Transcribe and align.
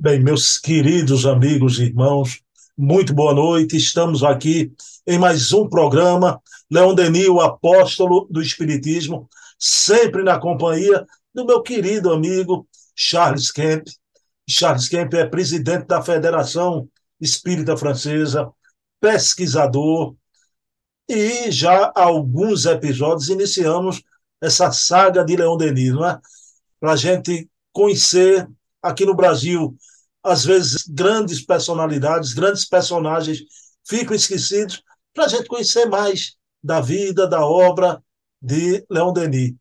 Bem, 0.00 0.22
meus 0.22 0.58
queridos 0.58 1.26
amigos 1.26 1.80
e 1.80 1.86
irmãos, 1.86 2.40
muito 2.76 3.12
boa 3.12 3.34
noite. 3.34 3.76
Estamos 3.76 4.22
aqui 4.22 4.72
em 5.04 5.18
mais 5.18 5.52
um 5.52 5.68
programa. 5.68 6.40
Leão 6.70 6.94
Denis, 6.94 7.26
o 7.26 7.40
apóstolo 7.40 8.28
do 8.30 8.40
Espiritismo, 8.40 9.28
sempre 9.58 10.22
na 10.22 10.38
companhia 10.38 11.04
do 11.34 11.44
meu 11.44 11.60
querido 11.62 12.12
amigo 12.12 12.64
Charles 12.94 13.50
Kemp. 13.50 13.88
Charles 14.48 14.88
Kemp 14.88 15.12
é 15.14 15.26
presidente 15.26 15.88
da 15.88 16.00
Federação 16.00 16.88
Espírita 17.20 17.76
Francesa, 17.76 18.48
pesquisador, 19.00 20.14
e 21.08 21.50
já 21.50 21.86
há 21.86 22.04
alguns 22.04 22.66
episódios 22.66 23.30
iniciamos 23.30 24.00
essa 24.40 24.70
saga 24.70 25.24
de 25.24 25.34
Leão 25.34 25.56
Denis, 25.56 25.92
não 25.92 26.06
é? 26.06 26.20
Para 26.78 26.92
a 26.92 26.96
gente 26.96 27.50
conhecer 27.72 28.48
aqui 28.82 29.04
no 29.04 29.14
Brasil, 29.14 29.76
às 30.22 30.44
vezes 30.44 30.84
grandes 30.88 31.44
personalidades, 31.44 32.32
grandes 32.32 32.64
personagens 32.64 33.40
ficam 33.86 34.14
esquecidos, 34.14 34.82
para 35.14 35.24
a 35.24 35.28
gente 35.28 35.46
conhecer 35.46 35.86
mais 35.86 36.36
da 36.62 36.80
vida, 36.80 37.26
da 37.26 37.44
obra 37.44 38.02
de 38.40 38.84
Leão 38.90 39.12
Denis. 39.12 39.54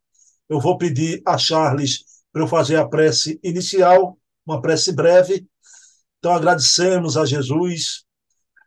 Eu 0.48 0.60
vou 0.60 0.78
pedir 0.78 1.22
a 1.26 1.38
Charles 1.38 2.04
para 2.32 2.44
eu 2.44 2.48
fazer 2.48 2.76
a 2.76 2.88
prece 2.88 3.40
inicial, 3.44 4.18
uma 4.46 4.62
prece 4.62 4.92
breve. 4.92 5.48
Então, 6.20 6.34
agradecemos 6.34 7.18
a 7.18 7.26
Jesus 7.26 8.06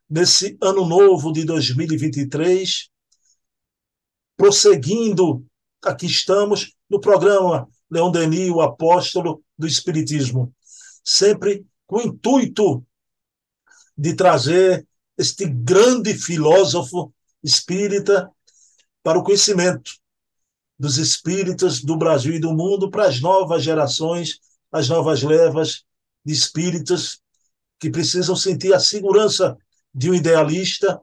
nesse 0.08 0.58
ano 0.60 0.84
novo 0.84 1.32
de 1.32 1.44
2023, 1.44 2.88
prosseguindo, 4.36 5.46
aqui 5.84 6.06
estamos 6.06 6.74
no 6.88 7.00
programa 7.00 7.68
Leão 7.88 8.10
Denis, 8.10 8.50
o 8.50 8.60
apóstolo 8.60 9.42
do 9.60 9.66
Espiritismo, 9.66 10.54
sempre 11.04 11.66
com 11.86 11.98
o 11.98 12.02
intuito 12.02 12.84
de 13.96 14.14
trazer 14.14 14.88
este 15.18 15.44
grande 15.44 16.14
filósofo 16.14 17.12
espírita 17.42 18.30
para 19.02 19.18
o 19.18 19.22
conhecimento 19.22 19.92
dos 20.78 20.96
espíritas 20.96 21.82
do 21.82 21.94
Brasil 21.94 22.34
e 22.34 22.40
do 22.40 22.54
mundo 22.54 22.90
para 22.90 23.06
as 23.06 23.20
novas 23.20 23.62
gerações, 23.62 24.40
as 24.72 24.88
novas 24.88 25.22
levas 25.22 25.84
de 26.24 26.32
espíritas 26.32 27.20
que 27.78 27.90
precisam 27.90 28.34
sentir 28.34 28.72
a 28.72 28.80
segurança 28.80 29.58
de 29.94 30.10
um 30.10 30.14
idealista 30.14 30.98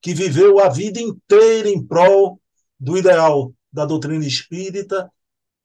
que 0.00 0.12
viveu 0.12 0.58
a 0.58 0.68
vida 0.68 1.00
inteira 1.00 1.68
em 1.68 1.80
prol 1.80 2.40
do 2.80 2.98
ideal 2.98 3.54
da 3.72 3.84
doutrina 3.84 4.26
espírita 4.26 5.08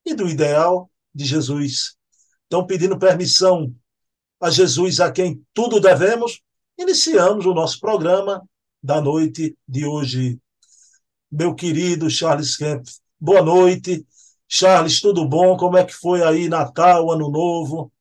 e 0.05 0.13
do 0.13 0.29
ideal 0.29 0.89
de 1.13 1.25
Jesus. 1.25 1.97
Então, 2.48 2.66
pedindo 2.66 2.98
permissão 2.98 3.73
a 4.42 4.50
Jesus, 4.50 5.00
a 5.00 5.12
quem 5.12 5.44
tudo 5.53 5.80
devemos, 5.80 6.42
iniciamos 6.78 7.45
o 7.45 7.53
nosso 7.53 7.80
programa 7.80 8.42
da 8.81 9.02
noite 9.02 9.58
de 9.67 9.86
hoje. 9.86 10.40
Meu 11.31 11.53
querido 11.53 12.09
Charles 12.09 12.56
Kemp, 12.56 12.86
boa 13.20 13.42
noite. 13.42 14.06
Charles, 14.48 15.02
tudo 15.02 15.28
bom? 15.28 15.58
Como 15.58 15.78
é 15.78 15.84
que 15.86 15.94
foi 15.94 16.23
aí 16.23 16.48
Natal, 16.48 17.12
Ano 17.12 17.30
Novo? 17.30 17.92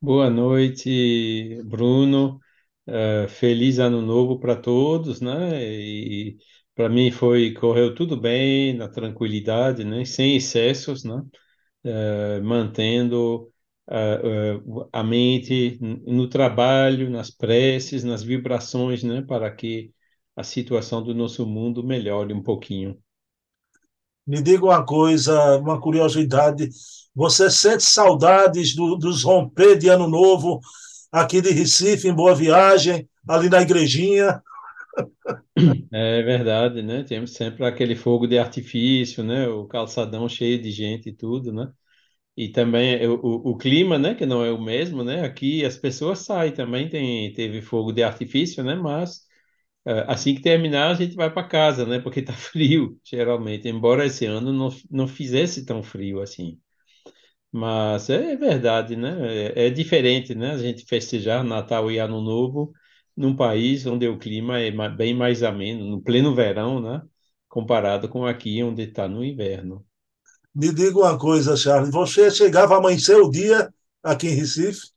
Boa 0.00 0.28
noite, 0.30 1.62
Bruno. 1.64 2.40
Uh, 2.86 3.28
feliz 3.28 3.78
ano 3.78 4.02
novo 4.02 4.38
para 4.40 4.56
todos, 4.56 5.20
né? 5.20 5.62
E 5.64 6.38
para 6.74 6.88
mim 6.88 7.10
foi 7.12 7.52
correu 7.54 7.94
tudo 7.94 8.20
bem, 8.20 8.74
na 8.76 8.88
tranquilidade, 8.88 9.84
né? 9.84 10.04
Sem 10.04 10.36
excessos, 10.36 11.04
né? 11.04 11.22
Uh, 11.84 12.40
mantendo 12.44 13.50
uh, 13.88 14.88
a 14.92 15.02
mente 15.02 15.78
no 15.80 16.28
trabalho, 16.28 17.10
nas 17.10 17.28
preces, 17.28 18.04
nas 18.04 18.22
vibrações, 18.22 19.02
né? 19.02 19.22
Para 19.22 19.50
que 19.50 19.92
a 20.36 20.44
situação 20.44 21.02
do 21.02 21.14
nosso 21.14 21.44
mundo 21.44 21.82
melhore 21.82 22.32
um 22.32 22.42
pouquinho. 22.42 22.96
Me 24.26 24.40
diga 24.40 24.64
uma 24.64 24.84
coisa, 24.86 25.58
uma 25.58 25.80
curiosidade. 25.80 26.68
Você 27.14 27.50
sente 27.50 27.82
saudades 27.82 28.74
do, 28.74 28.96
dos 28.96 29.24
romper 29.24 29.76
de 29.76 29.88
ano 29.88 30.06
novo 30.06 30.60
aqui 31.10 31.40
de 31.40 31.50
Recife, 31.50 32.08
em 32.08 32.14
Boa 32.14 32.34
Viagem, 32.34 33.08
ali 33.28 33.48
na 33.48 33.60
igrejinha. 33.60 34.40
É 35.92 36.22
verdade, 36.22 36.82
né? 36.82 37.04
Temos 37.04 37.32
sempre 37.34 37.64
aquele 37.64 37.94
fogo 37.94 38.26
de 38.26 38.38
artifício, 38.38 39.22
né? 39.22 39.48
O 39.48 39.66
calçadão 39.66 40.28
cheio 40.28 40.60
de 40.60 40.70
gente 40.70 41.08
e 41.10 41.12
tudo, 41.12 41.52
né? 41.52 41.70
E 42.36 42.48
também 42.50 43.06
o, 43.06 43.14
o, 43.22 43.50
o 43.52 43.56
clima, 43.58 43.98
né? 43.98 44.14
Que 44.14 44.24
não 44.26 44.44
é 44.44 44.50
o 44.52 44.60
mesmo, 44.60 45.04
né? 45.04 45.24
Aqui 45.24 45.64
as 45.64 45.76
pessoas 45.76 46.20
saem 46.20 46.52
também, 46.54 46.88
tem, 46.88 47.32
teve 47.34 47.60
fogo 47.62 47.92
de 47.92 48.02
artifício, 48.02 48.64
né? 48.64 48.74
Mas 48.74 49.26
eh, 49.86 50.04
assim 50.08 50.34
que 50.36 50.42
terminar 50.42 50.90
a 50.92 50.94
gente 50.94 51.14
vai 51.16 51.32
para 51.32 51.48
casa, 51.48 51.86
né? 51.86 52.00
Porque 52.00 52.22
tá 52.24 52.32
frio, 52.34 52.98
geralmente. 53.04 53.68
Embora 53.68 54.06
esse 54.06 54.26
ano 54.26 54.52
não, 54.52 54.70
não 54.90 55.08
fizesse 55.08 55.66
tão 55.66 55.82
frio 55.82 56.20
assim. 56.22 56.60
Mas 57.52 58.08
é 58.10 58.36
verdade, 58.36 58.96
né? 58.96 59.52
É, 59.54 59.66
é 59.66 59.70
diferente, 59.70 60.34
né? 60.34 60.52
A 60.52 60.58
gente 60.58 60.84
festejar 60.86 61.44
Natal 61.44 61.90
e 61.90 61.98
Ano 61.98 62.20
Novo 62.20 62.72
num 63.16 63.36
país 63.36 63.86
onde 63.86 64.08
o 64.08 64.18
clima 64.18 64.58
é 64.60 64.70
bem 64.88 65.14
mais 65.14 65.42
ameno, 65.42 65.84
no 65.86 66.02
pleno 66.02 66.34
verão, 66.34 66.80
né? 66.80 67.02
Comparado 67.48 68.08
com 68.08 68.24
aqui, 68.26 68.62
onde 68.62 68.82
está 68.84 69.06
no 69.08 69.22
inverno. 69.24 69.84
Me 70.54 70.72
diga 70.72 70.98
uma 70.98 71.18
coisa, 71.18 71.56
Charles. 71.56 71.90
Você 71.90 72.30
chegava 72.30 72.74
a 72.74 72.78
amanhecer 72.78 73.16
o 73.16 73.30
dia 73.30 73.72
aqui 74.02 74.28
em 74.28 74.34
Recife? 74.34 74.92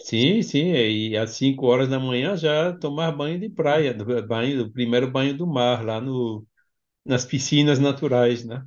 Sim, 0.00 0.42
sim. 0.42 0.72
E 0.72 1.16
às 1.16 1.30
5 1.32 1.66
horas 1.66 1.88
da 1.88 1.98
manhã 1.98 2.36
já 2.36 2.72
tomar 2.72 3.12
banho 3.12 3.38
de 3.38 3.48
praia, 3.48 3.94
do 3.94 4.04
banho, 4.26 4.64
do 4.64 4.72
primeiro 4.72 5.10
banho 5.10 5.36
do 5.36 5.46
mar, 5.46 5.84
lá 5.84 6.00
no, 6.00 6.44
nas 7.04 7.24
piscinas 7.24 7.78
naturais, 7.78 8.44
né? 8.44 8.64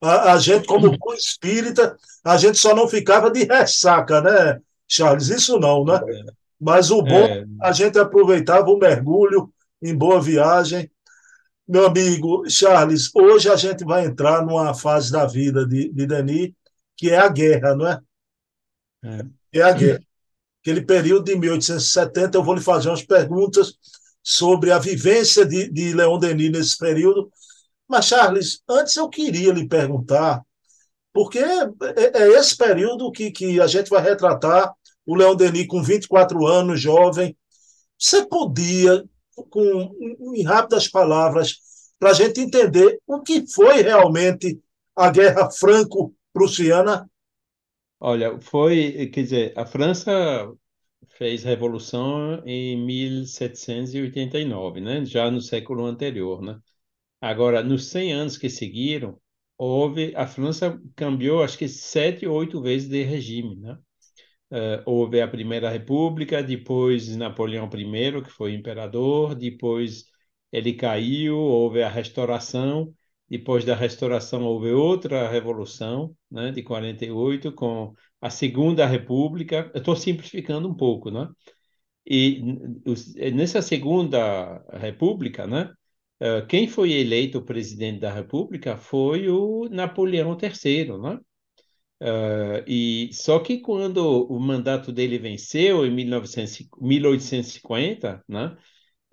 A, 0.00 0.34
a 0.34 0.38
gente, 0.38 0.66
como 0.66 0.96
bom 0.96 1.12
espírita, 1.12 1.96
a 2.22 2.36
gente 2.36 2.56
só 2.58 2.74
não 2.74 2.88
ficava 2.88 3.30
de 3.30 3.44
ressaca, 3.44 4.20
né, 4.20 4.60
Charles? 4.86 5.28
Isso 5.28 5.58
não, 5.58 5.84
né? 5.84 5.96
É. 5.96 6.32
Mas 6.60 6.90
o 6.90 7.02
bom, 7.02 7.10
é. 7.10 7.44
a 7.62 7.72
gente 7.72 7.98
aproveitava 7.98 8.70
o 8.70 8.78
mergulho 8.78 9.52
em 9.82 9.94
boa 9.94 10.20
viagem. 10.20 10.90
Meu 11.68 11.86
amigo 11.86 12.48
Charles, 12.48 13.10
hoje 13.14 13.50
a 13.50 13.56
gente 13.56 13.84
vai 13.84 14.06
entrar 14.06 14.44
numa 14.44 14.72
fase 14.72 15.12
da 15.12 15.26
vida 15.26 15.66
de, 15.66 15.92
de 15.92 16.06
Denis, 16.06 16.52
que 16.96 17.10
é 17.10 17.18
a 17.18 17.28
guerra, 17.28 17.74
não 17.74 17.86
é? 17.86 18.00
É, 19.04 19.58
é 19.60 19.62
a 19.62 19.72
guerra. 19.72 20.00
Aquele 20.62 20.82
período 20.82 21.24
de 21.24 21.36
1870, 21.36 22.38
eu 22.38 22.42
vou 22.42 22.54
lhe 22.54 22.60
fazer 22.60 22.88
umas 22.88 23.04
perguntas 23.04 23.74
sobre 24.22 24.72
a 24.72 24.78
vivência 24.78 25.44
de, 25.44 25.70
de 25.70 25.92
Leon 25.92 26.18
Denis 26.18 26.50
nesse 26.50 26.78
período, 26.78 27.30
mas, 27.88 28.04
Charles, 28.04 28.62
antes 28.68 28.94
eu 28.96 29.08
queria 29.08 29.52
lhe 29.52 29.66
perguntar, 29.66 30.42
porque 31.12 31.38
é, 31.38 31.70
é 32.14 32.28
esse 32.38 32.54
período 32.54 33.10
que, 33.10 33.30
que 33.30 33.60
a 33.60 33.66
gente 33.66 33.88
vai 33.88 34.02
retratar 34.02 34.74
o 35.06 35.14
Leão 35.16 35.34
Denis 35.34 35.66
com 35.66 35.82
24 35.82 36.46
anos, 36.46 36.80
jovem. 36.80 37.34
Você 37.98 38.26
podia, 38.26 39.02
com 39.44 40.34
em 40.34 40.42
rápidas 40.42 40.88
palavras, 40.88 41.58
para 41.98 42.10
a 42.10 42.14
gente 42.14 42.40
entender 42.40 43.00
o 43.06 43.20
que 43.20 43.44
foi 43.46 43.82
realmente 43.82 44.60
a 44.96 45.10
Guerra 45.10 45.50
Franco-Prussiana? 45.50 47.08
Olha, 48.00 48.40
foi, 48.40 49.08
quer 49.12 49.22
dizer, 49.22 49.52
a 49.58 49.66
França 49.66 50.10
fez 51.16 51.42
revolução 51.44 52.42
em 52.46 52.76
1789, 52.84 54.80
né? 54.80 55.04
Já 55.04 55.30
no 55.30 55.40
século 55.40 55.84
anterior, 55.86 56.42
né? 56.42 56.60
Agora, 57.20 57.62
nos 57.62 57.86
100 57.90 58.12
anos 58.14 58.38
que 58.38 58.50
seguiram, 58.50 59.20
houve 59.58 60.14
a 60.16 60.26
França 60.26 60.80
cambiou 60.96 61.42
acho 61.44 61.58
que 61.58 61.68
sete 61.68 62.26
ou 62.26 62.36
oito 62.36 62.62
vezes 62.62 62.88
de 62.88 63.02
regime, 63.04 63.56
né? 63.56 63.78
Uh, 64.50 64.82
houve 64.86 65.20
a 65.20 65.28
Primeira 65.28 65.68
República, 65.68 66.42
depois 66.42 67.14
Napoleão 67.16 67.68
I, 67.68 68.22
que 68.22 68.30
foi 68.30 68.54
imperador, 68.54 69.34
depois 69.34 70.04
ele 70.50 70.72
caiu, 70.72 71.36
houve 71.36 71.82
a 71.82 71.88
Restauração, 71.88 72.94
depois 73.28 73.64
da 73.64 73.74
Restauração 73.74 74.42
houve 74.44 74.70
outra 74.70 75.28
revolução, 75.28 76.16
né, 76.30 76.50
de 76.50 76.62
48, 76.62 77.52
com 77.52 77.94
a 78.20 78.30
Segunda 78.30 78.86
República. 78.86 79.70
Eu 79.74 79.80
estou 79.80 79.94
simplificando 79.94 80.66
um 80.68 80.74
pouco, 80.74 81.10
né? 81.10 81.28
E 82.06 82.40
nessa 83.32 83.60
Segunda 83.62 84.64
República, 84.72 85.46
né, 85.46 85.70
Uh, 86.20 86.44
quem 86.48 86.66
foi 86.66 86.92
eleito 86.92 87.40
presidente 87.44 88.00
da 88.00 88.12
República 88.12 88.76
foi 88.76 89.28
o 89.28 89.68
Napoleão 89.70 90.34
III, 90.36 90.98
né? 90.98 91.20
Uh, 92.00 92.62
e 92.66 93.10
só 93.12 93.40
que 93.40 93.58
quando 93.60 93.98
o 94.30 94.38
mandato 94.38 94.92
dele 94.92 95.18
venceu 95.18 95.84
em 95.84 95.90
1900, 95.90 96.68
1850, 96.80 98.24
né? 98.28 98.56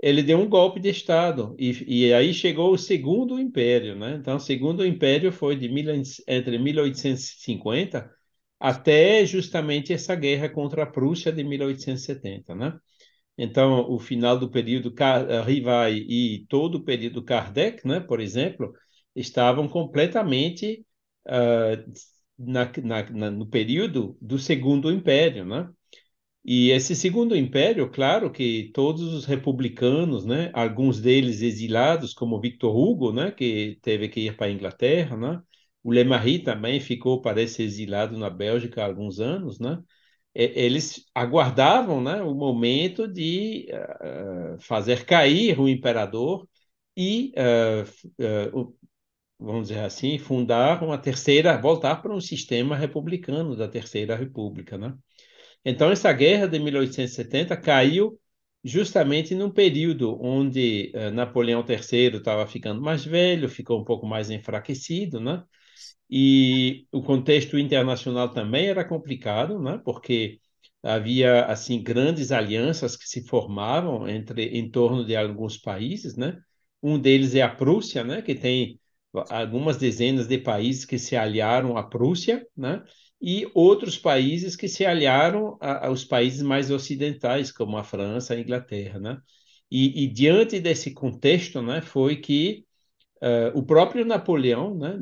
Ele 0.02 0.22
deu 0.24 0.40
um 0.40 0.50
golpe 0.50 0.80
de 0.80 0.90
Estado 0.90 1.56
e, 1.60 2.08
e 2.10 2.14
aí 2.14 2.34
chegou 2.34 2.74
o 2.74 2.78
Segundo 2.78 3.40
Império, 3.40 3.96
né? 3.96 4.16
Então, 4.20 4.38
o 4.38 4.40
Segundo 4.40 4.86
Império 4.86 5.32
foi 5.32 5.56
de 5.56 5.70
mil, 5.70 5.86
entre 6.28 6.60
1850 6.60 8.12
até 8.60 9.26
justamente 9.26 9.94
essa 9.94 10.16
guerra 10.16 10.50
contra 10.50 10.84
a 10.84 10.86
Prússia 10.86 11.32
de 11.32 11.44
1870, 11.44 12.56
né? 12.56 12.78
Então, 13.38 13.90
o 13.92 14.00
final 14.00 14.38
do 14.38 14.50
período 14.50 14.94
Rivai 15.46 15.96
e 15.96 16.46
todo 16.50 16.76
o 16.76 16.84
período 16.84 17.24
Kardec, 17.24 17.86
né, 17.88 18.00
por 18.00 18.22
exemplo, 18.22 18.74
estavam 19.16 19.68
completamente 19.68 20.86
uh, 21.28 21.92
na, 22.38 22.72
na, 23.12 23.32
no 23.32 23.48
período 23.48 24.18
do 24.22 24.38
Segundo 24.40 24.92
Império, 24.92 25.46
né? 25.46 25.70
E 26.44 26.70
esse 26.72 26.96
Segundo 26.96 27.36
Império, 27.36 27.90
claro 27.90 28.32
que 28.32 28.72
todos 28.74 29.14
os 29.14 29.26
republicanos, 29.26 30.26
né, 30.26 30.52
alguns 30.54 31.02
deles 31.02 31.42
exilados, 31.42 32.14
como 32.14 32.40
Victor 32.40 32.76
Hugo, 32.76 33.12
né, 33.12 33.32
que 33.32 33.80
teve 33.82 34.10
que 34.10 34.22
ir 34.22 34.38
para 34.38 34.48
a 34.48 34.52
Inglaterra, 34.52 35.18
né? 35.18 35.42
O 35.84 35.92
Le 35.94 36.04
também 36.44 36.80
ficou, 36.80 37.22
parece, 37.22 37.64
exilado 37.64 38.18
na 38.18 38.30
Bélgica 38.30 38.84
há 38.84 38.86
alguns 38.86 39.20
anos, 39.20 39.60
né? 39.60 39.82
eles 40.36 41.06
aguardavam 41.16 42.04
né, 42.04 42.22
o 42.22 42.36
momento 42.36 43.08
de 43.08 43.68
uh, 43.72 44.60
fazer 44.60 45.06
cair 45.06 45.58
o 45.58 45.68
imperador 45.70 46.46
e, 46.98 47.34
uh, 47.38 48.60
uh, 48.60 48.78
vamos 49.40 49.70
dizer 49.70 49.82
assim, 49.82 50.18
fundar 50.18 50.84
uma 50.84 50.98
terceira, 50.98 51.60
voltar 51.60 51.98
para 51.98 52.14
um 52.14 52.22
sistema 52.22 52.76
republicano 52.76 53.56
da 53.56 53.68
Terceira 53.68 54.16
República. 54.16 54.78
Né? 54.78 54.94
Então, 55.64 55.92
essa 55.92 56.12
guerra 56.14 56.48
de 56.48 56.60
1870 56.60 57.58
caiu 57.58 58.20
justamente 58.64 59.36
num 59.36 59.52
período 59.52 60.18
onde 60.22 60.92
Napoleão 61.14 61.64
III 61.64 62.18
estava 62.18 62.48
ficando 62.48 62.82
mais 62.82 63.06
velho, 63.06 63.48
ficou 63.48 63.80
um 63.80 63.84
pouco 63.84 64.08
mais 64.08 64.30
enfraquecido, 64.30 65.20
né? 65.20 65.44
E 66.10 66.88
o 66.92 67.02
contexto 67.02 67.58
internacional 67.58 68.32
também 68.32 68.68
era 68.68 68.86
complicado, 68.86 69.60
né? 69.60 69.80
porque 69.84 70.40
havia 70.84 71.46
assim 71.46 71.82
grandes 71.82 72.32
alianças 72.32 72.96
que 72.96 73.08
se 73.10 73.28
formavam 73.28 74.08
entre 74.08 74.46
em 74.58 74.70
torno 74.70 75.04
de 75.06 75.16
alguns 75.16 75.58
países, 75.58 76.16
né? 76.16 76.40
Um 76.82 77.00
deles 77.00 77.34
é 77.34 77.42
a 77.42 77.50
Prússia, 77.50 78.04
né? 78.04 78.22
Que 78.22 78.36
tem 78.36 78.80
algumas 79.30 79.78
dezenas 79.78 80.28
de 80.28 80.38
países 80.38 80.86
que 80.86 80.98
se 81.00 81.16
aliaram 81.16 81.78
à 81.78 81.84
Prússia, 81.84 82.46
né? 82.56 82.84
E 83.22 83.50
outros 83.54 83.98
países 83.98 84.56
que 84.56 84.68
se 84.68 84.86
aliaram 84.86 85.58
a, 85.62 85.88
aos 85.88 86.04
países 86.04 86.42
mais 86.42 86.70
ocidentais, 86.72 87.52
como 87.52 87.78
a 87.78 87.84
França, 87.84 88.34
a 88.34 88.40
Inglaterra, 88.40 89.00
né? 89.00 89.18
E, 89.72 90.04
e 90.04 90.08
diante 90.08 90.60
desse 90.60 90.94
contexto, 90.94 91.62
né? 91.62 91.82
Foi 91.82 92.18
que 92.18 92.66
Uh, 93.22 93.58
o 93.58 93.64
próprio 93.66 94.06
Napoleão 94.06 94.78
né, 94.78 95.00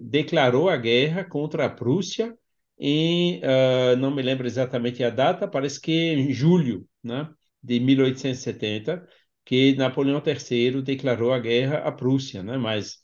declarou 0.00 0.68
a 0.68 0.76
guerra 0.76 1.24
contra 1.24 1.66
a 1.66 1.68
Prússia 1.68 2.34
em, 2.78 3.38
uh, 3.40 3.96
não 3.98 4.10
me 4.10 4.22
lembro 4.22 4.46
exatamente 4.46 5.04
a 5.04 5.10
data, 5.10 5.46
parece 5.46 5.80
que 5.80 5.92
em 5.92 6.32
julho 6.32 6.88
né, 7.04 7.28
de 7.62 7.78
1870, 7.78 9.06
que 9.44 9.74
Napoleão 9.74 10.22
III 10.24 10.80
declarou 10.80 11.32
a 11.32 11.38
guerra 11.38 11.78
à 11.78 11.92
Prússia, 11.92 12.42
né, 12.42 12.56
mas 12.56 12.98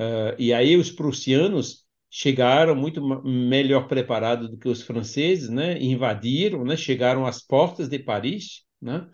uh, 0.00 0.34
e 0.38 0.52
aí 0.52 0.76
os 0.76 0.90
prussianos 0.90 1.84
chegaram 2.10 2.74
muito 2.74 3.00
melhor 3.24 3.86
preparados 3.86 4.50
do 4.50 4.58
que 4.58 4.68
os 4.68 4.82
franceses, 4.82 5.48
né, 5.48 5.80
invadiram, 5.80 6.64
né, 6.64 6.76
chegaram 6.76 7.26
às 7.26 7.40
portas 7.40 7.88
de 7.88 7.98
Paris, 8.00 8.64
né, 8.82 9.06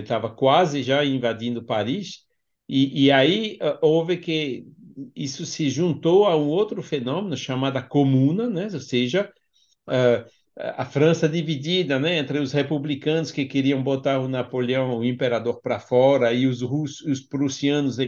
estava 0.00 0.30
quase 0.30 0.82
já 0.82 1.04
invadindo 1.04 1.64
Paris 1.64 2.26
e, 2.68 3.04
e 3.04 3.10
aí 3.12 3.58
uh, 3.62 3.78
houve 3.80 4.16
que 4.16 4.66
isso 5.14 5.44
se 5.44 5.68
juntou 5.70 6.26
a 6.26 6.36
um 6.36 6.48
outro 6.48 6.82
fenômeno 6.82 7.36
chamado 7.36 7.82
comuna, 7.88 8.48
né? 8.48 8.68
ou 8.72 8.80
seja, 8.80 9.30
uh, 9.88 10.28
a 10.56 10.84
França 10.84 11.28
dividida 11.28 11.98
né? 11.98 12.18
entre 12.18 12.38
os 12.38 12.52
republicanos 12.52 13.30
que 13.30 13.44
queriam 13.44 13.82
botar 13.82 14.18
o 14.18 14.28
Napoleão, 14.28 14.98
o 14.98 15.04
imperador, 15.04 15.60
para 15.60 15.78
fora 15.78 16.32
e 16.32 16.46
os, 16.46 16.62
russos, 16.62 17.06
os 17.06 17.20
prussianos 17.20 17.98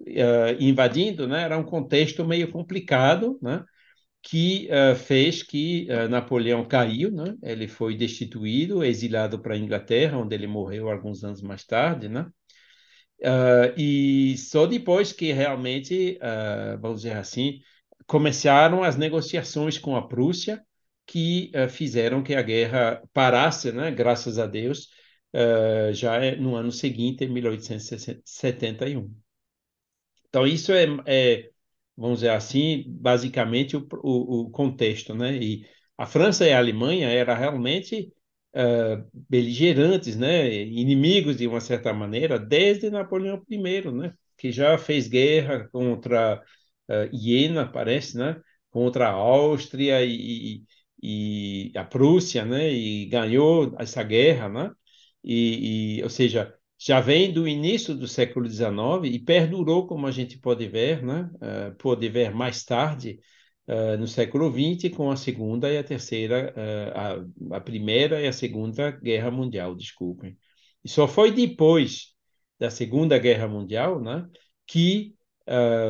uh, 0.00 0.56
invadindo, 0.60 1.26
né? 1.28 1.42
era 1.42 1.58
um 1.58 1.64
contexto 1.64 2.24
meio 2.24 2.50
complicado, 2.50 3.38
né? 3.42 3.64
que 4.22 4.68
uh, 4.70 4.94
fez 4.96 5.42
que 5.42 5.88
uh, 5.90 6.08
Napoleão 6.08 6.64
caiu, 6.64 7.10
né? 7.10 7.36
ele 7.42 7.68
foi 7.68 7.96
destituído, 7.96 8.84
exilado 8.84 9.38
para 9.40 9.54
a 9.54 9.58
Inglaterra, 9.58 10.18
onde 10.18 10.34
ele 10.34 10.46
morreu 10.46 10.90
alguns 10.90 11.24
anos 11.24 11.42
mais 11.42 11.64
tarde, 11.64 12.08
né? 12.08 12.26
Uh, 13.20 13.78
e 13.78 14.36
só 14.38 14.66
depois 14.66 15.12
que 15.12 15.30
realmente, 15.32 16.18
uh, 16.22 16.80
vamos 16.80 17.02
dizer 17.02 17.16
assim, 17.16 17.60
começaram 18.06 18.82
as 18.82 18.96
negociações 18.96 19.78
com 19.78 19.94
a 19.94 20.06
Prússia, 20.08 20.64
que 21.06 21.52
uh, 21.54 21.68
fizeram 21.68 22.22
que 22.22 22.34
a 22.34 22.42
guerra 22.42 23.02
parasse, 23.12 23.72
né, 23.72 23.90
graças 23.90 24.38
a 24.38 24.46
Deus, 24.46 24.88
já 25.92 26.18
no 26.36 26.56
ano 26.56 26.72
seguinte, 26.72 27.24
em 27.24 27.28
1871. 27.28 29.14
Então, 30.30 30.46
isso 30.46 30.72
é, 30.72 30.86
é 31.06 31.50
vamos 31.96 32.20
dizer 32.20 32.30
assim, 32.30 32.84
basicamente 32.88 33.76
o, 33.76 33.86
o, 34.02 34.42
o 34.42 34.50
contexto. 34.50 35.14
Né? 35.14 35.36
E 35.36 35.66
a 35.98 36.06
França 36.06 36.46
e 36.46 36.52
a 36.52 36.58
Alemanha 36.58 37.08
era 37.10 37.34
realmente 37.34 38.12
uh, 38.54 39.06
beligerantes, 39.28 40.16
né, 40.16 40.50
inimigos 40.64 41.36
de 41.36 41.46
uma 41.46 41.60
certa 41.60 41.92
maneira, 41.92 42.38
desde 42.38 42.90
Napoleão 42.90 43.42
I, 43.50 43.58
né, 43.92 44.14
que 44.36 44.50
já 44.52 44.78
fez 44.78 45.08
guerra 45.08 45.68
contra 45.70 46.42
uh, 46.88 47.14
Iena, 47.14 47.70
parece, 47.70 48.16
né, 48.16 48.40
contra 48.70 49.08
a 49.08 49.12
Áustria 49.12 50.04
e, 50.04 50.64
e, 51.02 51.72
a 51.76 51.84
Prússia, 51.84 52.44
né, 52.44 52.70
e 52.72 53.06
ganhou 53.06 53.74
essa 53.78 54.02
guerra, 54.02 54.48
né, 54.48 54.70
e, 55.22 55.98
e 55.98 56.02
ou 56.02 56.10
seja, 56.10 56.54
já 56.82 56.98
vem 56.98 57.30
do 57.30 57.46
início 57.46 57.94
do 57.94 58.08
século 58.08 58.48
XIX 58.48 59.04
e 59.04 59.18
perdurou, 59.18 59.86
como 59.86 60.06
a 60.06 60.10
gente 60.10 60.38
pode 60.38 60.66
ver, 60.66 61.02
né, 61.02 61.30
uh, 61.34 61.74
pode 61.76 62.08
ver 62.08 62.34
mais 62.34 62.64
tarde, 62.64 63.20
uh, 63.68 63.98
no 63.98 64.08
século 64.08 64.50
XX 64.50 64.88
com 64.96 65.10
a 65.10 65.16
Segunda 65.16 65.70
e 65.70 65.76
a 65.76 65.84
Terceira, 65.84 66.54
uh, 66.56 67.52
a, 67.52 67.56
a, 67.58 67.60
Primeira 67.60 68.22
e 68.22 68.26
a 68.26 68.32
Segunda 68.32 68.90
Guerra 68.92 69.30
Mundial, 69.30 69.74
desculpem. 69.74 70.38
E 70.82 70.88
só 70.88 71.06
foi 71.06 71.30
depois 71.30 72.14
da 72.58 72.70
Segunda 72.70 73.18
Guerra 73.18 73.46
Mundial 73.46 74.00
né, 74.00 74.26
que 74.66 75.14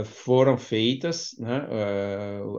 foram 0.07 0.57
feitas 0.57 1.37
né, 1.39 1.67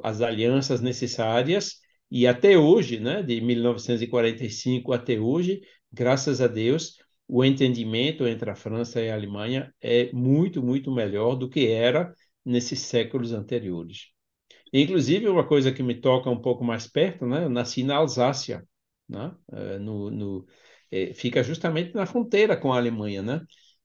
as 0.03 0.21
alianças 0.21 0.81
necessárias 0.81 1.77
e 2.11 2.27
até 2.27 2.55
hoje, 2.57 2.99
né, 2.99 3.23
de 3.23 3.41
1945 3.41 4.93
até 4.93 5.19
hoje, 5.19 5.61
graças 5.91 6.41
a 6.41 6.47
Deus, 6.47 7.00
o 7.31 7.45
entendimento 7.45 8.27
entre 8.27 8.49
a 8.49 8.55
França 8.55 9.01
e 9.01 9.09
a 9.09 9.15
Alemanha 9.15 9.73
é 9.81 10.11
muito, 10.11 10.61
muito 10.61 10.91
melhor 10.91 11.35
do 11.37 11.49
que 11.49 11.67
era 11.69 12.13
nesses 12.43 12.81
séculos 12.81 13.31
anteriores. 13.31 14.07
Inclusive, 14.73 15.29
uma 15.29 15.47
coisa 15.47 15.71
que 15.71 15.81
me 15.81 15.95
toca 15.95 16.29
um 16.29 16.41
pouco 16.41 16.63
mais 16.63 16.87
perto, 16.87 17.25
né? 17.25 17.45
Eu 17.45 17.49
nasci 17.49 17.83
na 17.83 17.95
Alsácia, 17.95 18.67
né? 19.07 19.33
Eh, 19.53 19.79
no, 19.79 20.11
no, 20.11 20.45
é, 20.91 21.13
fica 21.13 21.41
justamente 21.41 21.95
na 21.95 22.05
fronteira 22.05 22.57
com 22.57 22.73
a 22.73 22.77
Alemanha, 22.77 23.21
né? 23.21 23.41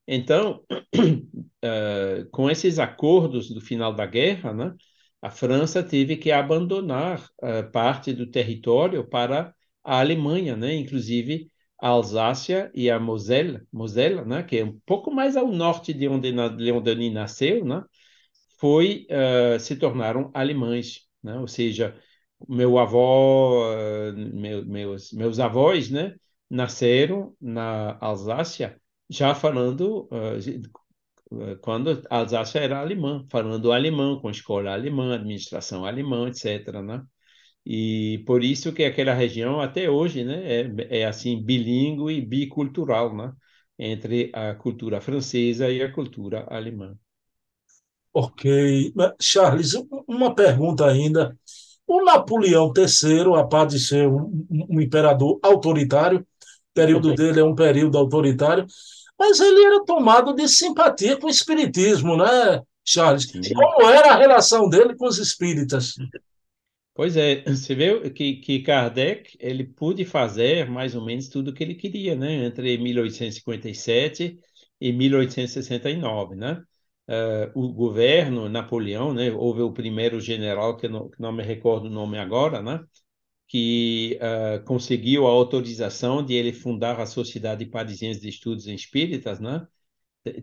Então, 0.08 0.64
uh, 0.72 2.28
com 2.32 2.50
esses 2.50 2.78
acordos 2.80 3.48
do 3.50 3.60
final 3.60 3.94
da 3.94 4.06
guerra, 4.06 4.52
né? 4.52 4.74
A 5.22 5.30
França 5.30 5.84
teve 5.84 6.16
que 6.16 6.32
abandonar 6.32 7.28
uh, 7.42 7.70
parte 7.72 8.12
do 8.12 8.28
território 8.28 9.06
para 9.08 9.54
a 9.84 10.00
Alemanha, 10.00 10.56
né? 10.56 10.74
Inclusive 10.74 11.48
a 11.78 11.88
Alsácia 11.88 12.70
e 12.74 12.90
a 12.90 12.98
Moselle, 12.98 13.62
Moselle, 13.72 14.24
né? 14.24 14.42
Que 14.42 14.58
é 14.58 14.64
um 14.64 14.78
pouco 14.86 15.10
mais 15.10 15.36
ao 15.36 15.48
norte 15.48 15.92
de 15.92 16.08
onde 16.08 16.30
Leon 16.32 16.82
Denis 16.82 17.12
nasceu, 17.12 17.64
né? 17.64 17.82
foi 18.58 19.06
uh, 19.10 19.60
se 19.60 19.76
tornaram 19.76 20.30
alemães, 20.34 21.06
né? 21.22 21.38
Ou 21.38 21.48
seja, 21.48 21.96
meu 22.48 22.78
avó, 22.78 23.72
uh, 23.72 24.12
meu, 24.16 24.64
meus 24.66 25.12
meus 25.12 25.38
avós, 25.40 25.90
né, 25.90 26.14
nasceram 26.50 27.34
na 27.40 27.98
Alsácia 28.00 28.80
já 29.08 29.34
falando 29.34 30.08
uh, 30.10 31.58
quando 31.60 32.02
a 32.10 32.18
Alsácia 32.18 32.60
era 32.60 32.78
alemã, 32.80 33.26
falando 33.30 33.72
alemão, 33.72 34.20
com 34.20 34.30
escola 34.30 34.72
alemã, 34.72 35.14
administração 35.14 35.84
alemã, 35.84 36.28
etc. 36.28 36.82
Né? 36.82 37.02
E 37.68 38.22
por 38.24 38.44
isso 38.44 38.72
que 38.72 38.84
aquela 38.84 39.12
região 39.12 39.60
até 39.60 39.90
hoje, 39.90 40.22
né, 40.22 40.40
é, 40.46 41.00
é 41.00 41.04
assim 41.04 41.42
bilíngue 41.42 42.14
e 42.14 42.20
bicultural, 42.20 43.12
né, 43.12 43.32
entre 43.76 44.30
a 44.32 44.54
cultura 44.54 45.00
francesa 45.00 45.68
e 45.68 45.82
a 45.82 45.92
cultura 45.92 46.46
alemã. 46.48 46.94
Ok. 48.14 48.94
Charles, 49.20 49.74
uma 50.06 50.32
pergunta 50.32 50.86
ainda. 50.86 51.36
O 51.88 52.04
Napoleão 52.04 52.72
III, 52.72 53.34
apesar 53.36 53.66
de 53.66 53.80
ser 53.80 54.08
um, 54.08 54.46
um 54.70 54.80
imperador 54.80 55.40
autoritário, 55.42 56.20
o 56.20 56.24
período 56.72 57.14
dele 57.14 57.40
é 57.40 57.44
um 57.44 57.54
período 57.54 57.98
autoritário, 57.98 58.64
mas 59.18 59.40
ele 59.40 59.64
era 59.64 59.84
tomado 59.84 60.34
de 60.34 60.46
simpatia 60.46 61.16
com 61.16 61.26
o 61.26 61.30
espiritismo, 61.30 62.16
né, 62.16 62.62
Charles? 62.84 63.24
Sim. 63.24 63.54
Como 63.54 63.88
era 63.88 64.12
a 64.12 64.16
relação 64.16 64.68
dele 64.68 64.94
com 64.94 65.06
os 65.06 65.18
espíritas? 65.18 65.94
Pois 66.96 67.16
é, 67.16 67.42
você 67.44 67.74
vê 67.74 68.10
que, 68.10 68.36
que 68.38 68.62
Kardec 68.62 69.36
ele 69.40 69.64
pôde 69.64 70.04
fazer 70.04 70.68
mais 70.70 70.94
ou 70.94 71.04
menos 71.04 71.28
tudo 71.28 71.50
o 71.50 71.54
que 71.54 71.62
ele 71.62 71.74
queria, 71.74 72.16
né? 72.16 72.46
Entre 72.46 72.78
1857 72.78 74.38
e 74.80 74.92
1869, 74.92 76.34
né? 76.34 76.64
Uh, 77.08 77.52
o 77.54 77.72
governo 77.72 78.48
Napoleão, 78.48 79.12
né? 79.14 79.30
Houve 79.30 79.60
o 79.62 79.72
primeiro 79.72 80.20
general 80.20 80.76
que 80.76 80.88
não, 80.88 81.08
que 81.10 81.20
não 81.20 81.32
me 81.32 81.42
recordo 81.42 81.86
o 81.86 81.90
nome 81.90 82.18
agora, 82.18 82.62
né? 82.62 82.82
Que 83.48 84.18
uh, 84.22 84.64
conseguiu 84.64 85.26
a 85.26 85.30
autorização 85.30 86.24
de 86.24 86.34
ele 86.34 86.52
fundar 86.52 87.00
a 87.00 87.06
Sociedade 87.06 87.66
Parisiense 87.66 88.20
de 88.20 88.28
Estudos 88.30 88.66
Espíritas, 88.66 89.40
né? 89.40 89.66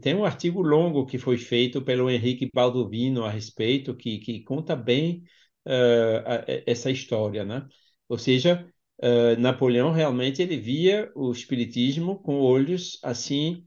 Tem 0.02 0.16
um 0.16 0.24
artigo 0.26 0.62
longo 0.62 1.06
que 1.06 1.18
foi 1.18 1.38
feito 1.38 1.82
pelo 1.82 2.10
Henrique 2.10 2.50
Baldovino 2.54 3.26
a 3.26 3.30
respeito, 3.30 3.96
que, 3.96 4.20
que 4.20 4.42
conta 4.44 4.76
bem 4.76 5.24
uh, 5.68 6.44
essa 6.66 6.92
história, 6.92 7.44
né? 7.44 7.68
Ou 8.08 8.18
seja, 8.18 8.68
uh, 9.02 9.40
Napoleão 9.40 9.92
realmente 9.92 10.42
ele 10.42 10.58
via 10.58 11.12
o 11.16 11.32
espiritismo 11.32 12.22
com 12.22 12.40
olhos 12.40 13.00
assim 13.04 13.66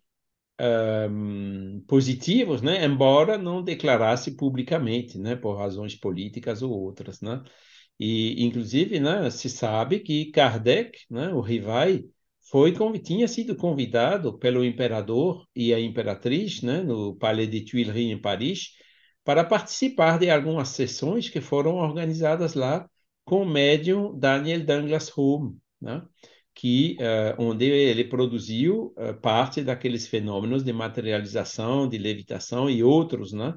um, 0.61 1.83
positivos, 1.87 2.62
né? 2.62 2.85
Embora 2.85 3.37
não 3.38 3.62
declarasse 3.62 4.37
publicamente, 4.37 5.19
né? 5.19 5.37
Por 5.37 5.57
razões 5.57 5.95
políticas 5.95 6.62
ou 6.62 6.71
outras, 6.73 7.21
né? 7.21 7.43
E 7.99 8.45
inclusive, 8.45 9.00
né? 9.00 9.31
Se 9.31 9.49
sabe 9.49 10.00
que 10.00 10.31
Kardec, 10.31 10.99
né? 11.11 11.29
O 11.33 11.41
Rivai 11.41 12.05
foi 12.50 12.73
tinha 13.03 13.29
sido 13.29 13.57
convidado 13.57 14.38
pelo 14.38 14.65
imperador 14.65 15.47
e 15.55 15.75
a 15.75 15.81
imperatriz, 15.81 16.62
né? 16.62 16.83
No 16.83 17.17
Palais 17.17 17.50
de 17.50 17.62
Tuileries 17.65 18.11
em 18.12 18.21
Paris 18.21 18.73
para 19.26 19.45
participar 19.45 20.21
de 20.21 20.30
algumas 20.30 20.68
sessões 20.68 21.28
que 21.28 21.40
foram 21.40 21.75
organizadas 21.75 22.54
lá 22.54 22.88
com 23.25 23.42
o 23.42 23.47
médium 23.47 24.16
Daniel 24.16 24.64
Douglas 24.64 25.11
Home, 25.18 25.59
né? 25.80 26.02
que 26.54 26.97
uh, 27.00 27.42
onde 27.42 27.66
ele 27.66 28.04
produziu 28.04 28.95
uh, 28.97 29.21
parte 29.21 29.62
daqueles 29.64 30.06
fenômenos 30.06 30.62
de 30.62 30.73
materialização, 30.73 31.88
de 31.88 31.99
levitação 31.99 32.71
e 32.71 32.85
outros, 32.85 33.33
né? 33.33 33.52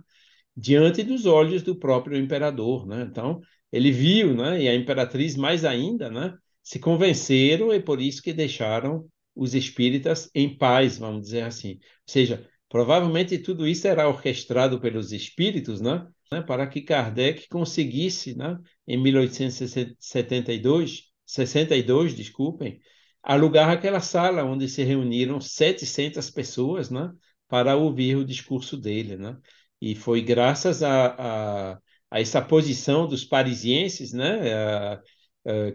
diante 0.58 1.04
dos 1.04 1.28
olhos 1.28 1.62
do 1.62 1.76
próprio 1.76 2.18
imperador, 2.18 2.88
né? 2.88 3.08
Então 3.10 3.40
ele 3.72 3.92
viu, 3.92 4.36
né? 4.36 4.62
E 4.62 4.68
a 4.68 4.76
imperatriz 4.76 5.36
mais 5.36 5.64
ainda, 5.64 6.10
né? 6.10 6.36
Se 6.64 6.80
convenceram 6.80 7.72
e 7.72 7.80
por 7.80 8.02
isso 8.02 8.24
que 8.24 8.34
deixaram 8.34 9.08
os 9.36 9.54
espíritas 9.54 10.30
em 10.34 10.58
paz, 10.58 10.98
vamos 10.98 11.22
dizer 11.22 11.44
assim. 11.44 11.74
Ou 11.74 11.80
seja, 12.08 12.50
Provavelmente 12.70 13.38
tudo 13.40 13.68
isso 13.68 13.88
era 13.88 14.08
orquestrado 14.08 14.80
pelos 14.80 15.12
espíritos, 15.12 15.82
né? 15.82 16.08
né? 16.32 16.42
Para 16.42 16.68
que 16.68 16.82
Kardec 16.82 17.50
conseguisse, 17.50 18.38
né? 18.38 18.58
Em 18.88 18.98
1872, 18.98 21.10
62, 21.26 22.14
desculpem, 22.14 22.80
alugar 23.24 23.70
aquela 23.70 24.00
sala 24.00 24.44
onde 24.44 24.70
se 24.70 24.84
reuniram 24.84 25.42
700 25.42 26.30
pessoas, 26.30 26.92
né? 26.92 27.12
Para 27.48 27.76
ouvir 27.76 28.16
o 28.16 28.26
discurso 28.26 28.78
dele, 28.78 29.18
né? 29.18 29.36
E 29.82 29.96
foi 29.96 30.22
graças 30.22 30.84
a, 30.84 31.74
a, 31.74 31.80
a 32.12 32.22
essa 32.22 32.42
posição 32.42 33.08
dos 33.08 33.26
parisienses, 33.26 34.14
né? 34.14 34.54
A, 34.54 35.02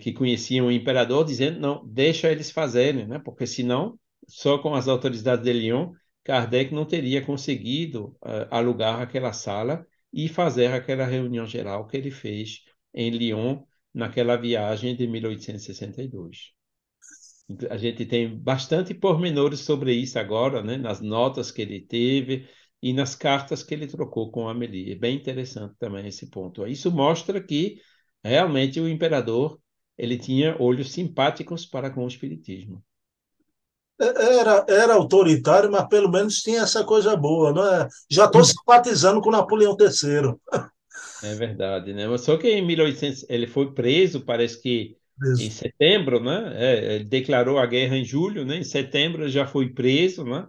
que 0.00 0.12
conheciam 0.12 0.66
o 0.66 0.72
imperador, 0.72 1.24
dizendo 1.24 1.58
não, 1.58 1.84
deixa 1.86 2.30
eles 2.30 2.50
fazerem, 2.50 3.08
né? 3.08 3.18
Porque 3.18 3.46
senão, 3.46 3.98
só 4.28 4.58
com 4.58 4.74
as 4.74 4.86
autoridades 4.86 5.44
de 5.44 5.52
Lyon 5.52 5.92
Kardec 6.25 6.73
não 6.73 6.87
teria 6.87 7.25
conseguido 7.25 8.16
uh, 8.23 8.49
alugar 8.50 9.00
aquela 9.00 9.33
sala 9.33 9.87
e 10.12 10.28
fazer 10.28 10.73
aquela 10.73 11.04
reunião 11.04 11.47
geral 11.47 11.87
que 11.87 11.97
ele 11.97 12.11
fez 12.11 12.62
em 12.95 13.11
Lyon 13.11 13.62
naquela 13.93 14.37
viagem 14.37 14.97
de 14.97 15.07
1862. 15.07 16.52
A 17.71 17.76
gente 17.76 18.07
tem 18.07 18.38
bastante 18.38 18.95
pormenores 18.95 19.61
sobre 19.61 19.93
isso 19.93 20.19
agora, 20.19 20.62
né? 20.62 20.78
nas 20.78 21.00
notas 21.00 21.50
que 21.50 21.61
ele 21.61 21.81
teve 21.81 22.49
e 22.83 22.93
nas 22.93 23.14
cartas 23.14 23.62
que 23.62 23.75
ele 23.75 23.87
trocou 23.87 24.31
com 24.31 24.49
Amélie. 24.49 24.93
É 24.93 24.95
bem 24.95 25.16
interessante 25.16 25.75
também 25.78 26.07
esse 26.07 26.31
ponto. 26.31 26.66
Isso 26.66 26.90
mostra 26.90 27.43
que 27.43 27.81
realmente 28.23 28.81
o 28.81 28.88
imperador 28.88 29.61
ele 29.97 30.19
tinha 30.19 30.57
olhos 30.61 30.90
simpáticos 30.93 31.66
para 31.66 31.90
com 31.90 32.04
o 32.04 32.09
espiritismo. 32.09 32.83
Era, 33.98 34.64
era 34.68 34.94
autoritário, 34.94 35.70
mas 35.70 35.86
pelo 35.88 36.10
menos 36.10 36.40
tinha 36.42 36.62
essa 36.62 36.82
coisa 36.84 37.16
boa, 37.16 37.52
não 37.52 37.66
é? 37.66 37.88
Já 38.10 38.24
estou 38.24 38.42
simpatizando 38.44 39.20
com 39.20 39.30
Napoleão 39.30 39.76
III. 39.78 40.34
É 41.22 41.34
verdade, 41.34 41.94
né? 41.94 42.04
Só 42.18 42.36
que 42.36 42.48
em 42.48 42.66
1800 42.66 43.24
ele 43.28 43.46
foi 43.46 43.72
preso, 43.72 44.24
parece 44.24 44.60
que 44.60 44.96
preso. 45.16 45.42
em 45.42 45.50
setembro, 45.50 46.22
né? 46.22 46.52
É, 46.56 46.94
ele 46.96 47.04
declarou 47.04 47.58
a 47.58 47.66
guerra 47.66 47.96
em 47.96 48.04
julho, 48.04 48.44
né? 48.44 48.56
Em 48.56 48.64
setembro 48.64 49.28
já 49.28 49.46
foi 49.46 49.70
preso, 49.70 50.24
né? 50.24 50.46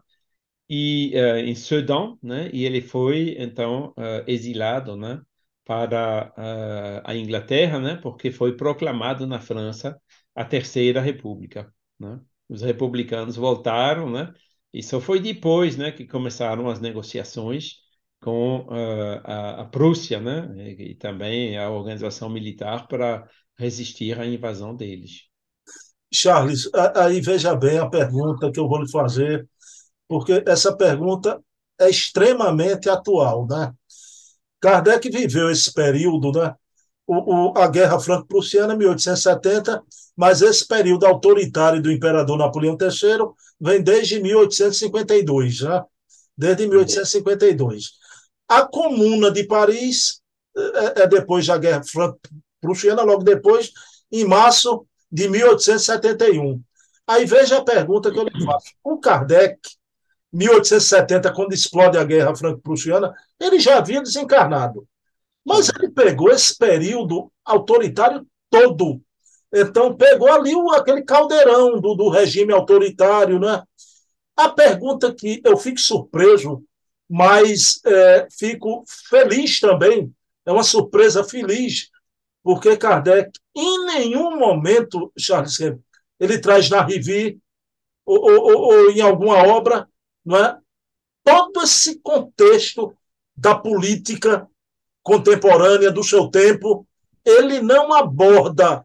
E 0.67 1.13
uh, 1.15 1.37
em 1.37 1.53
Sedan, 1.55 2.17
né? 2.21 2.49
E 2.51 2.65
ele 2.65 2.81
foi 2.81 3.35
então 3.37 3.93
uh, 3.97 4.23
exilado, 4.27 4.95
né? 4.97 5.21
Para 5.63 6.33
uh, 6.37 7.01
a 7.03 7.15
Inglaterra, 7.15 7.79
né? 7.79 7.95
Porque 7.95 8.31
foi 8.31 8.57
proclamado 8.57 9.27
na 9.27 9.39
França 9.39 9.99
a 10.33 10.43
Terceira 10.43 10.99
República, 10.99 11.71
né? 11.99 12.19
Os 12.49 12.61
republicanos 12.61 13.35
voltaram, 13.35 14.09
né? 14.09 14.33
E 14.73 14.83
só 14.83 14.99
foi 14.99 15.19
depois, 15.21 15.77
né, 15.77 15.91
que 15.91 16.05
começaram 16.05 16.69
as 16.69 16.81
negociações 16.81 17.75
com 18.21 18.61
uh, 18.67 19.21
a, 19.23 19.61
a, 19.61 19.65
Prússia, 19.65 20.19
né, 20.19 20.53
e, 20.57 20.91
e, 20.91 20.95
também 20.95 21.57
a 21.57 21.69
organização 21.69 22.29
militar 22.29 22.87
para 22.87 23.25
resistir 23.57 24.19
à 24.19 24.25
invasão 24.25 24.75
deles. 24.75 25.29
Charles, 26.13 26.69
aí 26.95 27.21
veja 27.21 27.55
bem 27.55 27.77
a 27.77 27.89
pergunta 27.89 28.51
que 28.51 28.59
eu 28.59 28.67
vou 28.67 28.81
lhe 28.81 28.91
fazer, 28.91 29.47
porque 30.07 30.43
essa 30.45 30.75
pergunta 30.75 31.41
é 31.79 31.89
extremamente 31.89 32.89
atual, 32.89 33.47
né? 33.47 33.73
Kardec 34.59 35.09
viveu 35.09 35.49
esse 35.49 35.73
período, 35.73 36.31
né? 36.31 36.53
O, 37.07 37.51
o, 37.51 37.57
a 37.57 37.67
Guerra 37.67 38.00
Franco-Prussiana, 38.00 38.75
1870, 38.75 39.83
mas 40.15 40.41
esse 40.41 40.67
período 40.67 41.05
autoritário 41.05 41.81
do 41.81 41.91
imperador 41.91 42.38
Napoleão 42.38 42.77
III 42.79 43.29
vem 43.59 43.81
desde 43.81 44.19
1852, 44.21 45.55
já, 45.55 45.79
né? 45.79 45.85
desde 46.38 46.67
1852. 46.67 47.91
A 48.47 48.65
Comuna 48.65 49.31
de 49.31 49.43
Paris 49.45 50.21
é, 50.55 51.03
é 51.03 51.07
depois 51.07 51.45
da 51.47 51.57
Guerra 51.57 51.83
Franco-Prussiana, 51.83 53.03
logo 53.03 53.24
depois, 53.24 53.71
em 54.12 54.25
março 54.25 54.85
de 55.12 55.27
1871. 55.27 56.62
Aí 57.07 57.25
veja 57.25 57.57
a 57.57 57.63
pergunta 57.63 58.12
que 58.12 58.17
eu 58.17 58.24
lhe 58.24 58.45
faço. 58.45 58.74
O 58.83 58.97
Kardec, 58.97 59.59
1870, 60.33 61.33
quando 61.33 61.53
explode 61.53 61.97
a 61.97 62.03
Guerra 62.03 62.35
Franco-Prussiana, 62.35 63.13
ele 63.39 63.59
já 63.59 63.77
havia 63.77 64.01
desencarnado. 64.01 64.88
Mas 65.45 65.69
ele 65.69 65.91
pegou 65.91 66.31
esse 66.31 66.57
período 66.57 67.31
autoritário 67.45 68.25
todo 68.49 69.01
então, 69.57 69.95
pegou 69.95 70.29
ali 70.29 70.53
o, 70.53 70.71
aquele 70.71 71.01
caldeirão 71.01 71.79
do, 71.79 71.95
do 71.95 72.09
regime 72.09 72.51
autoritário. 72.51 73.39
Né? 73.39 73.63
A 74.35 74.49
pergunta 74.49 75.15
que 75.15 75.41
eu 75.45 75.55
fico 75.55 75.79
surpreso, 75.79 76.61
mas 77.09 77.79
é, 77.85 78.27
fico 78.37 78.83
feliz 79.09 79.61
também, 79.61 80.13
é 80.45 80.51
uma 80.51 80.63
surpresa 80.63 81.23
feliz, 81.23 81.89
porque 82.43 82.75
Kardec, 82.75 83.31
em 83.55 83.85
nenhum 83.85 84.37
momento, 84.37 85.11
Charles 85.17 85.57
ele 86.19 86.39
traz 86.39 86.69
na 86.69 86.83
Rivi 86.83 87.39
ou, 88.05 88.19
ou, 88.19 88.57
ou, 88.61 88.91
em 88.91 89.01
alguma 89.01 89.37
obra, 89.37 89.87
não 90.23 90.37
é? 90.37 90.57
todo 91.23 91.61
esse 91.63 91.99
contexto 92.01 92.95
da 93.35 93.55
política 93.55 94.47
contemporânea 95.05 95.89
do 95.89 96.03
seu 96.03 96.27
tempo, 96.27 96.85
ele 97.24 97.62
não 97.62 97.93
aborda 97.93 98.83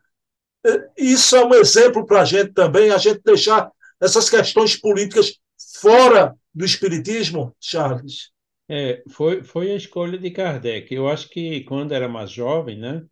isso 0.96 1.36
é 1.36 1.44
um 1.44 1.54
exemplo 1.54 2.06
para 2.06 2.22
a 2.22 2.24
gente 2.24 2.52
também, 2.52 2.90
a 2.90 2.98
gente 2.98 3.20
deixar 3.24 3.70
essas 4.00 4.28
questões 4.28 4.76
políticas 4.76 5.38
fora 5.80 6.36
do 6.54 6.64
espiritismo, 6.64 7.54
Charles. 7.60 8.30
É, 8.68 9.02
foi, 9.10 9.42
foi 9.42 9.72
a 9.72 9.76
escolha 9.76 10.18
de 10.18 10.30
Kardec. 10.30 10.94
Eu 10.94 11.08
acho 11.08 11.28
que 11.28 11.62
quando 11.62 11.92
era 11.92 12.08
mais 12.08 12.30
jovem, 12.30 12.78
né, 12.78 13.04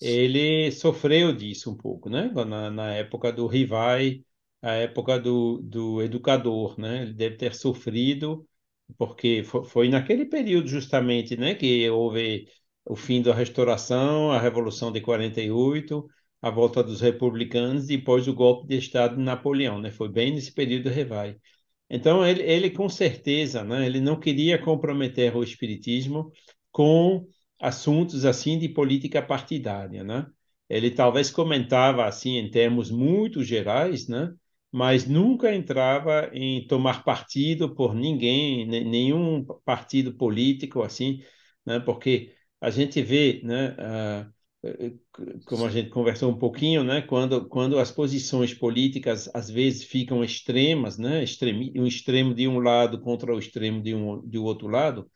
ele 0.00 0.70
sofreu 0.72 1.32
disso 1.32 1.70
um 1.70 1.76
pouco, 1.76 2.10
né? 2.10 2.30
Na, 2.34 2.70
na 2.70 2.94
época 2.94 3.32
do 3.32 3.46
Rivai, 3.46 4.22
a 4.60 4.72
época 4.72 5.18
do, 5.18 5.58
do 5.62 6.02
educador, 6.02 6.78
né? 6.78 7.02
Ele 7.02 7.14
deve 7.14 7.36
ter 7.36 7.54
sofrido, 7.54 8.46
porque 8.98 9.42
foi, 9.44 9.88
naquele 9.88 10.24
período 10.24 10.68
justamente, 10.68 11.36
né, 11.36 11.54
que 11.54 11.88
houve 11.90 12.46
o 12.84 12.96
fim 12.96 13.20
da 13.22 13.34
restauração, 13.34 14.30
a 14.30 14.40
Revolução 14.40 14.92
de 14.92 15.00
48, 15.00 16.06
a 16.40 16.50
volta 16.50 16.82
dos 16.82 17.00
republicanos 17.00 17.86
depois 17.86 18.26
do 18.26 18.34
golpe 18.34 18.68
de 18.68 18.76
Estado 18.78 19.16
de 19.16 19.22
Napoleão, 19.22 19.80
né? 19.80 19.90
Foi 19.90 20.08
bem 20.08 20.32
nesse 20.34 20.52
período 20.52 20.88
Revai. 20.88 21.36
Então 21.90 22.26
ele, 22.26 22.42
ele 22.42 22.70
com 22.70 22.88
certeza, 22.88 23.64
né? 23.64 23.86
Ele 23.86 24.00
não 24.00 24.18
queria 24.18 24.58
comprometer 24.58 25.36
o 25.36 25.42
espiritismo 25.42 26.32
com 26.72 27.26
assuntos 27.60 28.24
assim 28.24 28.58
de 28.58 28.68
política 28.68 29.22
partidária, 29.22 30.04
né? 30.04 30.26
ele 30.68 30.90
talvez 30.90 31.30
comentava 31.30 32.04
assim 32.06 32.36
em 32.38 32.50
termos 32.50 32.90
muito 32.90 33.42
gerais, 33.44 34.08
né? 34.08 34.32
Mas 34.72 35.06
nunca 35.06 35.54
entrava 35.54 36.30
em 36.32 36.66
tomar 36.66 37.04
partido 37.04 37.74
por 37.74 37.94
ninguém, 37.94 38.66
nenhum 38.66 39.44
partido 39.64 40.14
político 40.14 40.82
assim, 40.82 41.22
né? 41.64 41.80
porque 41.80 42.34
a 42.60 42.70
gente 42.70 43.02
vê, 43.02 43.40
né, 43.44 43.76
uh, 43.78 44.32
como 45.46 45.64
a 45.64 45.70
gente 45.70 45.90
conversou 45.90 46.30
um 46.30 46.38
pouquinho, 46.38 46.82
né, 46.82 47.02
quando, 47.02 47.48
quando 47.48 47.78
as 47.78 47.90
posições 47.90 48.52
políticas 48.54 49.30
às 49.34 49.50
vezes 49.50 49.84
ficam 49.84 50.24
extremas, 50.24 50.98
né, 50.98 51.22
extremi, 51.22 51.72
um 51.76 51.86
extremo 51.86 52.34
de 52.34 52.48
um 52.48 52.58
lado 52.58 53.00
contra 53.00 53.34
o 53.34 53.38
extremo 53.38 53.82
de 53.82 53.94
um 53.94 54.26
de 54.26 54.38
outro 54.38 54.68
lado, 54.68 55.10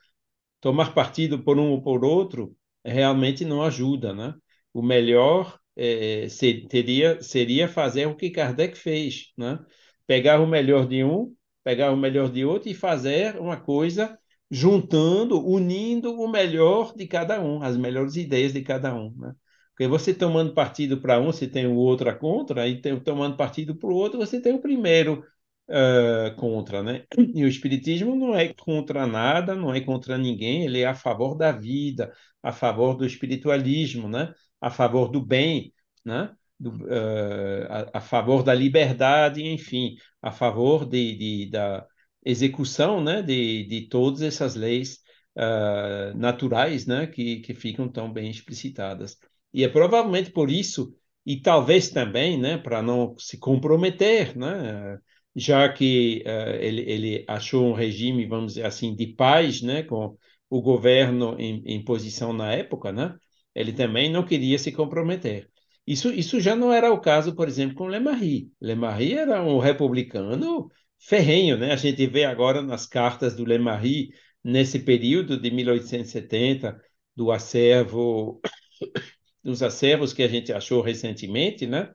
tomar 0.61 0.95
partido 0.95 1.42
por 1.42 1.59
um 1.59 1.71
ou 1.71 1.83
por 1.83 2.04
outro 2.04 2.57
realmente 2.85 3.45
não 3.45 3.62
ajuda, 3.62 4.14
né? 4.14 4.35
O 4.75 4.83
melhor 4.83 5.60
é, 5.77 6.29
ser, 6.29 6.67
teria, 6.69 7.23
seria 7.23 7.69
fazer 7.69 8.07
o 8.07 8.17
que 8.17 8.31
Kardec 8.31 8.77
fez, 8.77 9.33
né? 9.37 9.59
Pegar 10.07 10.41
o 10.41 10.47
melhor 10.47 10.87
de 10.87 11.05
um, 11.05 11.35
pegar 11.65 11.93
o 11.93 11.97
melhor 11.97 12.31
de 12.31 12.45
outro 12.45 12.69
e 12.69 12.75
fazer 12.75 13.37
uma 13.41 13.57
coisa 13.61 14.19
juntando, 14.50 15.45
unindo 15.47 16.12
o 16.21 16.29
melhor 16.29 16.95
de 16.95 17.07
cada 17.07 17.41
um, 17.41 17.62
as 17.62 17.77
melhores 17.77 18.17
ideias 18.17 18.53
de 18.53 18.62
cada 18.62 18.95
um, 18.95 19.15
né? 19.17 19.33
Porque 19.71 19.89
você 19.89 20.12
tomando 20.12 20.53
partido 20.53 21.00
para 21.00 21.19
um, 21.21 21.27
você 21.27 21.47
tem 21.49 21.67
o 21.67 21.75
outro 21.77 22.15
contra, 22.19 22.69
e 22.69 22.81
tem, 22.81 22.99
tomando 23.00 23.37
partido 23.37 23.75
para 23.77 23.89
o 23.89 23.95
outro, 23.95 24.19
você 24.19 24.41
tem 24.41 24.53
o 24.55 24.61
primeiro 24.61 25.25
uh, 25.71 26.35
contra, 26.37 26.83
né? 26.83 27.05
E 27.35 27.45
o 27.45 27.49
Espiritismo 27.49 28.15
não 28.15 28.35
é 28.35 28.53
contra 28.53 29.07
nada, 29.07 29.55
não 29.55 29.73
é 29.73 29.81
contra 29.81 30.19
ninguém, 30.19 30.65
ele 30.65 30.81
é 30.81 30.87
a 30.87 30.95
favor 30.95 31.35
da 31.37 31.53
vida, 31.53 32.12
a 32.43 32.53
favor 32.53 32.95
do 32.97 33.07
espiritualismo, 33.07 34.09
né? 34.09 34.35
A 34.61 34.71
favor 34.71 35.09
do 35.09 35.21
bem, 35.21 35.73
né? 36.05 36.35
Do, 36.59 36.71
uh, 36.85 37.67
a, 37.93 37.99
a, 37.99 38.00
favor 38.00 38.43
da 38.43 38.52
liberdade, 38.52 39.43
enfim, 39.43 39.97
a 40.21 40.31
favor 40.31 40.87
de, 40.87 41.17
de 41.17 41.50
da 41.50 41.87
execução, 42.25 43.02
né? 43.02 43.23
De, 43.23 43.64
de 43.64 43.88
todas 43.88 44.23
essas 44.23 44.55
leis 44.55 44.99
uh, 45.37 46.17
naturais, 46.17 46.87
né? 46.87 47.07
Que, 47.07 47.40
que 47.40 47.55
ficam 47.55 47.88
tão 47.88 48.12
bem 48.12 48.31
explicitadas. 48.31 49.17
E 49.52 49.64
é 49.64 49.69
provavelmente 49.69 50.31
por 50.31 50.50
isso 50.50 50.95
e 51.25 51.40
talvez 51.40 51.90
também, 51.90 52.38
né, 52.38 52.57
para 52.59 52.83
não 52.83 53.17
se 53.19 53.38
comprometer, 53.38 54.37
né, 54.37 54.99
já 55.35 55.69
que 55.73 56.25
uh, 56.26 56.57
ele, 56.57 56.83
ele 56.90 57.25
achou 57.29 57.67
um 57.67 57.73
regime, 57.73 58.26
vamos 58.26 58.55
dizer 58.55 58.67
assim, 58.67 58.95
de 58.97 59.07
paz, 59.09 59.62
né, 59.62 59.83
com 59.83 60.17
o 60.49 60.62
governo 60.62 61.37
em, 61.38 61.62
em 61.67 61.85
posição 61.85 62.33
na 62.33 62.52
época, 62.52 62.90
né, 62.93 63.14
ele 63.54 63.73
também 63.73 64.11
não 64.11 64.25
queria 64.25 64.59
se 64.59 64.73
comprometer. 64.73 65.49
Isso, 65.87 66.12
isso 66.12 66.40
já 66.40 66.54
não 66.54 66.73
era 66.73 66.92
o 66.92 67.00
caso, 67.00 67.35
por 67.35 67.49
exemplo, 67.49 67.76
com 67.76 67.87
Lemarie. 67.87 68.50
Lemarie 68.61 69.14
era 69.14 69.42
um 69.42 69.59
republicano 69.59 70.71
ferrenho, 70.99 71.57
né? 71.59 71.73
A 71.73 71.76
gente 71.76 72.07
vê 72.07 72.25
agora 72.25 72.62
nas 72.62 72.87
cartas 72.87 73.35
do 73.35 73.45
Lemarie, 73.45 74.11
nesse 74.45 74.78
período 74.80 75.40
de 75.40 75.50
1870, 75.50 76.80
do 77.16 77.33
acervo, 77.33 78.40
dos 79.42 79.62
acervos 79.62 80.12
que 80.12 80.23
a 80.23 80.28
gente 80.28 80.52
achou 80.52 80.83
recentemente, 80.83 81.66
né? 81.66 81.92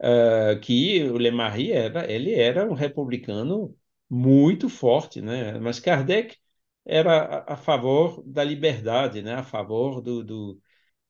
uh, 0.00 0.58
que 0.60 1.04
o 1.04 1.16
Lemarie 1.18 1.72
era, 1.72 2.10
ele 2.10 2.34
era 2.34 2.68
um 2.68 2.74
republicano 2.74 3.76
muito 4.08 4.68
forte, 4.68 5.20
né? 5.20 5.58
Mas 5.58 5.78
Kardec 5.80 6.36
era 6.84 7.42
a, 7.46 7.54
a 7.54 7.56
favor 7.56 8.22
da 8.26 8.42
liberdade, 8.42 9.22
né? 9.22 9.34
A 9.34 9.42
favor 9.42 10.00
do, 10.00 10.24
do, 10.24 10.60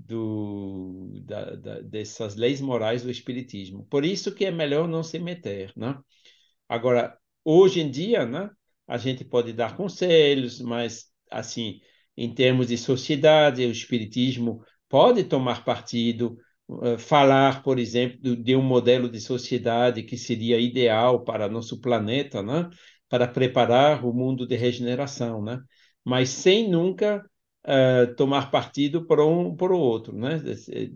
do 0.06 1.20
da, 1.24 1.56
da, 1.56 1.80
dessas 1.80 2.36
leis 2.36 2.60
morais 2.60 3.02
do 3.02 3.10
espiritismo. 3.10 3.86
Por 3.90 4.04
isso 4.04 4.34
que 4.34 4.44
é 4.44 4.50
melhor 4.50 4.88
não 4.88 5.02
se 5.02 5.18
meter, 5.18 5.72
né? 5.76 5.98
Agora, 6.68 7.18
hoje 7.44 7.80
em 7.80 7.90
dia, 7.90 8.26
né? 8.26 8.50
A 8.86 8.98
gente 8.98 9.24
pode 9.24 9.52
dar 9.52 9.76
conselhos, 9.76 10.60
mas 10.60 11.06
assim, 11.30 11.80
em 12.16 12.32
termos 12.34 12.68
de 12.68 12.76
sociedade, 12.78 13.64
o 13.66 13.70
espiritismo 13.70 14.64
pode 14.88 15.24
tomar 15.24 15.64
partido 15.64 16.36
eh, 16.82 16.98
falar, 16.98 17.62
por 17.62 17.78
exemplo, 17.78 18.36
de 18.36 18.56
um 18.56 18.62
modelo 18.62 19.08
de 19.08 19.20
sociedade 19.20 20.02
que 20.02 20.16
seria 20.16 20.58
ideal 20.58 21.24
para 21.24 21.48
nosso 21.48 21.80
planeta, 21.80 22.42
né? 22.42 22.68
para 23.08 23.26
preparar 23.26 24.04
o 24.04 24.12
mundo 24.12 24.46
de 24.46 24.56
regeneração, 24.56 25.42
né? 25.42 25.60
mas 26.04 26.30
sem 26.30 26.68
nunca 26.70 27.28
uh, 27.64 28.14
tomar 28.14 28.50
partido 28.50 29.06
por 29.06 29.20
um 29.20 29.54
por 29.54 29.72
outro, 29.72 30.16
né? 30.16 30.40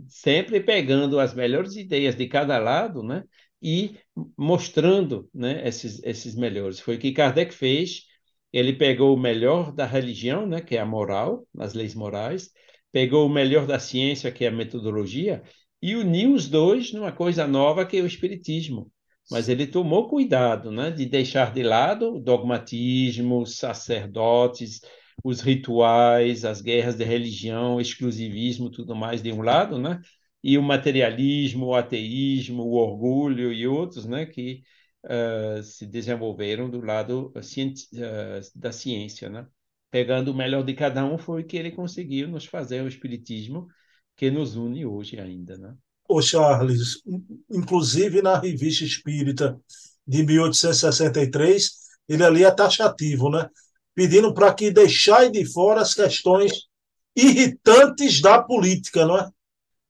sempre 0.09 0.61
pegando 0.61 1.19
as 1.19 1.35
melhores 1.35 1.77
ideias 1.77 2.17
de 2.17 2.27
cada 2.27 2.59
lado 2.59 3.03
né? 3.03 3.25
e 3.63 3.97
mostrando 4.37 5.29
né? 5.35 5.67
esses, 5.67 6.03
esses 6.05 6.35
melhores. 6.35 6.81
Foi 6.81 6.97
o 6.97 6.99
que 6.99 7.13
Kardec 7.13 7.55
fez, 7.55 8.05
ele 8.53 8.73
pegou 8.73 9.15
o 9.15 9.21
melhor 9.21 9.73
da 9.73 9.87
religião, 9.87 10.47
né? 10.47 10.61
que 10.61 10.77
é 10.77 10.81
a 10.81 10.87
moral, 10.87 11.47
as 11.59 11.75
leis 11.75 11.95
morais, 11.95 12.51
pegou 12.93 13.27
o 13.27 13.33
melhor 13.33 13.67
da 13.67 13.79
ciência, 13.79 14.31
que 14.31 14.45
é 14.45 14.49
a 14.49 14.53
metodologia, 14.53 15.43
e 15.83 15.97
uniu 15.97 16.33
os 16.33 16.49
dois 16.49 16.93
numa 16.93 17.13
coisa 17.13 17.47
nova 17.47 17.85
que 17.85 17.97
é 17.97 18.01
o 18.01 18.07
Espiritismo. 18.07 18.91
Mas 19.31 19.49
ele 19.49 19.67
tomou 19.67 20.09
cuidado 20.09 20.71
né, 20.71 20.91
de 20.91 21.07
deixar 21.07 21.53
de 21.53 21.63
lado 21.63 22.21
dogmatismo, 22.21 23.47
sacerdotes, 23.47 24.81
os 25.23 25.41
rituais, 25.41 26.45
as 26.45 26.61
guerras 26.61 26.97
de 26.97 27.05
religião, 27.05 27.77
o 27.77 27.81
exclusivismo, 27.81 28.71
tudo 28.71 28.95
mais 28.95 29.23
de 29.23 29.33
um 29.33 29.43
lado, 29.43 29.79
né? 29.79 30.01
e 30.45 30.59
o 30.59 30.63
materialismo, 30.63 31.69
o 31.69 31.75
ateísmo, 31.75 32.65
o 32.65 32.75
orgulho 32.75 33.51
e 33.51 33.67
outros 33.67 34.05
né, 34.05 34.27
que 34.27 34.63
uh, 35.05 35.63
se 35.63 35.87
desenvolveram 35.87 36.69
do 36.69 36.83
lado 36.85 37.33
uh, 37.35 38.59
da 38.59 38.71
ciência. 38.71 39.31
Né? 39.31 39.47
Pegando 39.91 40.33
o 40.33 40.35
melhor 40.35 40.63
de 40.63 40.75
cada 40.75 41.03
um, 41.03 41.17
foi 41.17 41.45
que 41.45 41.57
ele 41.57 41.71
conseguiu 41.71 42.29
nos 42.29 42.45
fazer 42.45 42.83
o 42.83 42.89
Espiritismo 42.89 43.67
que 44.15 44.31
nos 44.31 44.55
une 44.55 44.85
hoje 44.85 45.19
ainda, 45.19 45.57
né? 45.57 45.75
Ô 46.07 46.21
Charles, 46.21 47.03
inclusive 47.51 48.21
na 48.21 48.39
Revista 48.39 48.85
Espírita 48.85 49.59
de 50.07 50.23
1863, 50.23 51.71
ele 52.07 52.23
ali 52.23 52.45
é 52.45 52.51
taxativo, 52.51 53.31
né? 53.31 53.49
Pedindo 53.95 54.35
para 54.35 54.53
que 54.53 54.71
deixai 54.71 55.31
de 55.31 55.45
fora 55.45 55.81
as 55.81 55.95
questões 55.95 56.69
irritantes 57.15 58.21
da 58.21 58.43
política, 58.43 59.07
não 59.07 59.19
é? 59.19 59.31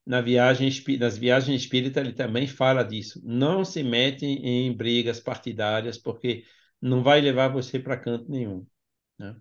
Na 0.07 0.21
viagem, 0.21 0.71
nas 0.99 1.17
viagens 1.17 1.63
espírita 1.63 2.01
ele 2.01 2.13
também 2.13 2.47
fala 2.47 2.83
disso. 2.83 3.21
Não 3.25 3.65
se 3.65 3.83
mete 3.83 4.27
em 4.27 4.71
brigas 4.77 5.19
partidárias, 5.19 5.97
porque 5.97 6.45
não 6.81 7.03
vai 7.03 7.21
levar 7.23 7.49
você 7.49 7.79
para 7.79 7.97
canto 7.97 8.31
nenhum. 8.31 8.67
Né? 9.19 9.35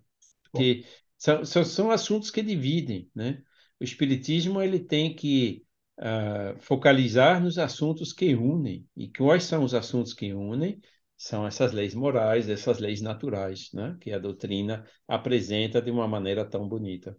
Porque 0.50 0.86
são, 1.18 1.44
são, 1.44 1.64
são 1.64 1.90
assuntos 1.90 2.30
que 2.30 2.42
dividem, 2.42 3.10
né? 3.14 3.42
o 3.78 3.84
espiritismo 3.84 4.62
ele 4.62 4.80
tem 4.80 5.14
que 5.14 5.64
uh, 5.98 6.58
focalizar 6.60 7.42
nos 7.42 7.58
assuntos 7.58 8.12
que 8.12 8.34
unem. 8.34 8.86
E 8.96 9.08
quais 9.08 9.44
são 9.44 9.64
os 9.64 9.74
assuntos 9.74 10.14
que 10.14 10.32
unem? 10.32 10.80
São 11.16 11.46
essas 11.46 11.72
leis 11.72 11.94
morais, 11.94 12.48
essas 12.48 12.78
leis 12.78 13.00
naturais, 13.00 13.70
né? 13.72 13.96
que 14.00 14.12
a 14.12 14.18
doutrina 14.18 14.84
apresenta 15.08 15.80
de 15.80 15.90
uma 15.90 16.08
maneira 16.08 16.44
tão 16.44 16.68
bonita. 16.68 17.16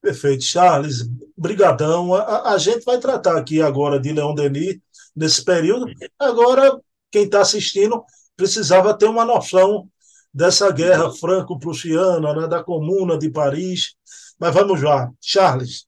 Perfeito, 0.00 0.44
Charles. 0.44 1.08
Brigadão. 1.36 2.14
A, 2.14 2.52
a, 2.52 2.58
gente 2.58 2.84
vai 2.84 2.98
tratar 2.98 3.36
aqui 3.36 3.60
agora 3.60 3.98
de 3.98 4.12
Leon 4.12 4.34
Denis 4.34 4.78
nesse 5.14 5.44
período. 5.44 5.86
Agora, 6.18 6.80
quem 7.10 7.24
está 7.24 7.40
assistindo 7.40 8.04
precisava 8.36 8.96
ter 8.96 9.06
uma 9.06 9.24
noção 9.24 9.90
dessa 10.32 10.70
guerra 10.70 11.10
franco-prussiana, 11.12 12.32
né, 12.34 12.46
da 12.46 12.62
Comuna 12.62 13.18
de 13.18 13.30
Paris, 13.30 13.96
mas 14.38 14.54
vamos 14.54 14.80
lá, 14.80 15.10
Charles. 15.20 15.86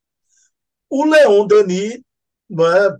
O 0.89 1.05
Leon 1.05 1.47
Denis 1.47 2.01
estava 2.49 2.97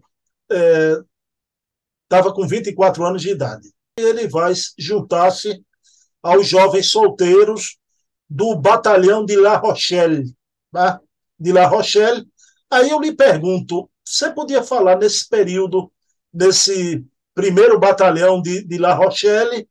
é, 0.49 2.29
é, 2.29 2.33
com 2.33 2.47
24 2.47 3.05
anos 3.05 3.21
de 3.21 3.31
idade. 3.31 3.69
Ele 3.97 4.27
vai 4.27 4.54
juntar-se 4.77 5.63
aos 6.21 6.47
jovens 6.47 6.89
solteiros 6.89 7.77
do 8.30 8.56
batalhão 8.56 9.25
de 9.25 9.36
La 9.36 9.58
Rochelle. 9.58 10.34
Né? 10.71 10.99
De 11.39 11.51
La 11.51 11.67
Rochelle. 11.67 12.25
Aí 12.69 12.89
eu 12.89 12.99
lhe 12.99 13.13
pergunto: 13.13 13.89
você 14.06 14.32
podia 14.32 14.63
falar 14.63 14.97
nesse 14.97 15.27
período, 15.27 15.91
nesse 16.34 17.06
primeiro 17.34 17.80
batalhão 17.80 18.41
de, 18.41 18.63
de 18.63 18.77
La 18.77 18.93
Rochelle, 18.93 19.67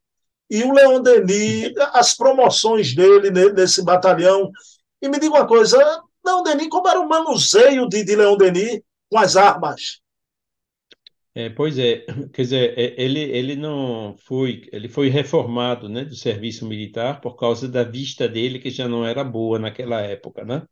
e 0.51 0.65
o 0.65 0.73
Leon 0.73 1.01
Denis, 1.01 1.73
as 1.93 2.15
promoções 2.15 2.95
dele 2.95 3.31
nesse 3.53 3.83
batalhão, 3.83 4.51
e 5.01 5.09
me 5.09 5.19
diga 5.19 5.37
uma 5.37 5.47
coisa, 5.47 5.79
Leão 6.25 6.43
Denis, 6.43 6.69
como 6.69 6.89
era 6.89 7.01
o 7.01 7.09
manuseio 7.09 7.89
de, 7.89 8.05
de 8.05 8.17
Leão 8.17 8.37
Denis 8.37 8.81
com 9.09 9.19
as 9.19 9.37
armas? 9.37 10.01
É, 11.35 11.49
pois 11.49 11.79
é, 11.79 12.05
quer 12.33 12.43
dizer, 12.43 12.79
é, 12.79 13.01
ele, 13.03 13.21
ele 13.21 13.55
não 13.57 14.17
foi, 14.19 14.69
ele 14.73 14.89
foi 14.89 15.09
reformado, 15.09 15.89
né, 15.89 16.05
do 16.05 16.15
serviço 16.17 16.67
militar 16.67 17.21
por 17.21 17.37
causa 17.37 17.69
da 17.69 17.85
vista 17.85 18.29
dele 18.29 18.59
que 18.59 18.69
já 18.71 18.89
não 18.89 19.07
era 19.07 19.23
boa 19.23 19.59
naquela 19.59 20.01
época, 20.01 20.45
né? 20.45 20.67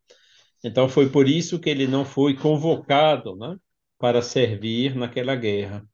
Então 0.65 0.89
foi 0.89 1.11
por 1.11 1.29
isso 1.29 1.61
que 1.61 1.71
ele 1.71 1.87
não 1.89 2.05
foi 2.05 2.37
convocado, 2.37 3.37
né, 3.37 3.57
para 3.99 4.23
servir 4.23 4.95
naquela 4.97 5.37
guerra. 5.37 5.87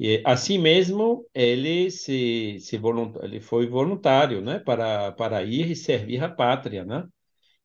E 0.00 0.22
assim 0.26 0.58
mesmo 0.58 1.26
ele 1.34 1.90
se, 1.90 2.58
se 2.60 2.78
volunt, 2.78 3.16
ele 3.22 3.40
foi 3.40 3.66
voluntário, 3.68 4.40
né, 4.42 4.58
para 4.60 5.12
para 5.12 5.42
ir 5.44 5.70
e 5.70 5.76
servir 5.76 6.22
a 6.24 6.28
pátria, 6.30 6.84
né? 6.84 7.06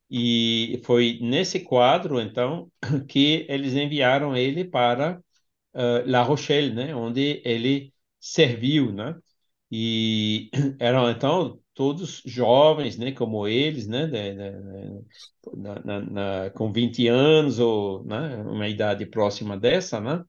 E 0.10 0.82
foi 0.86 1.20
nesse 1.22 1.60
quadro 1.62 2.20
então 2.22 2.72
que 3.10 3.46
eles 3.50 3.74
enviaram 3.74 4.36
ele 4.38 4.64
para 4.66 5.22
uh, 5.78 6.04
La 6.10 6.24
Rochelle, 6.24 6.74
né, 6.74 6.96
onde 6.96 7.42
ele 7.46 7.94
serviu, 8.20 8.92
né? 8.94 9.16
E 9.72 10.50
eram 10.80 11.10
então 11.12 11.60
todos 11.74 12.24
jovens, 12.26 12.98
né, 12.98 13.12
como 13.12 13.48
eles, 13.48 13.88
né, 13.88 14.08
de, 14.08 14.36
de, 14.36 15.06
na, 15.56 15.76
na, 15.84 16.00
na, 16.46 16.50
com 16.52 16.72
20 16.72 17.08
anos 17.08 17.60
ou 17.60 18.04
né, 18.06 18.38
uma 18.44 18.68
idade 18.68 19.06
próxima 19.06 19.58
dessa, 19.58 20.00
né? 20.00 20.24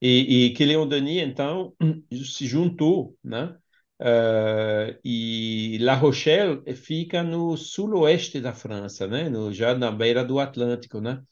E, 0.00 0.46
e 0.48 0.54
que 0.54 0.64
Leon 0.64 0.86
Denis, 0.88 1.22
então, 1.22 1.74
se 2.24 2.46
juntou, 2.46 3.16
né? 3.24 3.56
Uh, 4.00 4.98
e 5.04 5.78
La 5.80 5.94
Rochelle 5.94 6.62
fica 6.76 7.22
no 7.22 7.56
sul-oeste 7.56 8.40
da 8.40 8.52
França, 8.52 9.06
né? 9.06 9.28
No, 9.30 9.52
já 9.52 9.74
na 9.74 9.90
beira 9.92 10.24
do 10.24 10.38
Atlântico, 10.40 11.00
né? 11.00 11.22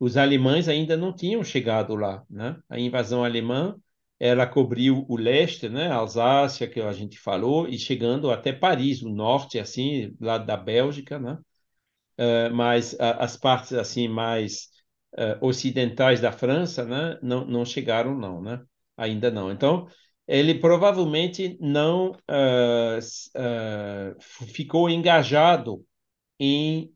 Os 0.00 0.16
alemães 0.16 0.68
ainda 0.68 0.96
não 0.96 1.12
tinham 1.12 1.42
chegado 1.42 1.94
lá, 1.94 2.24
né? 2.30 2.56
A 2.68 2.78
invasão 2.78 3.24
alemã 3.24 3.76
ela 4.20 4.46
cobriu 4.46 5.04
o 5.08 5.16
leste, 5.16 5.68
né, 5.68 5.90
Alsácia, 5.90 6.68
que 6.68 6.80
a 6.80 6.92
gente 6.92 7.18
falou, 7.18 7.68
e 7.68 7.78
chegando 7.78 8.30
até 8.30 8.52
Paris, 8.52 9.00
o 9.02 9.08
norte, 9.08 9.58
assim, 9.58 10.14
lado 10.20 10.44
da 10.44 10.56
Bélgica, 10.56 11.18
né? 11.18 11.38
Uh, 12.18 12.52
mas 12.52 12.96
as 12.98 13.36
partes 13.36 13.72
assim 13.74 14.08
mais 14.08 14.70
uh, 15.14 15.46
ocidentais 15.46 16.20
da 16.20 16.32
França, 16.32 16.84
né, 16.84 17.16
não, 17.22 17.44
não 17.44 17.64
chegaram 17.64 18.18
não, 18.18 18.42
né? 18.42 18.60
Ainda 18.96 19.30
não. 19.30 19.52
Então, 19.52 19.86
ele 20.26 20.56
provavelmente 20.56 21.56
não 21.60 22.12
ficou 24.52 24.90
engajado 24.90 25.84
em 26.38 26.92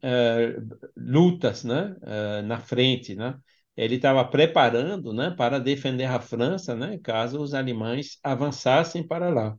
lutas, 0.96 1.64
né, 1.64 1.96
na 2.44 2.58
frente, 2.60 3.14
né? 3.14 3.36
ele 3.76 3.96
estava 3.96 4.24
preparando 4.24 5.12
né, 5.12 5.30
para 5.36 5.58
defender 5.58 6.04
a 6.04 6.20
França, 6.20 6.74
né, 6.74 6.98
caso 7.02 7.40
os 7.40 7.54
alemães 7.54 8.18
avançassem 8.22 9.06
para 9.06 9.28
lá. 9.30 9.56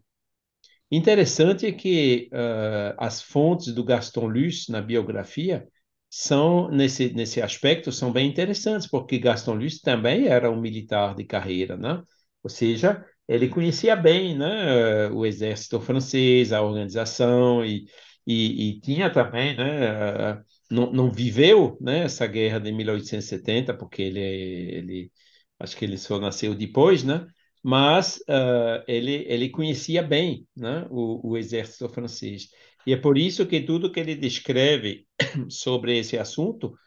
Interessante 0.92 1.72
que 1.74 2.30
uh, 2.32 2.96
as 3.00 3.22
fontes 3.22 3.74
do 3.74 3.84
Gaston 3.84 4.28
Luce 4.28 4.72
na 4.72 4.82
biografia 4.82 5.68
são 6.10 6.70
nesse 6.70 7.12
nesse 7.14 7.42
aspecto 7.42 7.92
são 7.92 8.12
bem 8.12 8.28
interessantes, 8.30 8.88
porque 8.88 9.18
Gaston 9.18 9.56
Luce 9.56 9.82
também 9.82 10.28
era 10.28 10.52
um 10.52 10.62
militar 10.62 11.16
de 11.16 11.24
carreira, 11.24 11.76
né? 11.76 12.04
Ou 12.44 12.50
seja, 12.50 13.04
ele 13.28 13.50
conhecia 13.50 13.96
bem, 13.96 14.38
né, 14.38 15.08
o 15.10 15.26
exército 15.26 15.80
francês, 15.82 16.54
a 16.54 16.62
organização 16.62 17.66
e 17.66 17.86
e, 18.26 18.70
e 18.70 18.80
tinha 18.82 19.12
também, 19.12 19.56
né, 19.56 20.44
não, 20.70 20.92
não 20.92 21.12
viveu 21.12 21.78
né, 21.82 22.04
essa 22.06 22.26
guerra 22.28 22.60
de 22.60 22.72
1870, 22.72 23.74
porque 23.74 24.02
ele, 24.02 24.20
ele 24.20 25.12
acho 25.60 25.76
que 25.78 25.86
ele 25.86 25.98
só 25.98 26.20
nasceu 26.20 26.56
depois, 26.56 27.04
né? 27.04 27.28
mas 27.64 28.18
uh, 28.30 28.84
ele, 28.88 29.26
ele 29.28 29.50
conhecia 29.50 30.04
bem 30.04 30.46
né, 30.56 30.86
o, 30.90 31.32
o 31.32 31.38
exército 31.38 31.88
francês. 31.88 32.50
E 32.86 32.92
é 32.94 32.98
por 32.98 33.18
isso 33.18 33.48
que 33.48 33.62
tudo 33.62 33.92
que 33.92 34.00
ele 34.02 34.16
descreve 34.16 35.08
sobre 35.50 35.98
esse 35.98 36.18
assunto 36.18 36.78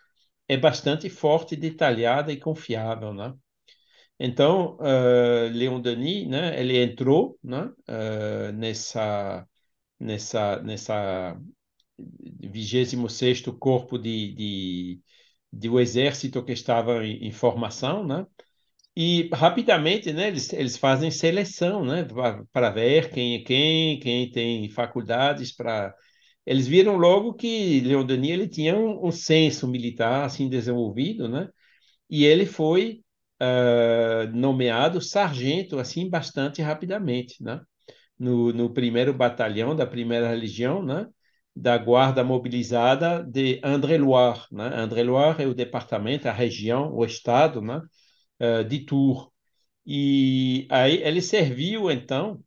é 0.46 0.56
bastante 0.56 1.08
forte, 1.08 1.56
detalhado 1.56 2.30
e 2.30 2.36
confiável, 2.36 3.14
né? 3.14 3.34
Então, 4.18 4.76
uh, 4.80 5.50
Leon 5.52 5.80
Denis, 5.80 6.26
né, 6.28 6.58
ele 6.58 6.78
entrou 6.78 7.38
né, 7.42 7.70
uh, 7.88 8.52
nessa, 8.54 9.46
nessa, 10.00 10.62
nessa 10.62 11.38
26º 11.98 13.52
Corpo 13.58 13.98
de, 13.98 14.32
de, 14.34 15.00
de 15.52 15.68
o 15.68 15.80
Exército 15.80 16.44
que 16.44 16.52
estava 16.52 17.04
em, 17.06 17.26
em 17.28 17.32
formação, 17.32 18.06
né? 18.06 18.26
E 18.96 19.28
rapidamente, 19.32 20.12
né, 20.12 20.28
eles, 20.28 20.52
eles 20.54 20.76
fazem 20.78 21.10
seleção, 21.10 21.84
né, 21.84 22.06
para 22.52 22.70
ver 22.70 23.10
quem 23.10 23.36
é 23.36 23.40
quem, 23.44 24.00
quem 24.00 24.30
tem 24.30 24.70
faculdades 24.70 25.54
para 25.54 25.94
eles 26.46 26.66
viram 26.68 26.96
logo 26.96 27.34
que 27.34 27.80
Leon 27.80 28.06
ele 28.24 28.48
tinha 28.48 28.76
um, 28.76 29.06
um 29.08 29.10
senso 29.12 29.68
militar 29.68 30.24
assim 30.26 30.48
desenvolvido, 30.48 31.28
né? 31.28 31.48
E 32.10 32.24
ele 32.24 32.46
foi 32.46 33.02
uh, 33.42 34.28
nomeado 34.36 35.00
sargento 35.00 35.78
assim 35.78 36.08
bastante 36.10 36.62
rapidamente, 36.62 37.42
né? 37.42 37.60
No, 38.18 38.52
no 38.52 38.70
primeiro 38.72 39.12
batalhão 39.12 39.76
da 39.76 39.86
primeira 39.86 40.32
legião, 40.32 40.82
né? 40.82 41.06
da 41.56 41.78
guarda 41.78 42.22
mobilizada 42.22 43.24
de 43.24 43.58
André-Loire. 43.64 44.42
Né? 44.52 44.66
André-Loire 44.74 45.42
é 45.42 45.46
o 45.46 45.54
departamento, 45.54 46.28
a 46.28 46.32
região, 46.32 46.94
o 46.94 47.04
estado 47.04 47.62
né? 47.62 47.80
Uh, 48.38 48.62
de 48.64 48.80
Tours. 48.80 49.28
E 49.86 50.66
aí 50.70 51.02
ele 51.02 51.22
serviu, 51.22 51.90
então, 51.90 52.42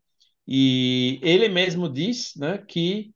e 0.48 1.20
ele 1.24 1.50
mesmo 1.50 1.90
diz 1.90 2.34
né, 2.36 2.58
que, 2.60 3.14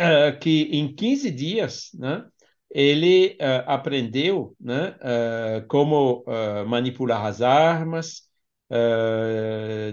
uh, 0.00 0.38
que 0.40 0.62
em 0.72 0.94
15 0.94 1.30
dias 1.30 1.90
né, 1.94 2.26
ele 2.70 3.36
uh, 3.40 3.64
aprendeu 3.66 4.56
né, 4.60 4.96
como 5.68 6.24
manipular 6.66 7.26
as 7.26 7.42
armas. 7.42 8.22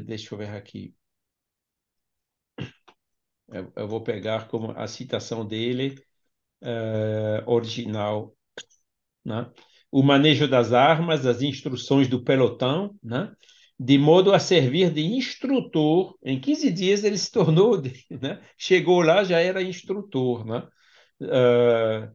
deixa 0.06 0.34
eu 0.34 0.38
ver 0.40 0.50
aqui 0.56 0.94
eu, 3.76 3.88
vou 3.88 4.02
pegar 4.02 4.48
como 4.48 4.72
a 4.72 4.88
citação 4.88 5.46
dele 5.46 5.96
uh, 6.62 7.50
original, 7.50 8.36
né? 9.26 9.52
o 9.92 10.02
manejo 10.02 10.48
das 10.48 10.72
armas, 10.72 11.26
as 11.26 11.42
instruções 11.42 12.08
do 12.08 12.24
pelotão, 12.24 12.96
né? 13.04 13.34
de 13.78 13.98
modo 13.98 14.34
a 14.34 14.40
servir 14.40 14.92
de 14.92 15.02
instrutor. 15.02 16.16
Em 16.24 16.40
15 16.40 16.72
dias 16.72 17.04
ele 17.04 17.18
se 17.18 17.32
tornou, 17.32 17.82
né? 18.10 18.42
chegou 18.58 19.02
lá, 19.02 19.24
já 19.24 19.40
era 19.40 19.62
instrutor, 19.62 20.46
né? 20.46 20.68
Uh, 21.22 22.12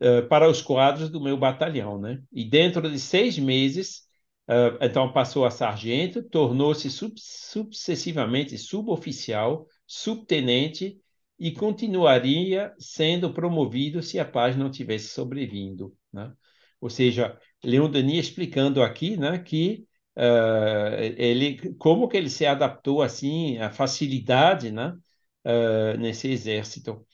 uh, 0.00 0.28
para 0.28 0.48
os 0.48 0.62
quadros 0.62 1.10
do 1.10 1.20
meu 1.20 1.36
batalhão. 1.36 1.98
Né? 1.98 2.22
E 2.32 2.44
dentro 2.44 2.90
de 2.90 2.98
seis 2.98 3.38
meses, 3.38 4.02
uh, 4.48 4.78
então 4.80 5.12
passou 5.12 5.44
a 5.44 5.50
sargento, 5.50 6.22
tornou-se 6.22 6.90
sub 6.90 7.14
sucessivamente 7.18 8.56
suboficial, 8.56 9.66
subtenente 9.86 11.00
e 11.38 11.52
continuaria 11.52 12.74
sendo 12.78 13.32
promovido 13.32 14.02
se 14.02 14.18
a 14.18 14.24
paz 14.24 14.56
não 14.56 14.70
tivesse 14.70 15.08
sobrevindo. 15.08 15.94
Né? 16.12 16.32
Ou 16.80 16.90
seja, 16.90 17.38
Leon 17.62 17.90
Denis 17.90 18.26
explicando 18.26 18.82
aqui 18.82 19.16
né, 19.16 19.38
que 19.38 19.86
uh, 20.16 21.02
ele, 21.16 21.74
como 21.74 22.08
que 22.08 22.16
ele 22.16 22.30
se 22.30 22.46
adaptou 22.46 23.02
assim 23.02 23.58
à 23.58 23.70
facilidade 23.70 24.70
né, 24.70 24.96
uh, 25.44 25.98
nesse 25.98 26.28
exército. 26.28 27.06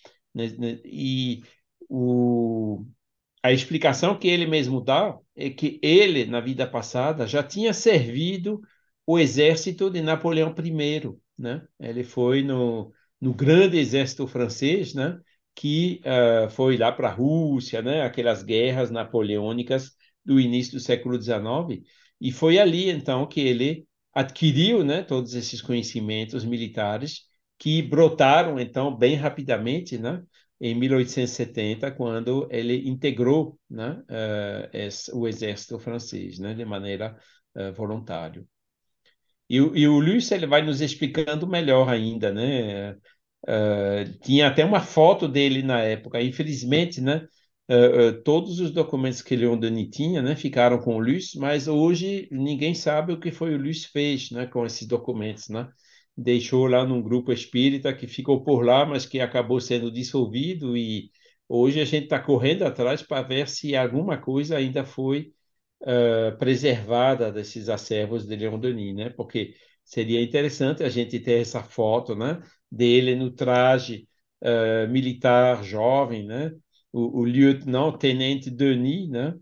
E 0.84 1.42
o, 1.88 2.84
a 3.42 3.52
explicação 3.52 4.18
que 4.18 4.28
ele 4.28 4.46
mesmo 4.46 4.80
dá 4.80 5.18
é 5.34 5.50
que 5.50 5.80
ele, 5.82 6.24
na 6.26 6.40
vida 6.40 6.66
passada, 6.66 7.26
já 7.26 7.42
tinha 7.42 7.74
servido 7.74 8.60
o 9.06 9.18
exército 9.18 9.90
de 9.90 10.00
Napoleão 10.00 10.54
I, 10.56 11.21
né? 11.38 11.62
Ele 11.80 12.04
foi 12.04 12.42
no, 12.42 12.92
no 13.20 13.34
grande 13.34 13.78
exército 13.78 14.26
francês, 14.26 14.94
né? 14.94 15.18
Que 15.54 16.00
uh, 16.04 16.50
foi 16.50 16.76
lá 16.76 16.90
para 16.92 17.08
a 17.08 17.12
Rússia, 17.12 17.82
né? 17.82 18.02
Aquelas 18.02 18.42
guerras 18.42 18.90
napoleônicas 18.90 19.90
do 20.24 20.40
início 20.40 20.74
do 20.74 20.80
século 20.80 21.20
XIX 21.20 21.82
e 22.20 22.30
foi 22.30 22.58
ali 22.58 22.88
então 22.88 23.26
que 23.26 23.40
ele 23.40 23.86
adquiriu, 24.14 24.84
né? 24.84 25.02
Todos 25.02 25.34
esses 25.34 25.60
conhecimentos 25.60 26.44
militares 26.44 27.22
que 27.58 27.82
brotaram 27.82 28.58
então 28.58 28.96
bem 28.96 29.14
rapidamente, 29.16 29.98
né? 29.98 30.22
Em 30.60 30.74
1870, 30.74 31.90
quando 31.92 32.46
ele 32.50 32.88
integrou, 32.88 33.58
né? 33.68 34.02
Uh, 34.08 34.68
esse, 34.72 35.12
o 35.14 35.26
exército 35.26 35.78
francês, 35.78 36.38
né? 36.38 36.54
De 36.54 36.64
maneira 36.64 37.16
uh, 37.56 37.72
voluntária. 37.72 38.44
E, 39.52 39.56
e 39.56 39.86
o 39.88 40.00
Lúcio 40.00 40.34
ele 40.34 40.46
vai 40.46 40.62
nos 40.62 40.80
explicando 40.80 41.46
melhor 41.46 41.86
ainda, 41.90 42.32
né? 42.32 42.92
Uh, 43.46 44.18
tinha 44.22 44.48
até 44.48 44.64
uma 44.64 44.80
foto 44.80 45.28
dele 45.28 45.62
na 45.62 45.80
época. 45.82 46.22
Infelizmente, 46.22 47.02
né? 47.02 47.26
Uh, 47.68 48.08
uh, 48.10 48.22
todos 48.22 48.60
os 48.60 48.70
documentos 48.70 49.20
que 49.20 49.36
Leon 49.36 49.58
Denis 49.58 49.90
tinha, 49.90 50.22
né, 50.22 50.34
ficaram 50.36 50.78
com 50.80 50.96
o 50.96 51.00
Lúcio, 51.00 51.40
mas 51.40 51.68
hoje 51.68 52.28
ninguém 52.30 52.74
sabe 52.74 53.12
o 53.12 53.20
que 53.20 53.30
foi 53.30 53.54
o 53.54 53.58
Lúcio 53.58 53.90
fez, 53.92 54.30
né, 54.30 54.46
com 54.46 54.66
esses 54.66 54.86
documentos, 54.86 55.48
né? 55.48 55.68
Deixou 56.16 56.66
lá 56.66 56.84
num 56.86 57.02
grupo 57.02 57.32
espírita 57.32 57.94
que 57.94 58.06
ficou 58.06 58.42
por 58.42 58.64
lá, 58.64 58.86
mas 58.86 59.06
que 59.06 59.20
acabou 59.20 59.60
sendo 59.60 59.90
dissolvido 59.92 60.76
e 60.76 61.10
hoje 61.48 61.80
a 61.80 61.84
gente 61.84 62.04
está 62.04 62.18
correndo 62.18 62.64
atrás 62.64 63.02
para 63.02 63.22
ver 63.26 63.48
se 63.48 63.76
alguma 63.76 64.18
coisa 64.18 64.56
ainda 64.56 64.84
foi 64.84 65.32
uh, 65.82 66.36
preservada 66.38 67.30
desses 67.32 67.68
acervos 67.68 68.26
de 68.26 68.36
Leon 68.36 68.58
Denis, 68.58 68.94
né? 68.94 69.10
Porque 69.10 69.54
seria 69.84 70.22
interessante 70.22 70.82
a 70.82 70.88
gente 70.88 71.18
ter 71.20 71.40
essa 71.40 71.62
foto, 71.62 72.14
né? 72.14 72.40
Dele 72.70 73.14
no 73.14 73.30
traje 73.30 74.08
uh, 74.42 74.90
militar 74.90 75.62
jovem, 75.64 76.24
né? 76.26 76.52
O, 76.92 77.20
o 77.20 77.24
lieutenant 77.24 77.96
tenente 77.98 78.50
Denis, 78.50 79.08
né? 79.08 79.34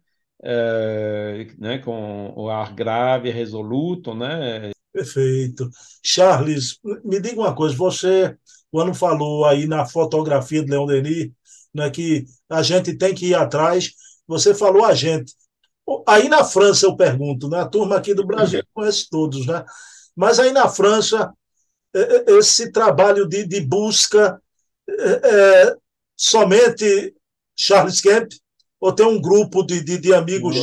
Uh, 0.42 1.60
né? 1.60 1.78
Com 1.78 2.32
o 2.36 2.48
ar 2.50 2.74
grave, 2.74 3.30
resoluto, 3.30 4.14
né? 4.14 4.70
Perfeito. 4.92 5.70
Charles, 6.02 6.78
me 7.04 7.20
diga 7.20 7.40
uma 7.40 7.54
coisa, 7.54 7.76
você, 7.76 8.36
quando 8.70 8.92
falou 8.94 9.44
aí 9.44 9.66
na 9.66 9.86
fotografia 9.86 10.64
de 10.64 10.70
Leon 10.70 10.86
Denis, 10.86 11.30
né, 11.74 11.90
que 11.90 12.24
a 12.48 12.62
gente 12.62 12.96
tem 12.96 13.14
que 13.14 13.26
ir 13.28 13.34
atrás, 13.34 13.92
você 14.26 14.54
falou 14.54 14.84
a 14.84 14.94
gente. 14.94 15.32
Aí 16.06 16.28
na 16.28 16.44
França, 16.44 16.86
eu 16.86 16.96
pergunto, 16.96 17.48
né? 17.48 17.60
A 17.60 17.66
turma 17.66 17.96
aqui 17.96 18.14
do 18.14 18.26
Brasil 18.26 18.62
conhece 18.72 19.08
todos, 19.10 19.46
né? 19.46 19.64
Mas 20.14 20.38
aí 20.38 20.52
na 20.52 20.68
França, 20.68 21.32
é, 21.94 22.00
é, 22.00 22.38
esse 22.38 22.70
trabalho 22.70 23.26
de, 23.26 23.46
de 23.46 23.60
busca 23.60 24.40
é, 24.88 25.28
é, 25.64 25.76
somente 26.16 27.14
Charles 27.56 28.00
Kemp 28.00 28.30
ou 28.80 28.92
tem 28.92 29.06
um 29.06 29.20
grupo 29.20 29.62
de, 29.62 29.82
de, 29.82 29.98
de 29.98 30.14
amigos? 30.14 30.56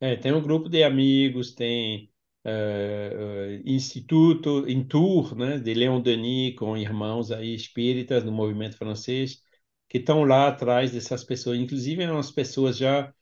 É, 0.00 0.16
tem 0.16 0.32
um 0.32 0.42
grupo 0.42 0.68
de 0.68 0.82
amigos, 0.84 1.52
tem 1.52 2.08
uh, 2.46 3.62
Instituto 3.64 4.64
em 4.68 4.84
Tours, 4.84 5.32
né, 5.32 5.58
de 5.58 5.74
Léon 5.74 6.00
Denis, 6.00 6.54
com 6.56 6.76
irmãos 6.76 7.32
aí 7.32 7.54
espíritas 7.54 8.24
no 8.24 8.32
movimento 8.32 8.76
francês, 8.76 9.42
que 9.88 9.98
estão 9.98 10.24
lá 10.24 10.48
atrás 10.48 10.92
dessas 10.92 11.24
pessoas. 11.24 11.58
Inclusive, 11.58 12.02
eram 12.02 12.18
as 12.18 12.30
pessoas 12.30 12.76
já 12.76 13.12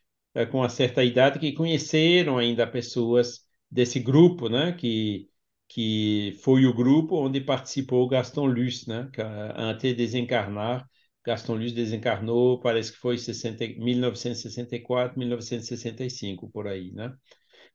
com 0.47 0.59
uma 0.59 0.69
certa 0.69 1.03
idade 1.05 1.39
que 1.39 1.53
conheceram 1.53 2.37
ainda 2.39 2.67
pessoas 2.67 3.41
desse 3.71 3.99
grupo, 4.01 4.49
né, 4.49 4.73
que 4.73 5.29
que 5.69 6.39
foi 6.45 6.65
o 6.65 6.73
grupo 6.73 7.17
onde 7.17 7.41
participou 7.41 8.07
Gaston 8.09 8.47
Luce, 8.47 8.89
né, 8.89 9.11
que, 9.13 9.21
antes 9.21 9.83
de 9.83 9.95
desencarnar. 9.95 10.89
Gaston 11.25 11.55
Luce 11.57 11.75
desencarnou, 11.75 12.61
parece 12.61 12.93
que 12.93 12.99
foi 12.99 13.19
60, 13.19 13.67
1964, 13.77 15.19
1965, 15.19 16.49
por 16.51 16.69
aí, 16.69 16.93
né? 16.93 17.13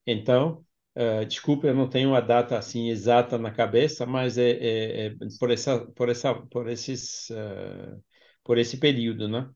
Então, 0.05 0.65
Uh, 0.93 1.25
desculpa, 1.25 1.67
eu 1.67 1.73
não 1.73 1.89
tenho 1.89 2.13
a 2.13 2.19
data 2.19 2.57
assim 2.57 2.89
exata 2.89 3.37
na 3.37 3.49
cabeça, 3.49 4.05
mas 4.05 4.37
é, 4.37 4.49
é, 4.51 5.05
é 5.07 5.15
por 5.39 5.49
essa, 5.49 5.79
por 5.93 6.09
essa, 6.09 6.35
por 6.35 6.67
esses, 6.67 7.29
uh, 7.29 8.03
por 8.43 8.57
esse 8.57 8.77
período, 8.77 9.25
né? 9.29 9.49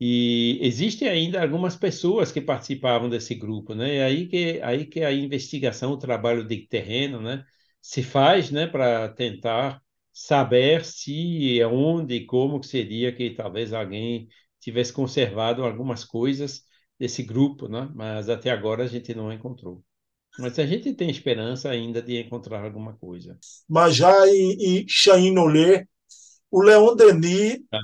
E 0.00 0.58
existem 0.60 1.08
ainda 1.08 1.40
algumas 1.42 1.76
pessoas 1.76 2.32
que 2.32 2.40
participavam 2.40 3.08
desse 3.08 3.34
grupo, 3.34 3.74
né? 3.74 3.96
E 3.96 4.02
aí 4.02 4.26
que 4.28 4.60
aí 4.62 4.86
que 4.86 5.02
a 5.02 5.12
investigação, 5.12 5.92
o 5.92 5.98
trabalho 5.98 6.44
de 6.46 6.66
terreno, 6.66 7.20
né, 7.20 7.44
se 7.80 8.02
faz, 8.02 8.50
né, 8.50 8.66
para 8.66 9.08
tentar 9.10 9.80
saber 10.12 10.84
se, 10.84 11.62
onde 11.64 12.14
e 12.16 12.26
como 12.26 12.60
que 12.60 12.66
seria 12.66 13.12
que 13.14 13.30
talvez 13.30 13.72
alguém 13.72 14.28
tivesse 14.60 14.92
conservado 14.92 15.64
algumas 15.64 16.04
coisas 16.04 16.62
desse 16.98 17.22
grupo, 17.22 17.68
né? 17.68 17.90
Mas 17.94 18.28
até 18.28 18.50
agora 18.50 18.84
a 18.84 18.86
gente 18.86 19.14
não 19.14 19.32
encontrou. 19.32 19.84
Mas 20.38 20.58
a 20.58 20.66
gente 20.66 20.92
tem 20.94 21.10
esperança 21.10 21.70
ainda 21.70 22.02
de 22.02 22.18
encontrar 22.20 22.64
alguma 22.64 22.94
coisa. 22.96 23.38
Mas 23.68 23.94
já 23.96 24.12
em, 24.28 24.80
em 24.80 24.88
Chainolé, 24.88 25.86
o 26.54 26.62
Leon 26.62 26.94
Denis, 26.94 27.58
ah, 27.72 27.80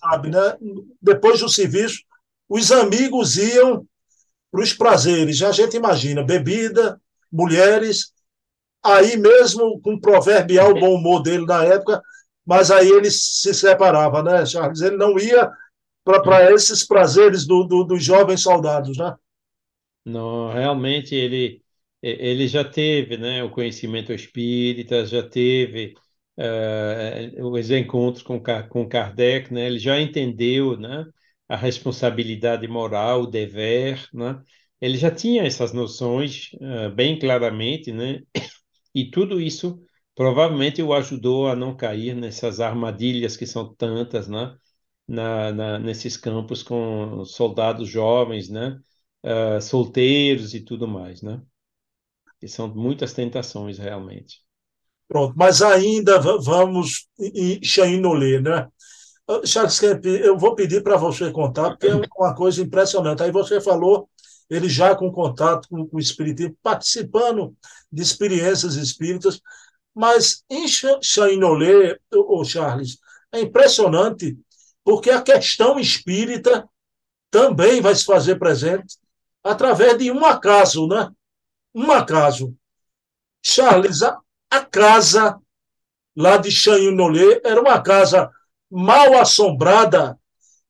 sabe, 0.00 0.30
né? 0.30 0.56
depois 1.00 1.40
do 1.40 1.48
serviço, 1.48 2.02
os 2.48 2.72
amigos 2.72 3.36
iam 3.36 3.86
para 4.50 4.62
os 4.62 4.72
prazeres. 4.72 5.42
A 5.42 5.52
gente 5.52 5.76
imagina, 5.76 6.22
bebida, 6.22 6.98
mulheres, 7.30 8.14
aí 8.82 9.18
mesmo 9.18 9.78
com 9.82 9.92
o 9.92 10.00
proverbial 10.00 10.72
bom 10.72 10.94
humor 10.94 11.22
dele 11.22 11.44
na 11.44 11.64
época, 11.64 12.00
mas 12.46 12.70
aí 12.70 12.88
ele 12.88 13.10
se 13.10 13.52
separava, 13.52 14.22
né, 14.22 14.46
Charles? 14.46 14.80
Ele 14.80 14.96
não 14.96 15.18
ia 15.18 15.50
para 16.02 16.50
esses 16.50 16.82
prazeres 16.82 17.46
do, 17.46 17.64
do, 17.64 17.84
dos 17.84 18.02
jovens 18.02 18.40
soldados, 18.40 18.96
né? 18.96 19.14
Não, 20.02 20.50
realmente 20.50 21.14
ele 21.14 21.62
ele 22.02 22.46
já 22.46 22.62
teve 22.62 23.16
né, 23.16 23.42
o 23.42 23.50
conhecimento 23.50 24.12
espírita, 24.12 25.06
já 25.06 25.22
teve 25.22 25.94
uh, 26.38 27.46
os 27.48 27.70
encontros 27.70 28.22
com, 28.22 28.40
com 28.68 28.88
Kardec, 28.88 29.52
né, 29.52 29.66
ele 29.66 29.78
já 29.78 30.00
entendeu 30.00 30.76
né, 30.78 31.06
a 31.48 31.56
responsabilidade 31.56 32.66
moral, 32.68 33.22
o 33.22 33.26
dever, 33.26 34.06
né, 34.12 34.40
ele 34.80 34.96
já 34.98 35.10
tinha 35.10 35.44
essas 35.44 35.72
noções 35.72 36.50
uh, 36.54 36.94
bem 36.94 37.18
claramente, 37.18 37.92
né, 37.92 38.20
e 38.94 39.10
tudo 39.10 39.40
isso 39.40 39.80
provavelmente 40.14 40.82
o 40.82 40.92
ajudou 40.94 41.48
a 41.48 41.56
não 41.56 41.76
cair 41.76 42.14
nessas 42.14 42.60
armadilhas 42.60 43.36
que 43.36 43.46
são 43.46 43.74
tantas, 43.74 44.28
né, 44.28 44.56
na, 45.08 45.52
na, 45.52 45.78
nesses 45.78 46.16
campos 46.16 46.62
com 46.62 47.24
soldados 47.24 47.88
jovens, 47.88 48.48
né, 48.48 48.78
uh, 49.24 49.60
solteiros 49.60 50.54
e 50.54 50.60
tudo 50.60 50.86
mais, 50.88 51.22
né? 51.22 51.42
Que 52.40 52.46
são 52.48 52.68
muitas 52.72 53.12
tentações 53.12 53.78
realmente. 53.78 54.40
Pronto, 55.08 55.34
mas 55.36 55.62
ainda 55.62 56.18
vamos 56.18 57.06
em 57.18 57.62
Chainolé, 57.62 58.40
né? 58.40 58.68
Ah, 59.28 59.40
Charles 59.44 59.78
Kemp, 59.78 60.04
eu 60.06 60.36
vou 60.38 60.54
pedir 60.54 60.82
para 60.82 60.96
você 60.96 61.30
contar, 61.30 61.70
porque 61.70 61.86
é 61.86 61.94
uma 61.94 62.34
coisa 62.34 62.60
impressionante. 62.62 63.22
Aí 63.22 63.30
você 63.30 63.60
falou, 63.60 64.08
ele 64.50 64.68
já 64.68 64.94
com 64.94 65.10
contato 65.12 65.68
com, 65.68 65.86
com 65.86 65.96
o 65.96 66.00
Espiritismo, 66.00 66.56
participando 66.62 67.56
de 67.90 68.02
experiências 68.02 68.76
espíritas, 68.76 69.40
mas 69.94 70.42
em 70.50 70.66
Chainolé, 71.02 71.98
o 72.12 72.44
Charles, 72.44 72.98
é 73.32 73.40
impressionante, 73.40 74.36
porque 74.82 75.10
a 75.10 75.22
questão 75.22 75.78
espírita 75.78 76.68
também 77.30 77.80
vai 77.80 77.94
se 77.94 78.04
fazer 78.04 78.38
presente 78.38 78.96
através 79.42 79.98
de 79.98 80.10
um 80.10 80.24
acaso, 80.24 80.86
né? 80.86 81.10
um 81.74 81.90
acaso. 81.90 82.54
Charles, 83.42 84.02
a, 84.02 84.18
a 84.56 84.64
casa 84.64 85.38
lá 86.16 86.36
de 86.36 86.50
Chanhinolé 86.50 87.40
era 87.44 87.60
uma 87.60 87.80
casa 87.80 88.30
mal 88.70 89.14
assombrada 89.14 90.18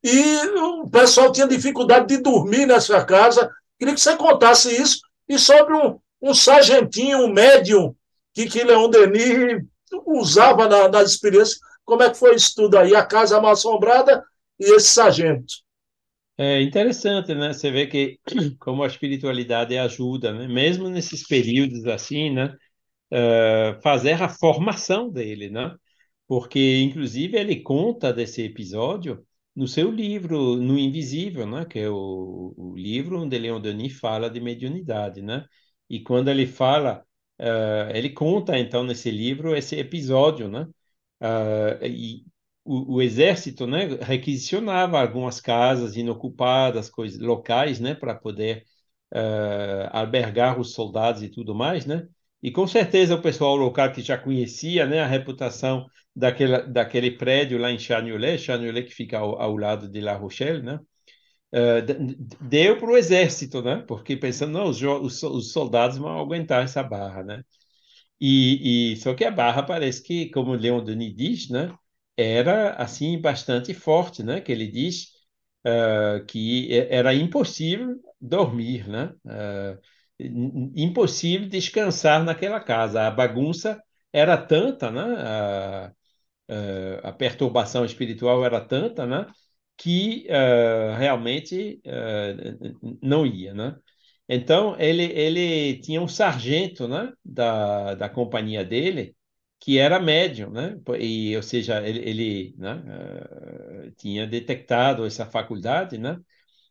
e 0.02 0.36
o 0.58 0.88
pessoal 0.88 1.32
tinha 1.32 1.48
dificuldade 1.48 2.06
de 2.06 2.22
dormir 2.22 2.66
nessa 2.66 3.04
casa. 3.04 3.50
Queria 3.78 3.94
que 3.94 4.00
você 4.00 4.16
contasse 4.16 4.70
isso 4.70 5.00
e 5.28 5.38
sobre 5.38 5.74
um, 5.74 5.98
um 6.20 6.34
sargentinho, 6.34 7.18
um 7.18 7.32
médium 7.32 7.94
que, 8.34 8.46
que 8.46 8.62
Leon 8.62 8.90
Denis 8.90 9.62
usava 10.06 10.68
na, 10.68 10.88
nas 10.88 11.10
experiências. 11.10 11.58
Como 11.84 12.02
é 12.02 12.10
que 12.10 12.18
foi 12.18 12.34
isso 12.34 12.52
tudo 12.54 12.76
aí? 12.76 12.94
A 12.94 13.04
casa 13.04 13.40
mal 13.40 13.52
assombrada 13.52 14.22
e 14.58 14.74
esse 14.74 14.88
sargento. 14.88 15.54
É 16.36 16.60
interessante, 16.60 17.34
né? 17.34 17.52
Você 17.52 17.70
vê 17.70 17.86
que 17.86 18.18
como 18.58 18.82
a 18.82 18.86
espiritualidade 18.86 19.76
ajuda, 19.78 20.32
né? 20.32 20.48
Mesmo 20.48 20.88
nesses 20.88 21.26
períodos 21.26 21.86
assim, 21.86 22.30
né? 22.30 22.54
Uh, 23.14 23.80
fazer 23.82 24.20
a 24.22 24.28
formação 24.28 25.10
dele, 25.10 25.48
né? 25.50 25.76
Porque, 26.26 26.80
inclusive, 26.82 27.36
ele 27.38 27.62
conta 27.62 28.12
desse 28.12 28.42
episódio 28.42 29.24
no 29.54 29.68
seu 29.68 29.90
livro, 29.90 30.56
No 30.56 30.78
Invisível, 30.78 31.46
né? 31.46 31.64
Que 31.64 31.80
é 31.80 31.88
o, 31.90 32.54
o 32.56 32.76
livro 32.76 33.20
onde 33.22 33.38
Leon 33.38 33.60
Denis 33.60 33.98
fala 33.98 34.28
de 34.30 34.40
mediunidade, 34.40 35.22
né? 35.22 35.46
E 35.88 36.00
quando 36.00 36.28
ele 36.28 36.46
fala, 36.46 37.04
uh, 37.40 37.90
ele 37.94 38.10
conta, 38.10 38.58
então, 38.58 38.82
nesse 38.84 39.10
livro, 39.10 39.56
esse 39.56 39.76
episódio, 39.76 40.48
né? 40.48 40.66
Uh, 41.20 41.86
e 41.86 42.24
o, 42.64 42.96
o, 42.96 43.02
exército 43.02 43.66
né, 43.66 43.86
requisicionava 44.02 45.00
algumas 45.00 45.40
casas 45.40 45.96
inocupadas, 45.96 46.90
coisas 46.90 47.20
locais, 47.20 47.78
né, 47.80 47.94
para 47.94 48.14
poder 48.14 48.64
uh, 49.12 49.88
albergar 49.92 50.58
os 50.58 50.72
soldados 50.74 51.22
e 51.22 51.28
tudo 51.28 51.54
mais, 51.54 51.86
né? 51.86 52.08
E 52.44 52.52
com 52.52 52.66
certeza 52.66 53.14
o 53.14 53.22
pessoal 53.22 53.56
local 53.56 53.90
que 53.92 54.02
já 54.02 54.18
conhecia, 54.18 54.86
né, 54.86 55.00
a 55.00 55.06
reputação 55.06 55.86
daquela, 56.14 56.60
daquele 56.60 57.10
prédio 57.12 57.58
lá 57.58 57.70
em 57.72 57.78
Charniolet, 57.78 58.38
Charniolet 58.38 58.86
que 58.88 58.94
fica 58.94 59.18
ao, 59.18 59.40
ao 59.40 59.56
lado 59.56 59.88
de 59.88 60.00
La 60.00 60.14
Rochelle, 60.14 60.62
né? 60.62 60.78
Uh, 61.54 62.16
deu 62.40 62.78
para 62.78 62.90
o 62.90 62.96
exército, 62.96 63.62
né? 63.62 63.84
Porque 63.88 64.16
pensando, 64.16 64.52
não, 64.52 64.68
os, 64.68 64.82
os, 64.82 65.22
os 65.22 65.52
soldados 65.52 65.98
vão 65.98 66.18
aguentar 66.20 66.64
essa 66.64 66.82
barra, 66.82 67.22
né? 67.24 67.42
E, 68.20 68.92
e, 68.92 68.96
só 68.98 69.14
que 69.14 69.24
a 69.24 69.30
barra 69.30 69.62
parece 69.62 70.02
que, 70.02 70.30
como 70.30 70.54
Leon 70.54 70.84
Denis 70.84 71.14
diz, 71.16 71.50
né? 71.50 71.74
era 72.16 72.74
assim 72.74 73.20
bastante 73.20 73.74
forte, 73.74 74.22
né? 74.22 74.40
Que 74.40 74.52
ele 74.52 74.66
diz 74.68 75.08
uh, 75.66 76.24
que 76.26 76.68
era 76.90 77.14
impossível 77.14 77.96
dormir, 78.20 78.88
né? 78.88 79.14
Uh, 79.24 79.80
impossível 80.18 81.48
descansar 81.48 82.24
naquela 82.24 82.60
casa. 82.60 83.06
A 83.06 83.10
bagunça 83.10 83.82
era 84.12 84.36
tanta, 84.36 84.90
né? 84.90 85.02
A, 85.18 85.92
a, 87.04 87.08
a 87.08 87.12
perturbação 87.12 87.84
espiritual 87.84 88.44
era 88.44 88.60
tanta, 88.60 89.06
né? 89.06 89.26
que 89.76 90.26
uh, 90.30 90.96
realmente 90.96 91.80
uh, 91.86 92.98
não 93.02 93.26
ia, 93.26 93.52
né? 93.54 93.76
Então 94.28 94.76
ele 94.80 95.04
ele 95.04 95.80
tinha 95.80 96.00
um 96.00 96.08
sargento, 96.08 96.88
né, 96.88 97.12
da, 97.24 97.94
da 97.94 98.08
companhia 98.08 98.64
dele 98.64 99.16
que 99.60 99.78
era 99.78 100.00
médium, 100.00 100.50
né? 100.50 100.78
E 101.00 101.36
ou 101.36 101.42
seja 101.42 101.86
ele, 101.86 102.00
ele 102.08 102.54
né, 102.58 102.74
uh, 102.76 103.90
tinha 103.96 104.26
detectado 104.26 105.04
essa 105.06 105.26
faculdade, 105.26 105.98
né? 105.98 106.18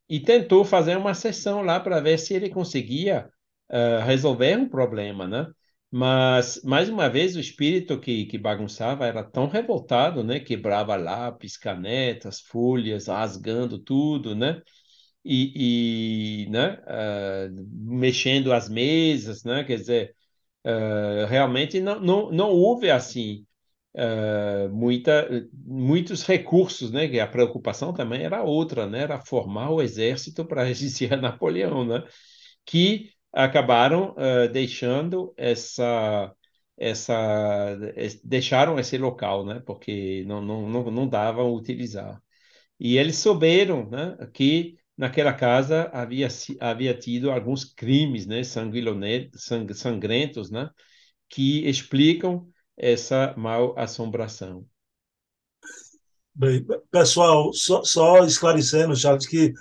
E 0.09 0.19
tentou 0.19 0.63
fazer 0.65 0.97
uma 0.97 1.13
sessão 1.13 1.61
lá 1.61 1.79
para 1.79 1.99
ver 1.99 2.17
se 2.19 2.33
ele 2.33 2.49
conseguia 2.49 3.29
resolver 4.05 4.57
um 4.57 4.69
problema, 4.69 5.27
né? 5.27 5.47
Mas, 5.91 6.61
mais 6.63 6.89
uma 6.89 7.07
vez, 7.09 7.35
o 7.35 7.39
espírito 7.39 7.99
que, 7.99 8.25
que 8.25 8.37
bagunçava 8.37 9.05
era 9.05 9.23
tão 9.23 9.47
revoltado, 9.47 10.23
né? 10.23 10.39
Quebrava 10.39 10.95
lápis, 10.95 11.55
canetas, 11.57 12.39
folhas, 12.41 13.07
rasgando 13.07 13.77
tudo, 13.79 14.35
né? 14.35 14.61
E, 15.25 16.45
e 16.45 16.49
né? 16.49 16.79
Uh, 16.87 17.67
mexendo 17.97 18.53
as 18.53 18.69
mesas, 18.69 19.43
né? 19.43 19.63
Quer 19.63 19.77
dizer, 19.77 20.15
uh, 20.65 21.25
realmente 21.27 21.79
não, 21.81 21.99
não, 21.99 22.31
não 22.31 22.49
houve, 22.51 22.91
assim, 22.91 23.45
uh, 23.95 24.69
muita, 24.71 25.27
muitos 25.53 26.23
recursos, 26.23 26.91
né? 26.91 27.19
A 27.19 27.27
preocupação 27.27 27.93
também 27.93 28.23
era 28.23 28.43
outra, 28.43 28.87
né? 28.87 29.01
Era 29.01 29.19
formar 29.19 29.69
o 29.71 29.81
exército 29.81 30.45
para 30.45 30.63
resistir 30.67 31.13
a 31.13 31.17
Napoleão, 31.17 31.85
né? 31.85 32.03
Que 32.65 33.11
acabaram 33.31 34.15
uh, 34.17 34.49
deixando 34.51 35.33
essa 35.37 36.33
essa 36.77 37.77
deixaram 38.23 38.79
esse 38.79 38.97
local, 38.97 39.45
né? 39.45 39.61
Porque 39.65 40.23
não 40.27 40.41
não 40.41 40.69
não, 40.69 40.91
não 40.91 41.07
davam 41.07 41.53
utilizar. 41.53 42.21
E 42.79 42.97
eles 42.97 43.17
souberam, 43.17 43.89
né, 43.89 44.17
que 44.33 44.77
naquela 44.97 45.33
casa 45.33 45.89
havia 45.93 46.27
havia 46.59 46.93
tido 46.97 47.31
alguns 47.31 47.63
crimes, 47.65 48.25
né, 48.25 48.43
sangrentos, 48.43 50.51
né, 50.51 50.69
que 51.29 51.67
explicam 51.67 52.47
essa 52.77 53.33
mal 53.37 53.77
assombração. 53.77 54.65
Bem, 56.35 56.65
pessoal, 56.89 57.53
só, 57.53 57.83
só 57.83 58.25
esclarecendo, 58.25 58.95
Charles, 58.95 59.27
que 59.27 59.53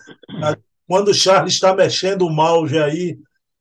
quando 0.87 1.09
o 1.09 1.15
Charles 1.15 1.55
está 1.55 1.75
mexendo 1.75 2.23
o 2.23 2.31
mouse 2.31 2.79
aí 2.79 3.19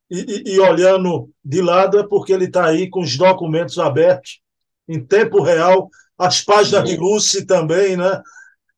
e, 0.09 0.53
e, 0.53 0.59
olhando 0.59 1.29
de 1.43 1.61
lado 1.61 1.99
é 1.99 2.07
porque 2.07 2.33
ele 2.33 2.45
está 2.45 2.65
aí 2.65 2.89
com 2.89 3.01
os 3.01 3.17
documentos 3.17 3.77
abertos 3.79 4.41
em 4.87 5.03
tempo 5.03 5.41
real, 5.41 5.89
as 6.17 6.41
páginas 6.41 6.89
de 6.89 6.97
Lucy 6.97 7.45
também, 7.45 7.95
né? 7.95 8.21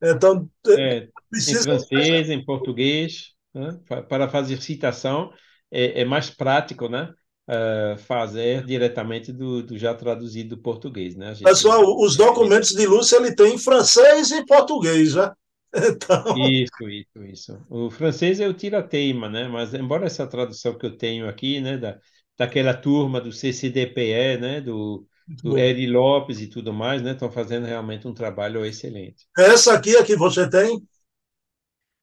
Então, 0.02 0.48
é, 0.68 1.08
precisa... 1.30 1.60
em 1.60 1.64
francês, 1.64 2.30
em 2.30 2.46
português, 2.46 3.32
né? 3.54 3.80
para 4.08 4.30
fazer 4.30 4.62
citação 4.62 5.32
é, 5.72 6.02
é 6.02 6.06
mais 6.06 6.30
prático, 6.30 6.88
né? 6.88 7.12
Uh, 7.46 7.98
fazer 7.98 8.64
diretamente 8.66 9.34
do, 9.34 9.62
do, 9.62 9.78
já 9.78 9.94
traduzido 9.94 10.56
do 10.56 10.62
português, 10.62 11.14
né? 11.14 11.36
Gente... 11.36 11.44
Pessoal, 11.44 11.84
os 12.00 12.16
documentos 12.16 12.70
de 12.70 12.86
Lúcia 12.86 13.18
ele 13.18 13.36
tem 13.36 13.56
em 13.56 13.58
francês 13.58 14.32
e 14.32 14.46
português, 14.46 15.16
né? 15.16 15.32
Então... 15.76 16.38
Isso, 16.38 16.88
isso, 16.88 17.24
isso. 17.26 17.66
O 17.68 17.90
francês 17.90 18.40
é 18.40 18.48
o 18.48 18.54
tira-teima, 18.54 19.28
né? 19.28 19.48
Mas 19.48 19.74
embora 19.74 20.06
essa 20.06 20.28
tradução 20.28 20.78
que 20.78 20.86
eu 20.86 20.96
tenho 20.96 21.28
aqui, 21.28 21.60
né, 21.60 21.78
da, 21.78 22.00
daquela 22.38 22.74
turma 22.74 23.20
do 23.20 23.32
CCDPE, 23.32 24.38
né, 24.40 24.62
do, 24.62 25.06
do 25.28 25.58
Eri 25.58 25.88
Lopes 25.88 26.40
e 26.40 26.48
tudo 26.48 26.72
mais, 26.72 27.02
né, 27.02 27.12
estão 27.12 27.32
fazendo 27.32 27.66
realmente 27.66 28.08
um 28.08 28.14
trabalho 28.14 28.66
excelente. 28.66 29.26
Essa 29.38 29.74
aqui 29.74 29.96
é 29.96 30.04
que 30.04 30.16
você 30.16 30.50
tem? 30.50 30.82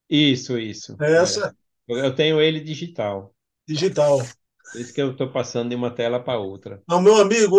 Isso, 0.09 0.59
isso. 0.59 0.97
Essa? 1.01 1.55
É. 1.89 2.07
Eu 2.07 2.15
tenho 2.15 2.41
ele 2.41 2.61
digital. 2.61 3.35
Digital. 3.67 4.21
Isso 4.75 4.93
que 4.95 5.03
eu 5.03 5.13
estou 5.13 5.31
passando 5.31 5.71
de 5.71 5.75
uma 5.75 5.91
tela 5.91 6.21
para 6.21 6.39
outra. 6.39 6.83
Não, 6.89 7.01
meu 7.01 7.17
amigo, 7.17 7.59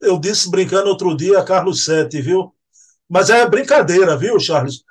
eu 0.00 0.18
disse 0.18 0.50
brincando 0.50 0.88
outro 0.88 1.16
dia, 1.16 1.42
Carlos 1.44 1.84
Sete, 1.84 2.20
viu? 2.20 2.54
Mas 3.08 3.30
é 3.30 3.46
brincadeira, 3.48 4.16
viu, 4.16 4.38
Charles? 4.38 4.82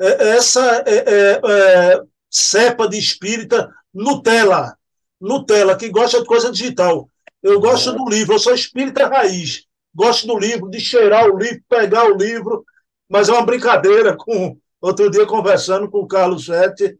É, 0.00 0.30
essa 0.30 0.82
é, 0.86 0.98
é, 0.98 1.40
é, 1.44 2.02
cepa 2.30 2.88
de 2.88 2.98
espírita 2.98 3.72
Nutella, 3.92 4.76
Nutella, 5.20 5.76
que 5.76 5.88
gosta 5.88 6.20
de 6.20 6.26
coisa 6.26 6.50
digital. 6.50 7.08
Eu 7.42 7.60
gosto 7.60 7.92
do 7.92 8.08
livro, 8.08 8.34
eu 8.34 8.38
sou 8.38 8.54
espírita 8.54 9.06
raiz. 9.06 9.64
Gosto 9.94 10.26
do 10.26 10.38
livro, 10.38 10.70
de 10.70 10.80
cheirar 10.80 11.28
o 11.28 11.38
livro, 11.38 11.62
pegar 11.68 12.04
o 12.04 12.16
livro, 12.16 12.64
mas 13.08 13.28
é 13.28 13.32
uma 13.32 13.44
brincadeira 13.44 14.16
com 14.16 14.56
outro 14.80 15.10
dia 15.10 15.26
conversando 15.26 15.90
com 15.90 15.98
o 15.98 16.06
Carlos 16.06 16.46
Sete. 16.46 16.96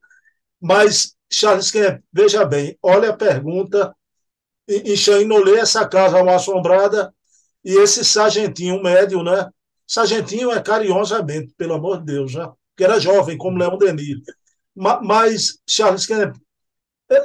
Mas, 0.60 1.14
Charles 1.30 1.70
Kemp, 1.70 2.02
veja 2.12 2.44
bem, 2.44 2.76
olha 2.82 3.10
a 3.10 3.16
pergunta. 3.16 3.94
Em 4.68 4.96
Chainolê, 4.96 5.58
essa 5.58 5.86
casa 5.88 6.22
mal 6.22 6.36
assombrada, 6.36 7.12
e 7.64 7.74
esse 7.78 8.04
sargentinho 8.04 8.82
médio, 8.82 9.22
né? 9.22 9.48
Sargentinho 9.86 10.52
é 10.52 10.60
carinhosamente, 10.60 11.54
pelo 11.56 11.74
amor 11.74 11.98
de 11.98 12.12
Deus, 12.12 12.32
já 12.32 12.52
que 12.76 12.84
era 12.84 13.00
jovem, 13.00 13.36
como 13.36 13.58
Leão 13.58 13.76
Denis. 13.76 14.18
Mas, 14.74 15.58
Charles 15.66 16.06
Kennedy, 16.06 16.38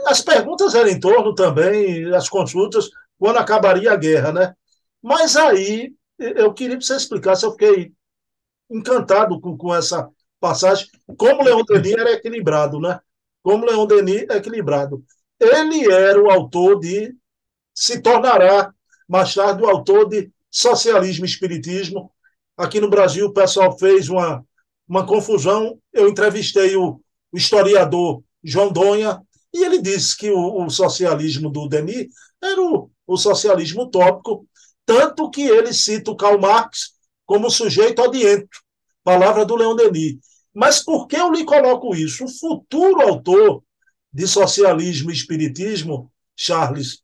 as 0.08 0.22
perguntas 0.22 0.74
eram 0.74 0.90
em 0.90 1.00
torno 1.00 1.36
também, 1.36 2.12
as 2.16 2.28
consultas, 2.28 2.90
quando 3.20 3.38
acabaria 3.38 3.92
a 3.92 3.96
guerra, 3.96 4.32
né? 4.32 4.54
Mas 5.02 5.36
aí, 5.36 5.94
eu 6.18 6.54
queria 6.54 6.78
que 6.78 6.86
você 6.86 6.96
explicasse, 6.96 7.46
eu 7.46 7.52
fiquei 7.52 7.92
encantado 8.70 9.40
com, 9.40 9.56
com 9.56 9.76
essa 9.76 10.10
passagem, 10.40 10.88
como 11.18 11.44
Leão 11.44 11.64
Denis 11.64 11.94
era 11.94 12.12
equilibrado, 12.14 12.80
né? 12.80 13.00
Como 13.44 13.66
Leão 13.66 13.86
Denis 13.86 14.26
é 14.30 14.38
equilibrado. 14.38 15.04
Ele 15.40 15.92
era 15.92 16.22
o 16.22 16.32
autor 16.32 16.80
de, 16.80 17.14
se 17.74 18.02
tornará 18.02 18.74
mais 19.08 19.34
tarde 19.34 19.64
o 19.64 19.70
autor 19.70 20.08
de 20.10 20.32
Socialismo 20.50 21.26
e 21.26 21.30
Espiritismo. 21.30 22.12
Aqui 22.56 22.80
no 22.80 22.90
Brasil, 22.90 23.28
o 23.28 23.34
pessoal 23.34 23.78
fez 23.78 24.10
uma 24.10 24.46
uma 24.88 25.06
confusão. 25.06 25.80
Eu 25.92 26.08
entrevistei 26.08 26.76
o, 26.76 27.02
o 27.32 27.38
historiador 27.38 28.24
João 28.44 28.72
Donha 28.72 29.22
e 29.54 29.64
ele 29.64 29.82
disse 29.82 30.18
que 30.18 30.30
o, 30.30 30.66
o 30.66 30.70
socialismo 30.70 31.50
do 31.50 31.68
Denis 31.68 32.08
era 32.42 32.62
o, 32.62 32.90
o, 33.08 33.18
socialismo 33.18 33.84
utópico, 33.84 34.48
tanto 34.86 35.30
que 35.30 35.44
ele 35.44 35.74
cita 35.74 36.12
o 36.12 36.16
Karl 36.16 36.40
Marx 36.40 36.94
como 37.26 37.50
sujeito 37.50 38.02
odiento, 38.02 38.60
palavra 39.04 39.46
do 39.46 39.56
Leon 39.56 39.76
Denis. 39.76 40.18
Mas 40.54 40.84
por 40.84 41.08
que 41.08 41.16
eu 41.16 41.32
lhe 41.32 41.46
coloco 41.46 41.96
isso? 41.96 42.26
O 42.26 42.30
futuro 42.30 43.02
autor 43.02 43.64
de 44.12 44.28
Socialismo 44.28 45.10
e 45.10 45.14
Espiritismo, 45.14 46.12
Charles, 46.36 47.02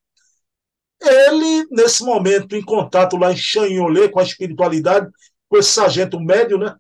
ele, 1.01 1.65
nesse 1.71 2.03
momento, 2.03 2.55
em 2.55 2.63
contato 2.63 3.17
lá 3.17 3.31
em 3.31 3.37
Chanholé 3.37 4.09
com 4.09 4.19
a 4.19 4.23
espiritualidade, 4.23 5.09
com 5.47 5.57
esse 5.57 5.69
sargento 5.69 6.19
médio, 6.19 6.57
né? 6.57 6.75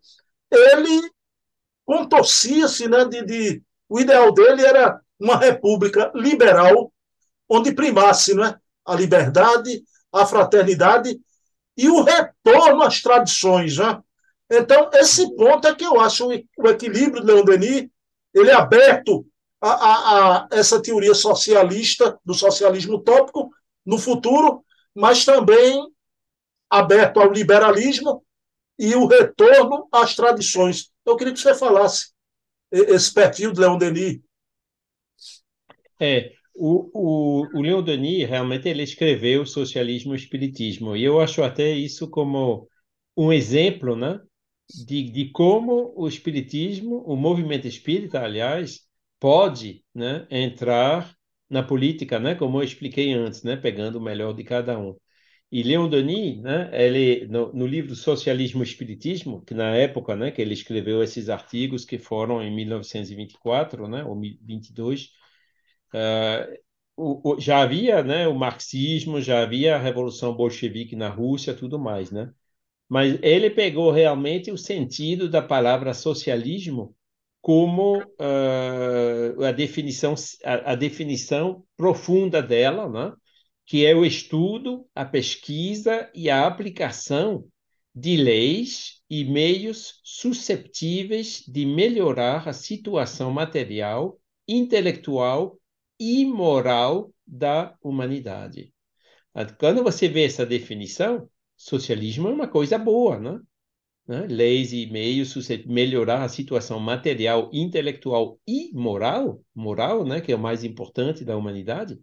ele 0.51 1.09
contorcia-se, 1.85 2.87
né, 2.87 3.05
de, 3.05 3.25
de, 3.25 3.63
o 3.87 3.99
ideal 3.99 4.31
dele 4.31 4.65
era 4.65 4.99
uma 5.19 5.37
república 5.37 6.11
liberal, 6.13 6.91
onde 7.47 7.73
primasse 7.73 8.35
né, 8.35 8.55
a 8.85 8.95
liberdade, 8.95 9.83
a 10.13 10.25
fraternidade 10.25 11.19
e 11.75 11.89
o 11.89 12.03
retorno 12.03 12.83
às 12.83 13.01
tradições. 13.01 13.77
Né? 13.77 13.99
Então, 14.51 14.89
esse 14.93 15.35
ponto 15.35 15.67
é 15.67 15.73
que 15.73 15.85
eu 15.85 15.99
acho 15.99 16.27
o 16.27 16.67
equilíbrio 16.67 17.21
de 17.21 17.31
Leon 17.31 17.43
Denis, 17.43 17.87
ele 18.33 18.49
é 18.49 18.53
aberto 18.53 19.25
a, 19.61 19.69
a, 19.69 20.37
a 20.37 20.47
essa 20.51 20.81
teoria 20.81 21.13
socialista, 21.13 22.19
do 22.23 22.33
socialismo 22.33 22.97
utópico, 22.97 23.49
no 23.85 23.97
futuro, 23.97 24.63
mas 24.93 25.25
também 25.25 25.81
aberto 26.69 27.19
ao 27.19 27.31
liberalismo 27.31 28.23
e 28.77 28.95
o 28.95 29.07
retorno 29.07 29.87
às 29.91 30.15
tradições. 30.15 30.91
Eu 31.05 31.17
queria 31.17 31.33
que 31.33 31.39
você 31.39 31.53
falasse 31.53 32.11
esse 32.71 33.13
perfil 33.13 33.51
de 33.51 33.59
Leon 33.59 33.77
Denis. 33.77 34.19
É, 35.99 36.31
o, 36.55 36.89
o, 36.93 37.57
o 37.57 37.61
Leon 37.61 37.83
Denis 37.83 38.27
realmente 38.27 38.69
ele 38.69 38.83
escreveu 38.83 39.45
Socialismo 39.45 40.13
e 40.13 40.17
Espiritismo, 40.17 40.95
e 40.95 41.03
eu 41.03 41.19
acho 41.19 41.43
até 41.43 41.71
isso 41.71 42.09
como 42.09 42.67
um 43.17 43.33
exemplo 43.33 43.95
né, 43.95 44.19
de, 44.85 45.03
de 45.03 45.31
como 45.31 45.93
o 45.95 46.07
Espiritismo, 46.07 47.03
o 47.05 47.15
movimento 47.15 47.67
espírita, 47.67 48.21
aliás, 48.21 48.81
pode 49.19 49.83
né, 49.93 50.25
entrar 50.29 51.13
na 51.49 51.63
política, 51.63 52.19
né, 52.19 52.35
como 52.35 52.59
eu 52.59 52.63
expliquei 52.63 53.13
antes, 53.13 53.43
né, 53.43 53.55
pegando 53.57 53.97
o 53.97 54.01
melhor 54.01 54.33
de 54.33 54.43
cada 54.43 54.77
um. 54.77 54.95
E 55.51 55.63
Leon 55.63 55.89
Denis, 55.89 56.41
né, 56.41 56.69
ele, 56.73 57.27
no, 57.27 57.51
no, 57.53 57.65
livro 57.65 57.95
Socialismo 57.95 58.61
e 58.61 58.65
Espiritismo, 58.65 59.43
que 59.43 59.53
na 59.53 59.75
época 59.75 60.15
né, 60.15 60.31
que 60.31 60.41
ele 60.41 60.53
escreveu 60.53 61.01
esses 61.03 61.29
artigos, 61.29 61.85
que 61.85 61.97
foram 61.97 62.41
em 62.43 62.55
1924 62.55 63.87
né, 63.87 64.03
ou 64.03 64.19
22, 64.19 65.09
uh, 65.93 66.59
o, 66.95 67.39
já 67.39 67.61
havia 67.61 68.03
né, 68.03 68.27
o 68.27 68.35
marxismo, 68.35 69.21
já 69.21 69.41
havia 69.41 69.75
a 69.75 69.79
Revolução 69.79 70.35
Bolchevique 70.35 70.95
na 70.95 71.09
Rússia, 71.09 71.53
tudo 71.53 71.79
mais. 71.79 72.11
Né? 72.11 72.31
Mas 72.87 73.19
ele 73.21 73.49
pegou 73.49 73.91
realmente 73.91 74.51
o 74.51 74.57
sentido 74.57 75.29
da 75.29 75.41
palavra 75.41 75.93
socialismo 75.93 76.95
como 77.41 77.99
uh, 77.99 79.43
a 79.45 79.51
definição 79.51 80.13
a, 80.43 80.73
a, 80.73 80.75
definição 80.75 81.63
profunda 81.77 82.41
dela, 82.41 82.89
né? 82.89 83.15
que 83.65 83.85
é 83.85 83.95
o 83.95 84.05
estudo, 84.05 84.87
a 84.95 85.05
pesquisa 85.05 86.09
e 86.13 86.29
a 86.29 86.45
aplicação 86.45 87.45
de 87.93 88.17
leis 88.17 89.01
e 89.09 89.23
meios 89.23 89.99
susceptíveis 90.03 91.43
de 91.47 91.65
melhorar 91.65 92.47
a 92.47 92.53
situação 92.53 93.31
material, 93.31 94.19
intelectual 94.47 95.59
e 95.99 96.25
moral 96.25 97.13
da 97.25 97.75
humanidade. 97.81 98.73
Quando 99.59 99.83
você 99.83 100.07
vê 100.07 100.25
essa 100.25 100.45
definição, 100.45 101.29
socialismo 101.55 102.27
é 102.27 102.31
uma 102.31 102.47
coisa 102.47 102.77
boa, 102.77 103.19
né? 103.19 103.39
Né? 104.09 104.25
leis 104.27 104.73
e 104.73 104.87
meios 104.87 105.35
melhorar 105.67 106.23
a 106.23 106.29
situação 106.29 106.79
material, 106.79 107.47
intelectual 107.53 108.39
e 108.47 108.71
moral, 108.73 109.39
moral, 109.53 110.03
né, 110.03 110.19
que 110.19 110.31
é 110.31 110.35
o 110.35 110.39
mais 110.39 110.63
importante 110.63 111.23
da 111.23 111.37
humanidade. 111.37 111.99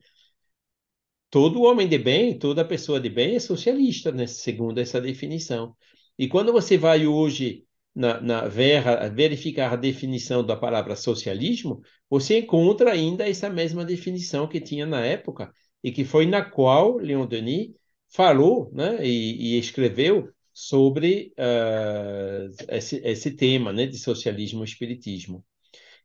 Todo 1.28 1.62
homem 1.62 1.88
de 1.88 1.98
bem, 1.98 2.38
toda 2.38 2.64
pessoa 2.64 3.00
de 3.00 3.10
bem 3.10 3.34
é 3.34 3.40
socialista, 3.40 4.12
né, 4.12 4.28
segundo 4.28 4.78
essa 4.78 5.00
definição. 5.00 5.76
E 6.16 6.28
quando 6.28 6.52
você 6.52 6.78
vai 6.78 7.08
hoje 7.08 7.66
na, 7.92 8.20
na 8.20 8.46
ver, 8.46 8.84
verificar 9.12 9.72
a 9.72 9.76
definição 9.76 10.46
da 10.46 10.56
palavra 10.56 10.94
socialismo, 10.94 11.82
você 12.08 12.38
encontra 12.38 12.92
ainda 12.92 13.28
essa 13.28 13.50
mesma 13.50 13.84
definição 13.84 14.46
que 14.46 14.60
tinha 14.60 14.86
na 14.86 15.04
época 15.04 15.52
e 15.82 15.90
que 15.90 16.04
foi 16.04 16.24
na 16.24 16.44
qual 16.44 16.98
Leon 16.98 17.26
Denis 17.26 17.72
falou 18.08 18.70
né, 18.72 19.04
e, 19.04 19.56
e 19.56 19.58
escreveu 19.58 20.32
sobre 20.58 21.34
uh, 21.38 22.50
esse, 22.70 22.96
esse, 23.04 23.30
tema 23.32 23.74
né, 23.74 23.84
de 23.86 23.98
socialismo 23.98 24.62
e 24.62 24.64
espiritismo. 24.64 25.44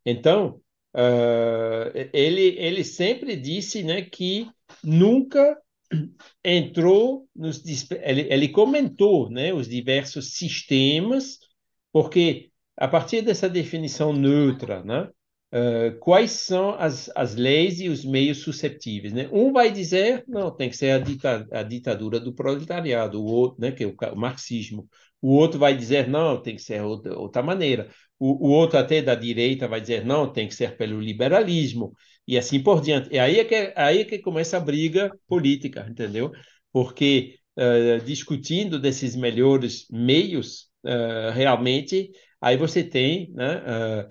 Então, 0.06 0.60
uh, 0.93 2.10
ele, 2.12 2.58
ele 2.60 2.84
sempre 2.84 3.38
disse 3.38 3.82
né, 3.82 4.02
que 4.02 4.49
nunca 4.84 5.58
entrou 6.43 7.30
nos 7.34 7.64
ele, 8.04 8.28
ele 8.30 8.49
comentou 8.49 9.30
né, 9.30 9.54
os 9.54 9.70
diversos 9.70 10.34
sistemas, 10.34 11.39
porque 11.89 12.52
a 12.76 12.89
partir 12.89 13.22
dessa 13.22 13.47
definição 13.47 14.12
neutra, 14.12 14.84
né, 14.84 15.10
Uh, 15.54 15.99
quais 15.99 16.32
são 16.32 16.76
as, 16.80 17.12
as 17.14 17.36
leis 17.36 17.82
e 17.82 17.89
os 17.89 18.06
meios 18.06 18.38
susceptíveis. 18.38 19.12
Né? 19.12 19.28
Um 19.34 19.52
vai 19.52 19.70
dizer, 19.70 20.24
não, 20.26 20.49
tem 20.49 20.70
que 20.70 20.78
ser 20.78 20.91
a, 20.91 20.97
dita, 20.97 21.45
a 21.52 21.62
ditadura 21.62 22.22
do 22.22 22.34
proletariado, 22.34 23.22
o 23.22 23.26
outro, 23.26 23.60
né, 23.60 23.70
que 23.70 23.84
é 23.84 23.88
o, 23.88 23.93
o, 24.14 24.16
marxismo. 24.16 24.88
O 25.22 25.34
outro 25.36 25.60
vai 25.60 25.76
dizer, 25.76 26.08
não, 26.08 26.41
tem 26.41 26.56
que 26.56 26.62
ser 26.62 26.82
outra, 26.82 27.18
outra 27.20 27.43
maneira. 27.43 27.89
O, 28.18 28.47
o, 28.47 28.52
outro, 28.52 28.80
até 28.80 29.02
da 29.02 29.14
direita, 29.14 29.68
vai 29.68 29.82
dizer, 29.82 30.06
não, 30.06 30.32
tem 30.32 30.47
que 30.47 30.56
ser 30.56 30.78
pelo 30.78 31.02
liberalismo, 31.02 31.93
e 32.26 32.38
assim 32.38 32.64
por 32.64 32.82
diante. 32.82 33.10
E 33.12 33.20
aí 33.20 33.39
é 33.39 33.43
que, 33.43 33.74
aí 33.76 34.02
é 34.02 34.06
que 34.06 34.20
começa 34.20 34.56
a 34.56 34.60
briga 34.60 35.12
política, 35.28 35.86
entendeu? 35.89 36.32
Porque 36.72 37.36
uh, 37.58 38.04
discutindo 38.06 38.80
desses 38.80 39.18
melhores 39.18 39.86
meios, 39.91 40.70
uh, 40.86 41.32
realmente, 41.34 42.12
aí 42.39 42.56
você 42.56 42.84
tem 42.84 43.32
né, 43.34 44.08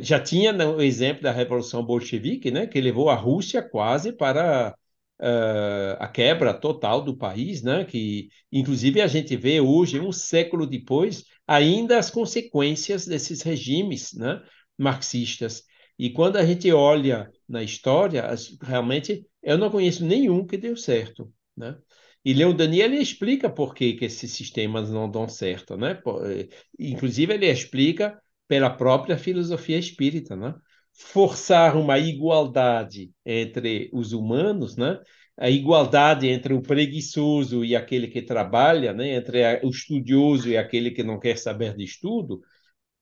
já 0.00 0.20
tinha 0.20 0.52
o 0.68 0.80
exemplo 0.80 1.22
da 1.22 1.32
Revolução 1.32 1.84
Bolchevique, 1.84 2.50
né, 2.50 2.66
que 2.66 2.80
levou 2.80 3.10
a 3.10 3.14
Rússia 3.14 3.62
quase 3.62 4.12
para 4.12 4.74
uh, 5.20 5.96
a 5.98 6.08
quebra 6.08 6.54
total 6.54 7.02
do 7.02 7.16
país, 7.16 7.62
né, 7.62 7.84
que 7.84 8.28
inclusive 8.50 9.00
a 9.00 9.06
gente 9.06 9.36
vê 9.36 9.60
hoje, 9.60 9.98
um 9.98 10.12
século 10.12 10.66
depois, 10.66 11.24
ainda 11.46 11.98
as 11.98 12.10
consequências 12.10 13.06
desses 13.06 13.42
regimes 13.42 14.12
né, 14.14 14.40
marxistas. 14.78 15.64
E 15.98 16.10
quando 16.10 16.36
a 16.36 16.44
gente 16.44 16.70
olha 16.72 17.30
na 17.48 17.62
história, 17.62 18.24
realmente 18.62 19.26
eu 19.42 19.58
não 19.58 19.70
conheço 19.70 20.04
nenhum 20.04 20.46
que 20.46 20.56
deu 20.56 20.76
certo. 20.76 21.32
Né? 21.56 21.76
E 22.24 22.32
Leon 22.32 22.54
Daniel 22.54 22.92
explica 22.94 23.50
por 23.50 23.74
que, 23.74 23.94
que 23.94 24.04
esses 24.04 24.30
sistemas 24.32 24.90
não 24.90 25.10
dão 25.10 25.28
certo. 25.28 25.76
Né? 25.76 26.00
Eh, 26.24 26.48
inclusive, 26.78 27.34
ele 27.34 27.46
explica 27.50 28.20
pela 28.48 28.70
própria 28.70 29.16
filosofia 29.16 29.78
espírita, 29.78 30.36
né? 30.36 30.54
Forçar 30.92 31.76
uma 31.76 31.98
igualdade 31.98 33.10
entre 33.24 33.90
os 33.92 34.12
humanos, 34.12 34.76
né? 34.76 35.00
A 35.36 35.48
igualdade 35.50 36.28
entre 36.28 36.52
o 36.54 36.62
preguiçoso 36.62 37.64
e 37.64 37.74
aquele 37.74 38.08
que 38.08 38.22
trabalha, 38.22 38.92
né? 38.92 39.14
Entre 39.16 39.40
o 39.64 39.70
estudioso 39.70 40.48
e 40.50 40.56
aquele 40.56 40.90
que 40.90 41.02
não 41.02 41.18
quer 41.18 41.38
saber 41.38 41.74
de 41.76 41.84
estudo, 41.84 42.42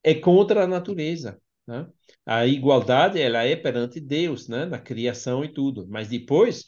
é 0.03 0.15
contra 0.15 0.65
a 0.65 0.67
natureza, 0.67 1.41
né? 1.67 1.87
A 2.25 2.47
igualdade 2.47 3.21
ela 3.21 3.43
é 3.45 3.57
perante 3.57 4.01
Deus, 4.01 4.49
né? 4.49 4.67
Na 4.67 4.79
criação 4.79 5.45
e 5.45 5.53
tudo, 5.53 5.87
mas 5.89 6.09
depois 6.09 6.65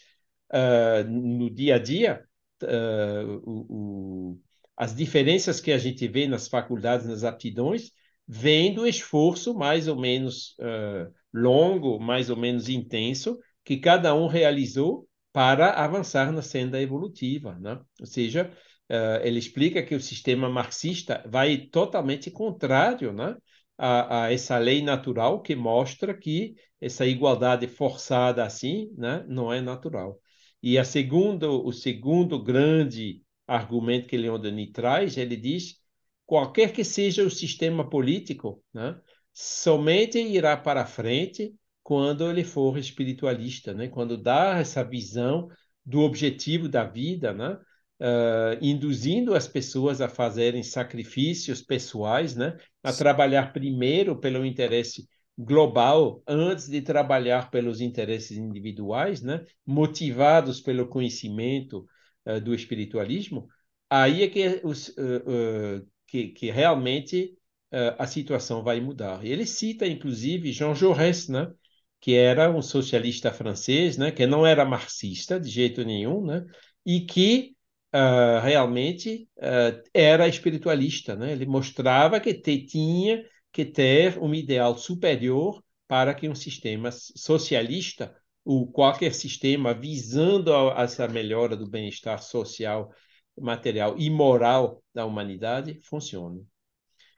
uh, 0.52 1.08
no 1.08 1.50
dia 1.50 1.76
a 1.76 1.78
dia 1.78 2.24
uh, 2.62 3.42
o, 3.44 4.32
o, 4.32 4.40
as 4.76 4.94
diferenças 4.94 5.60
que 5.60 5.72
a 5.72 5.78
gente 5.78 6.06
vê 6.08 6.26
nas 6.26 6.48
faculdades, 6.48 7.06
nas 7.06 7.24
aptidões, 7.24 7.90
vem 8.26 8.74
do 8.74 8.86
esforço 8.86 9.54
mais 9.54 9.88
ou 9.88 9.96
menos 9.96 10.56
uh, 10.60 11.12
longo, 11.32 11.98
mais 11.98 12.30
ou 12.30 12.36
menos 12.36 12.68
intenso, 12.68 13.38
que 13.64 13.76
cada 13.76 14.14
um 14.14 14.26
realizou 14.26 15.08
para 15.32 15.70
avançar 15.72 16.32
na 16.32 16.42
senda 16.42 16.80
evolutiva. 16.80 17.58
Né? 17.58 17.80
Ou 18.00 18.06
seja, 18.06 18.50
uh, 18.90 19.24
ele 19.24 19.38
explica 19.38 19.82
que 19.82 19.94
o 19.94 20.00
sistema 20.00 20.48
marxista 20.48 21.24
vai 21.26 21.56
totalmente 21.56 22.30
contrário 22.30 23.12
né? 23.12 23.36
a, 23.78 24.24
a, 24.24 24.32
essa 24.32 24.58
lei 24.58 24.82
natural 24.82 25.40
que 25.40 25.56
mostra 25.56 26.16
que 26.16 26.54
essa 26.80 27.06
igualdade 27.06 27.66
forçada 27.66 28.44
assim 28.44 28.90
né? 28.96 29.24
não 29.28 29.52
é 29.52 29.60
natural. 29.60 30.18
E 30.62 30.78
a 30.78 30.84
segundo, 30.84 31.64
o 31.66 31.72
segundo 31.72 32.42
grande 32.42 33.22
argumento 33.46 34.08
que 34.08 34.16
Leon 34.16 34.38
Denis 34.38 34.70
traz, 34.72 35.16
ele 35.16 35.36
diz 35.36 35.81
qualquer 36.26 36.72
que 36.72 36.84
seja 36.84 37.24
o 37.24 37.30
sistema 37.30 37.88
político, 37.88 38.62
né, 38.72 38.98
somente 39.32 40.18
irá 40.18 40.56
para 40.56 40.86
frente 40.86 41.54
quando 41.82 42.30
ele 42.30 42.44
for 42.44 42.78
espiritualista, 42.78 43.74
né, 43.74 43.88
quando 43.88 44.16
dá 44.16 44.58
essa 44.58 44.84
visão 44.84 45.48
do 45.84 46.00
objetivo 46.00 46.68
da 46.68 46.84
vida, 46.84 47.32
né, 47.32 47.58
uh, 48.00 48.58
induzindo 48.60 49.34
as 49.34 49.48
pessoas 49.48 50.00
a 50.00 50.08
fazerem 50.08 50.62
sacrifícios 50.62 51.60
pessoais, 51.60 52.36
né, 52.36 52.56
a 52.82 52.92
trabalhar 52.92 53.52
primeiro 53.52 54.18
pelo 54.18 54.46
interesse 54.46 55.08
global 55.36 56.22
antes 56.26 56.68
de 56.68 56.80
trabalhar 56.82 57.50
pelos 57.50 57.80
interesses 57.80 58.36
individuais, 58.36 59.22
né, 59.22 59.44
motivados 59.66 60.60
pelo 60.60 60.86
conhecimento 60.86 61.86
uh, 62.26 62.40
do 62.40 62.54
espiritualismo, 62.54 63.48
aí 63.90 64.22
é 64.22 64.28
que 64.28 64.60
os, 64.62 64.88
uh, 64.88 65.80
uh, 65.80 65.91
que, 66.12 66.28
que 66.28 66.50
realmente 66.50 67.34
uh, 67.72 67.96
a 67.98 68.06
situação 68.06 68.62
vai 68.62 68.80
mudar. 68.82 69.24
Ele 69.24 69.46
cita, 69.46 69.86
inclusive, 69.86 70.52
Jean 70.52 70.74
Jaurès, 70.74 71.26
né? 71.28 71.50
que 71.98 72.14
era 72.14 72.50
um 72.50 72.60
socialista 72.60 73.32
francês, 73.32 73.96
né? 73.96 74.10
que 74.10 74.26
não 74.26 74.46
era 74.46 74.62
marxista 74.62 75.40
de 75.40 75.48
jeito 75.48 75.82
nenhum, 75.82 76.22
né? 76.22 76.44
e 76.84 77.00
que 77.06 77.56
uh, 77.94 78.40
realmente 78.42 79.26
uh, 79.38 79.82
era 79.94 80.28
espiritualista. 80.28 81.16
Né? 81.16 81.32
Ele 81.32 81.46
mostrava 81.46 82.20
que 82.20 82.34
te, 82.34 82.66
tinha 82.66 83.24
que 83.50 83.64
ter 83.64 84.18
um 84.18 84.34
ideal 84.34 84.76
superior 84.76 85.64
para 85.88 86.12
que 86.12 86.28
um 86.28 86.34
sistema 86.34 86.90
socialista, 86.92 88.14
ou 88.44 88.70
qualquer 88.70 89.14
sistema 89.14 89.72
visando 89.72 90.52
a, 90.52 90.82
essa 90.82 91.08
melhora 91.08 91.56
do 91.56 91.70
bem-estar 91.70 92.22
social 92.22 92.92
material 93.38 93.94
e 93.98 94.10
moral 94.10 94.82
da 94.94 95.04
humanidade 95.04 95.80
funcione. 95.82 96.46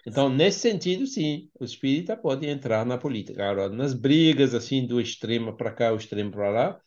Então, 0.07 0.29
nesse 0.29 0.61
sentido, 0.61 1.07
sim, 1.07 1.49
o 1.59 1.65
espírita 1.65 2.17
pode 2.17 2.47
entrar 2.47 2.85
na 2.85 2.99
política. 2.99 3.49
Agora, 3.49 3.71
nas 3.71 3.95
brigas, 3.95 4.55
assim, 4.55 4.87
do 4.87 5.01
extremo 5.01 5.57
para 5.57 5.73
cá, 5.73 5.93
o 5.93 5.97
extremo 5.97 6.31
para 6.31 6.51
lá, 6.51 6.81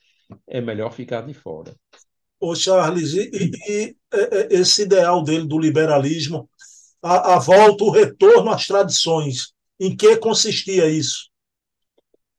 é 0.47 0.61
melhor 0.61 0.91
ficar 0.91 1.21
de 1.21 1.33
fora. 1.33 1.75
Ô, 2.39 2.53
Charles, 2.55 3.13
e, 3.13 3.31
e, 3.33 3.51
e 3.71 3.95
esse 4.51 4.83
ideal 4.83 5.23
dele 5.23 5.47
do 5.47 5.57
liberalismo, 5.57 6.47
a, 7.01 7.35
a 7.35 7.39
volta, 7.39 7.83
o 7.83 7.89
retorno 7.89 8.51
às 8.51 8.67
tradições, 8.67 9.51
em 9.79 9.95
que 9.95 10.17
consistia 10.17 10.87
isso? 10.87 11.26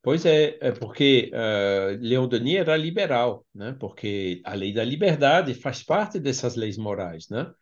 Pois 0.02 0.24
é, 0.24 0.56
é 0.60 0.72
porque 0.72 1.30
uh, 1.34 1.98
Leon 2.00 2.28
Denis 2.28 2.56
era 2.56 2.76
liberal, 2.76 3.44
né? 3.54 3.76
porque 3.78 4.40
a 4.44 4.54
lei 4.54 4.72
da 4.72 4.84
liberdade 4.84 5.54
faz 5.54 5.82
parte 5.82 6.20
dessas 6.20 6.54
leis 6.54 6.76
morais, 6.78 7.28
né? 7.28 7.52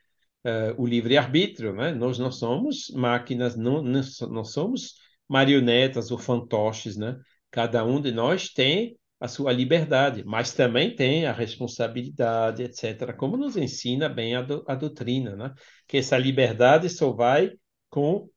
Uh, 0.44 0.80
o 0.80 0.86
livre-arbítrio, 0.86 1.72
né? 1.74 1.92
nós 1.92 2.18
não 2.20 2.30
somos 2.30 2.88
máquinas, 2.94 3.56
não, 3.56 3.82
não 3.82 4.44
somos 4.44 4.94
marionetas 5.28 6.12
ou 6.12 6.18
fantoches, 6.18 6.96
né? 6.96 7.18
cada 7.50 7.84
um 7.84 8.00
de 8.00 8.12
nós 8.12 8.50
tem 8.50 8.96
a 9.18 9.26
sua 9.26 9.50
liberdade, 9.50 10.22
mas 10.24 10.52
também 10.52 10.94
tem 10.94 11.26
a 11.26 11.32
responsabilidade, 11.32 12.62
etc., 12.62 13.12
como 13.14 13.36
nos 13.36 13.56
ensina 13.56 14.08
bem 14.08 14.36
a, 14.36 14.42
do, 14.42 14.62
a 14.68 14.74
doutrina, 14.74 15.34
né? 15.34 15.52
que 15.88 15.96
essa 15.96 16.16
liberdade 16.18 16.88
só 16.90 17.10
vai 17.12 17.50
com 17.90 18.28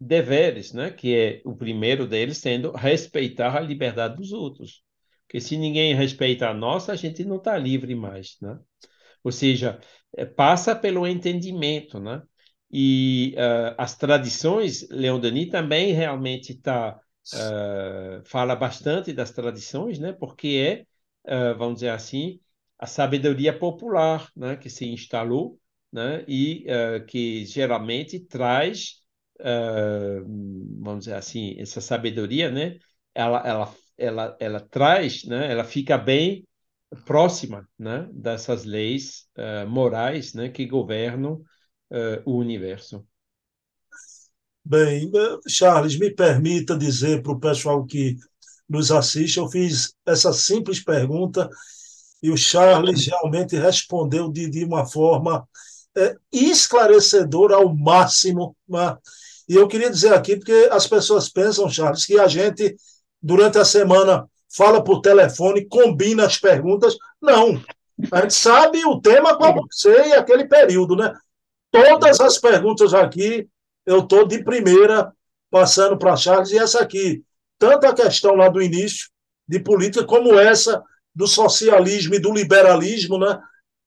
deveres, 0.00 0.72
né? 0.72 0.90
Que 0.90 1.14
é 1.16 1.42
o 1.44 1.56
primeiro 1.56 2.06
deles 2.06 2.38
sendo 2.38 2.72
respeitar 2.72 3.56
a 3.56 3.60
liberdade 3.60 4.16
dos 4.16 4.32
outros. 4.32 4.82
Porque 5.26 5.40
se 5.40 5.56
ninguém 5.56 5.94
respeita 5.94 6.48
a 6.48 6.54
nossa, 6.54 6.92
a 6.92 6.96
gente 6.96 7.24
não 7.24 7.36
está 7.36 7.56
livre 7.58 7.94
mais, 7.94 8.36
né? 8.40 8.58
Ou 9.22 9.32
seja, 9.32 9.78
é, 10.16 10.24
passa 10.24 10.74
pelo 10.74 11.06
entendimento, 11.06 12.00
né? 12.00 12.22
E 12.70 13.34
uh, 13.36 13.74
as 13.78 13.96
tradições, 13.96 14.88
Leon 14.90 15.18
Denis 15.20 15.48
também 15.50 15.92
realmente 15.92 16.54
tá, 16.54 16.98
uh, 17.34 18.22
fala 18.24 18.54
bastante 18.54 19.12
das 19.12 19.30
tradições, 19.30 19.98
né? 19.98 20.12
Porque 20.12 20.86
é, 21.26 21.52
uh, 21.52 21.58
vamos 21.58 21.76
dizer 21.76 21.90
assim, 21.90 22.40
a 22.78 22.86
sabedoria 22.86 23.58
popular, 23.58 24.30
né? 24.36 24.56
Que 24.56 24.70
se 24.70 24.86
instalou, 24.86 25.58
né? 25.92 26.24
E 26.28 26.66
que 27.08 27.44
geralmente 27.46 28.20
traz, 28.20 29.02
vamos 30.78 31.00
dizer 31.04 31.14
assim, 31.14 31.56
essa 31.58 31.80
sabedoria, 31.80 32.50
né? 32.50 32.78
Ela, 33.14 33.46
ela, 33.46 33.74
ela, 33.96 34.36
ela 34.40 34.60
traz, 34.60 35.24
né? 35.24 35.50
Ela 35.50 35.64
fica 35.64 35.96
bem 35.98 36.46
próxima, 37.04 37.68
né? 37.78 38.08
Dessas 38.12 38.64
leis 38.64 39.28
morais, 39.68 40.34
né? 40.34 40.48
Que 40.48 40.66
governam 40.66 41.42
uh, 41.90 42.22
o 42.24 42.36
universo. 42.38 43.06
Bem, 44.64 45.10
Charles, 45.48 45.98
me 45.98 46.10
permita 46.10 46.76
dizer 46.76 47.22
para 47.22 47.32
o 47.32 47.40
pessoal 47.40 47.86
que 47.86 48.16
nos 48.68 48.90
assiste, 48.90 49.38
eu 49.38 49.48
fiz 49.48 49.94
essa 50.04 50.32
simples 50.32 50.84
pergunta 50.84 51.48
e 52.22 52.30
o 52.30 52.36
Charles 52.36 53.06
realmente 53.06 53.56
respondeu 53.56 54.30
de, 54.30 54.50
de 54.50 54.64
uma 54.64 54.84
forma 54.84 55.48
é, 55.98 56.16
esclarecedora 56.32 57.56
ao 57.56 57.74
máximo. 57.74 58.56
Né? 58.68 58.96
E 59.48 59.54
eu 59.54 59.66
queria 59.66 59.90
dizer 59.90 60.12
aqui, 60.14 60.36
porque 60.36 60.68
as 60.70 60.86
pessoas 60.86 61.28
pensam, 61.28 61.68
Charles, 61.68 62.06
que 62.06 62.18
a 62.18 62.28
gente, 62.28 62.76
durante 63.20 63.58
a 63.58 63.64
semana, 63.64 64.26
fala 64.54 64.82
por 64.82 65.00
telefone, 65.00 65.66
combina 65.66 66.26
as 66.26 66.38
perguntas. 66.38 66.96
Não. 67.20 67.60
A 68.12 68.20
gente 68.20 68.34
sabe 68.34 68.84
o 68.84 69.00
tema 69.00 69.36
com 69.36 69.54
você 69.54 70.08
e 70.08 70.12
aquele 70.12 70.46
período, 70.46 70.94
né? 70.94 71.12
Todas 71.70 72.20
as 72.20 72.38
perguntas 72.38 72.94
aqui, 72.94 73.48
eu 73.84 74.00
estou 74.00 74.26
de 74.26 74.42
primeira 74.42 75.12
passando 75.50 75.98
para 75.98 76.16
Charles, 76.16 76.50
e 76.50 76.58
essa 76.58 76.80
aqui, 76.80 77.22
tanto 77.58 77.86
a 77.86 77.94
questão 77.94 78.34
lá 78.34 78.48
do 78.48 78.62
início 78.62 79.08
de 79.46 79.58
política, 79.58 80.04
como 80.04 80.38
essa 80.38 80.82
do 81.14 81.26
socialismo 81.26 82.14
e 82.14 82.18
do 82.18 82.32
liberalismo, 82.32 83.18
né? 83.18 83.40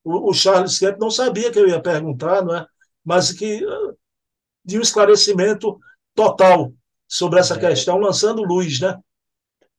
O, 0.03 0.29
o 0.29 0.33
Charles 0.33 0.79
Kemp 0.79 0.99
não 0.99 1.11
sabia 1.11 1.51
que 1.51 1.59
eu 1.59 1.67
ia 1.67 1.81
perguntar, 1.81 2.43
não 2.43 2.55
é? 2.55 2.65
mas 3.03 3.31
que 3.31 3.61
de 4.63 4.77
um 4.77 4.81
esclarecimento 4.81 5.79
total 6.13 6.73
sobre 7.07 7.39
essa 7.39 7.55
é. 7.55 7.59
questão, 7.59 7.97
lançando 7.97 8.43
luz, 8.43 8.79
né? 8.79 8.97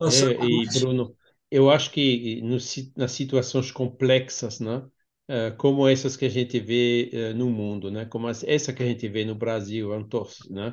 Lançando 0.00 0.32
é, 0.32 0.38
luz. 0.38 0.74
E, 0.74 0.80
Bruno, 0.80 1.16
eu 1.50 1.70
acho 1.70 1.90
que 1.90 2.40
no, 2.42 2.56
nas 2.96 3.12
situações 3.12 3.70
complexas, 3.70 4.58
né? 4.60 4.82
uh, 5.28 5.56
como 5.56 5.88
essas 5.88 6.16
que 6.16 6.24
a 6.24 6.28
gente 6.28 6.58
vê 6.60 7.10
uh, 7.12 7.36
no 7.36 7.50
mundo, 7.50 7.90
né? 7.90 8.04
Como 8.04 8.28
essa 8.28 8.72
que 8.72 8.82
a 8.82 8.86
gente 8.86 9.08
vê 9.08 9.24
no 9.24 9.34
Brasil, 9.34 9.92
Antos, 9.92 10.38
né? 10.50 10.72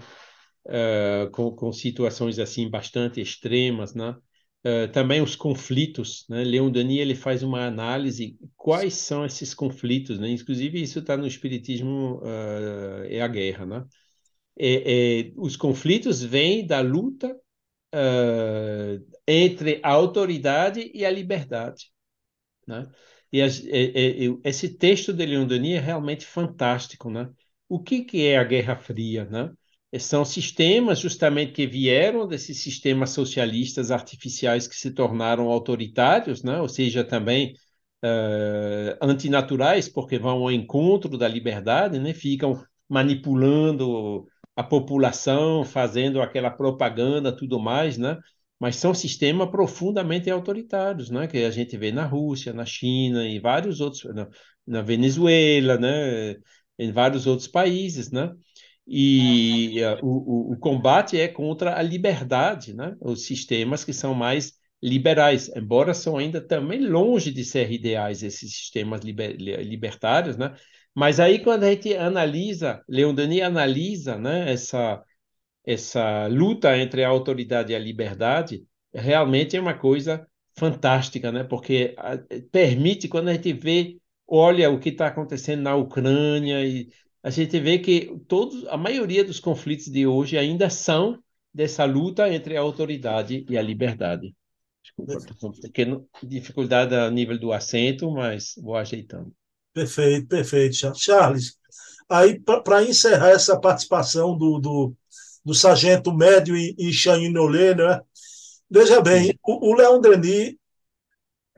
Uh, 0.66 1.32
com, 1.32 1.52
com, 1.56 1.72
situações 1.72 2.38
assim 2.38 2.70
bastante 2.70 3.22
extremas, 3.22 3.93
né? 3.93 4.16
Também 4.93 5.22
os 5.22 5.36
conflitos, 5.36 6.26
né? 6.30 6.43
Leon 6.43 6.70
Denis 6.72 6.99
ele 6.99 7.16
faz 7.16 7.43
uma 7.43 7.66
análise 7.66 8.38
quais 8.57 8.93
são 8.95 9.26
esses 9.26 9.53
conflitos, 9.53 10.20
né? 10.20 10.30
Inclusive 10.30 10.82
isso 10.82 10.99
está 10.99 11.16
no 11.18 11.28
espiritismo 11.28 12.22
é 13.10 13.22
a 13.22 13.28
guerra, 13.28 13.66
né? 13.66 13.86
É, 14.57 15.22
é, 15.30 15.34
os 15.38 15.55
conflitos 15.55 16.22
vêm 16.24 16.66
da 16.68 16.82
luta 16.82 17.36
entre 19.28 19.80
a 19.84 19.89
autoridade 19.89 20.91
e 20.93 21.05
a 21.05 21.12
liberdade, 21.12 21.91
né? 22.68 22.89
E, 23.34 23.41
esse 24.43 24.70
texto 24.78 25.14
de 25.14 25.26
Leon 25.26 25.47
Denis 25.47 25.78
é 25.78 25.80
realmente 25.80 26.26
fantástico, 26.26 27.10
né? 27.12 27.30
O 27.70 27.82
que, 27.82 28.03
que 28.03 28.26
é 28.28 28.38
a 28.38 28.43
Guerra 28.45 28.76
Fria, 28.78 29.26
né? 29.26 29.51
São 29.97 30.23
sistemas 30.23 30.99
justamente 30.99 31.51
que 31.51 31.65
vieram 31.65 32.27
desses 32.27 32.59
sistemas 32.59 33.09
socialistas 33.09 33.89
artificiais 33.89 34.67
que 34.67 34.75
se 34.75 34.91
tornaram 34.91 35.49
autoritários, 35.49 36.43
né? 36.43 36.61
Ou 36.61 36.69
seja, 36.69 37.03
também 37.03 37.53
uh, 38.03 38.97
antinaturais, 39.01 39.89
porque 39.89 40.19
vão 40.19 40.43
ao 40.43 40.51
encontro 40.51 41.17
da 41.17 41.27
liberdade, 41.27 41.97
né? 41.99 42.13
Ficam 42.13 42.63
manipulando 42.87 44.27
a 44.55 44.63
população, 44.63 45.63
fazendo 45.63 46.21
aquela 46.21 46.51
propaganda, 46.51 47.35
tudo 47.35 47.59
mais, 47.59 47.97
né? 47.97 48.17
mas 48.59 48.75
são 48.75 48.93
sistemas 48.93 49.49
profundamente 49.49 50.29
autoritários, 50.29 51.09
né? 51.09 51.27
que 51.27 51.37
a 51.45 51.51
gente 51.51 51.77
vê 51.77 51.91
na 51.93 52.05
Rússia, 52.05 52.51
na 52.51 52.65
China 52.65 53.25
e 53.25 53.39
vários 53.39 53.79
outros, 53.79 54.03
na, 54.13 54.27
na 54.67 54.81
Venezuela, 54.81 55.77
né? 55.77 56.35
em 56.77 56.91
vários 56.91 57.25
outros 57.25 57.47
países, 57.47 58.11
né? 58.11 58.33
E 58.91 59.83
uh, 59.83 60.03
o, 60.03 60.53
o, 60.53 60.57
combate 60.57 61.19
é 61.19 61.27
contra 61.27 61.77
a 61.77 61.81
liberdade, 61.81 62.73
né? 62.73 62.95
Os 62.99 63.23
sistemas 63.25 63.85
que 63.85 63.93
são 63.93 64.15
mais 64.15 64.53
liberais, 64.81 65.47
embora 65.55 65.93
são 65.93 66.17
ainda 66.17 66.41
também 66.41 66.79
longe 66.79 67.31
de 67.31 67.45
ser 67.45 67.71
ideais 67.71 68.23
esses 68.23 68.51
sistemas 68.51 69.01
liber, 69.01 69.35
libertários, 69.37 70.37
né? 70.37 70.55
Mas 70.95 71.19
aí 71.19 71.37
quando 71.39 71.65
a 71.65 71.69
gente 71.69 71.93
analisa, 71.95 72.83
Leon 72.89 73.13
Denis 73.13 73.43
analisa, 73.43 74.17
né? 74.17 74.51
Essa 74.51 75.03
essa 75.65 76.25
luta 76.27 76.75
entre 76.75 77.03
a 77.03 77.09
autoridade 77.09 77.73
e 77.73 77.75
a 77.75 77.79
liberdade 77.79 78.65
realmente 78.91 79.55
é 79.55 79.61
uma 79.61 79.75
coisa 79.77 80.25
fantástica, 80.57 81.31
né? 81.31 81.43
Porque 81.43 81.95
permite 82.51 83.07
quando 83.07 83.29
a 83.29 83.33
gente 83.33 83.53
vê, 83.53 83.97
olha 84.27 84.71
o 84.71 84.79
que 84.79 84.89
está 84.89 85.07
acontecendo 85.07 85.61
na 85.61 85.75
Ucrânia 85.75 86.65
e 86.65 86.89
a 87.30 87.32
gente 87.32 87.59
vê 87.59 87.77
que 87.77 88.19
todos, 88.27 88.65
a 88.69 88.75
maioria 88.75 89.23
dos 89.23 89.39
conflitos 89.39 89.86
de 89.86 90.07
hoje 90.07 90.36
ainda 90.36 90.67
são 90.67 91.21
dessa 91.53 91.86
luta 91.86 92.27
entre 92.27 92.57
a 92.57 92.61
autoridade 92.61 93.45
e 93.47 93.55
a 93.55 93.61
liberdade. 93.61 94.36
Desculpa, 94.82 95.61
pequena 95.61 96.03
dificuldade 96.23 96.95
a 96.95 97.07
nível 97.11 97.39
do 97.39 97.53
acento, 97.53 98.09
mas 98.09 98.55
vou 98.57 98.75
ajeitando. 98.75 99.32
Perfeito, 99.71 100.27
perfeito, 100.27 100.75
Charles. 100.95 101.55
Aí, 102.09 102.39
para 102.39 102.84
encerrar 102.84 103.30
essa 103.30 103.59
participação 103.59 104.36
do, 104.36 104.57
do, 104.57 104.95
do 105.45 105.53
sargento 105.53 106.11
médio 106.11 106.57
em 106.57 106.91
Chainolé, 106.91 107.75
né? 107.75 108.01
Veja 108.67 109.01
bem, 109.01 109.38
o, 109.45 109.69
o 109.69 109.75
Leão 109.75 110.01
Denis 110.01 110.55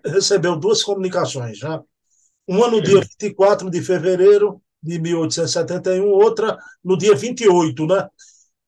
recebeu 0.06 0.58
duas 0.58 0.84
comunicações, 0.84 1.58
já. 1.58 1.78
Né? 1.78 1.84
Uma 2.46 2.70
no 2.70 2.82
dia 2.82 3.00
24 3.00 3.70
de 3.70 3.82
fevereiro 3.82 4.62
de 4.82 5.00
1871, 5.00 6.08
outra 6.08 6.58
no 6.84 6.98
dia 6.98 7.16
28, 7.16 7.86
né? 7.86 8.08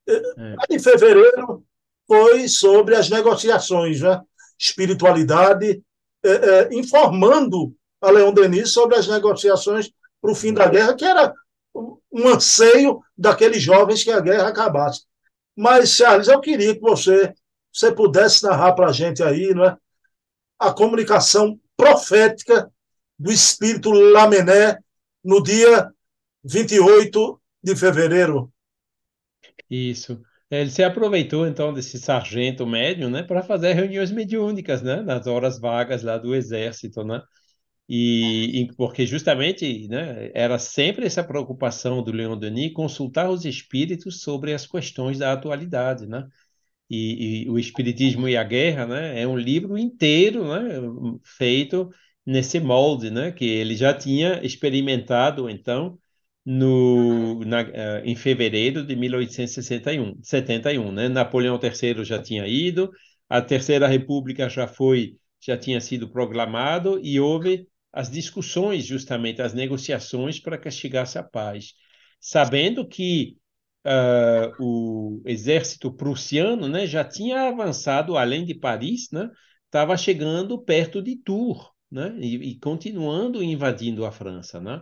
É. 0.07 0.55
A 0.59 0.65
de 0.69 0.79
fevereiro 0.79 1.63
foi 2.07 2.47
sobre 2.47 2.95
as 2.95 3.09
negociações, 3.09 4.01
né? 4.01 4.21
Espiritualidade, 4.59 5.81
é, 6.23 6.29
é, 6.29 6.69
informando 6.73 7.75
a 8.01 8.11
Leão 8.11 8.33
Denis 8.33 8.71
sobre 8.71 8.95
as 8.95 9.07
negociações 9.07 9.91
para 10.21 10.31
o 10.31 10.35
fim 10.35 10.53
da 10.53 10.67
guerra, 10.67 10.95
que 10.95 11.05
era 11.05 11.33
um 12.11 12.27
anseio 12.27 13.01
daqueles 13.17 13.61
jovens 13.61 14.03
que 14.03 14.11
a 14.11 14.19
guerra 14.19 14.49
acabasse. 14.49 15.03
Mas, 15.55 15.89
Charles, 15.89 16.27
eu 16.27 16.39
queria 16.39 16.75
que 16.75 16.81
você, 16.81 17.33
você 17.71 17.91
pudesse 17.91 18.43
narrar 18.43 18.73
para 18.73 18.87
a 18.87 18.91
gente 18.91 19.23
aí 19.23 19.53
não 19.53 19.65
é, 19.65 19.77
a 20.59 20.71
comunicação 20.71 21.59
profética 21.75 22.71
do 23.17 23.31
espírito 23.31 23.91
Lamené 23.91 24.77
no 25.23 25.41
dia 25.41 25.91
28 26.43 27.41
de 27.63 27.75
fevereiro. 27.75 28.51
Isso. 29.69 30.21
Ele 30.51 30.69
se 30.69 30.83
aproveitou 30.83 31.47
então 31.47 31.73
desse 31.73 31.97
sargento 31.97 32.65
médio, 32.67 33.09
né, 33.09 33.23
para 33.23 33.41
fazer 33.41 33.73
reuniões 33.73 34.11
mediúnicas, 34.11 34.81
né, 34.83 35.01
nas 35.01 35.25
horas 35.25 35.59
vagas 35.59 36.03
lá 36.03 36.17
do 36.17 36.35
exército, 36.35 37.03
né? 37.03 37.21
E, 37.89 38.61
e, 38.61 38.73
porque 38.75 39.05
justamente 39.05 39.87
né, 39.89 40.31
era 40.33 40.57
sempre 40.57 41.05
essa 41.05 41.23
preocupação 41.23 42.01
do 42.03 42.11
Leon 42.11 42.37
Denis 42.37 42.73
consultar 42.73 43.29
os 43.29 43.45
espíritos 43.45 44.21
sobre 44.21 44.53
as 44.53 44.65
questões 44.65 45.19
da 45.19 45.33
atualidade, 45.33 46.07
né? 46.07 46.27
E, 46.89 47.45
e, 47.45 47.49
o 47.49 47.57
Espiritismo 47.59 48.27
e 48.29 48.37
a 48.37 48.43
Guerra, 48.43 48.85
né, 48.85 49.21
é 49.21 49.27
um 49.27 49.37
livro 49.37 49.77
inteiro, 49.77 50.45
né, 50.47 51.19
feito 51.23 51.89
nesse 52.25 52.59
molde, 52.59 53.09
né, 53.11 53.31
que 53.31 53.45
ele 53.45 53.75
já 53.75 53.93
tinha 53.93 54.43
experimentado 54.45 55.49
então 55.49 55.97
no 56.45 57.39
na, 57.45 57.61
uh, 57.61 58.01
em 58.03 58.15
fevereiro 58.15 58.85
de 58.85 58.95
1861, 58.95 60.21
71, 60.21 60.91
né? 60.91 61.09
Napoleão 61.09 61.59
III 61.61 62.03
já 62.03 62.21
tinha 62.21 62.47
ido, 62.47 62.91
a 63.29 63.41
Terceira 63.41 63.87
República 63.87 64.49
já 64.49 64.67
foi 64.67 65.17
já 65.39 65.57
tinha 65.57 65.81
sido 65.81 66.09
proclamado 66.09 66.99
e 67.03 67.19
houve 67.19 67.67
as 67.91 68.09
discussões, 68.09 68.85
justamente 68.85 69.41
as 69.41 69.53
negociações 69.53 70.39
para 70.39 70.57
que 70.57 70.71
chegasse 70.71 71.17
a 71.17 71.23
paz, 71.23 71.73
sabendo 72.19 72.87
que 72.87 73.37
uh, 73.85 74.51
o 74.59 75.21
exército 75.25 75.91
prussiano 75.93 76.67
né, 76.67 76.87
já 76.87 77.03
tinha 77.03 77.49
avançado 77.49 78.17
além 78.17 78.45
de 78.45 78.55
Paris, 78.55 79.09
né, 79.11 79.29
estava 79.65 79.97
chegando 79.97 80.57
perto 80.63 81.01
de 81.01 81.17
Tours 81.17 81.67
né, 81.91 82.15
e, 82.19 82.51
e, 82.51 82.59
continuando 82.59 83.43
invadindo 83.43 84.05
a 84.05 84.11
França. 84.11 84.59
Né? 84.59 84.81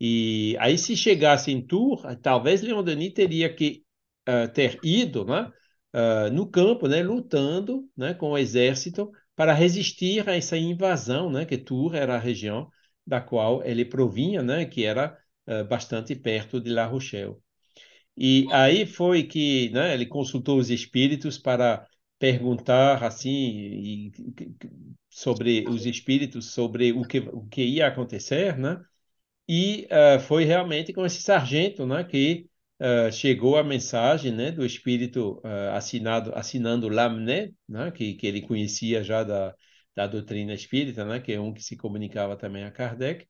E 0.00 0.56
aí, 0.60 0.78
se 0.78 0.96
chegasse 0.96 1.50
em 1.50 1.60
Tours, 1.60 2.02
talvez 2.22 2.62
Leon 2.62 2.82
Denis 2.82 3.12
teria 3.12 3.52
que 3.52 3.84
uh, 4.28 4.52
ter 4.52 4.78
ido 4.82 5.24
né, 5.24 5.50
uh, 5.94 6.32
no 6.32 6.48
campo, 6.50 6.86
né, 6.88 7.02
lutando 7.02 7.88
né, 7.96 8.14
com 8.14 8.30
o 8.30 8.38
exército 8.38 9.10
para 9.34 9.52
resistir 9.52 10.28
a 10.28 10.36
essa 10.36 10.56
invasão, 10.56 11.30
né, 11.30 11.44
que 11.44 11.58
Tours 11.58 11.94
era 11.96 12.14
a 12.16 12.18
região 12.18 12.68
da 13.06 13.20
qual 13.20 13.64
ele 13.64 13.84
provinha, 13.84 14.42
né, 14.42 14.64
que 14.66 14.84
era 14.84 15.16
bastante 15.66 16.14
perto 16.14 16.60
de 16.60 16.68
La 16.68 16.84
Rochelle. 16.84 17.36
E 18.14 18.46
aí 18.50 18.84
foi 18.84 19.22
que 19.22 19.70
né, 19.70 19.94
ele 19.94 20.04
consultou 20.04 20.58
os 20.58 20.70
espíritos 20.70 21.38
para 21.38 21.86
perguntar 22.18 23.02
assim 23.02 24.10
sobre 25.08 25.64
os 25.68 25.86
espíritos, 25.86 26.52
sobre 26.52 26.92
o 26.92 27.04
que, 27.04 27.20
o 27.20 27.46
que 27.46 27.62
ia 27.64 27.86
acontecer, 27.86 28.58
né? 28.58 28.80
E 29.48 29.88
uh, 29.90 30.20
foi 30.20 30.44
realmente 30.44 30.92
com 30.92 31.06
esse 31.06 31.22
sargento, 31.22 31.86
né, 31.86 32.04
que 32.04 32.46
uh, 32.80 33.10
chegou 33.10 33.56
a 33.56 33.64
mensagem, 33.64 34.32
né, 34.32 34.50
do 34.50 34.64
espírito 34.64 35.40
uh, 35.44 35.74
assinado, 35.74 36.32
assinando 36.34 36.88
Lamné, 36.88 37.50
né, 37.68 37.90
que, 37.90 38.14
que 38.14 38.26
ele 38.26 38.42
conhecia 38.42 39.02
já 39.02 39.24
da, 39.24 39.54
da 39.96 40.06
doutrina 40.06 40.52
espírita, 40.52 41.04
né, 41.04 41.20
que 41.20 41.32
é 41.32 41.40
um 41.40 41.52
que 41.52 41.62
se 41.62 41.76
comunicava 41.76 42.36
também 42.36 42.64
a 42.64 42.70
Kardec, 42.70 43.26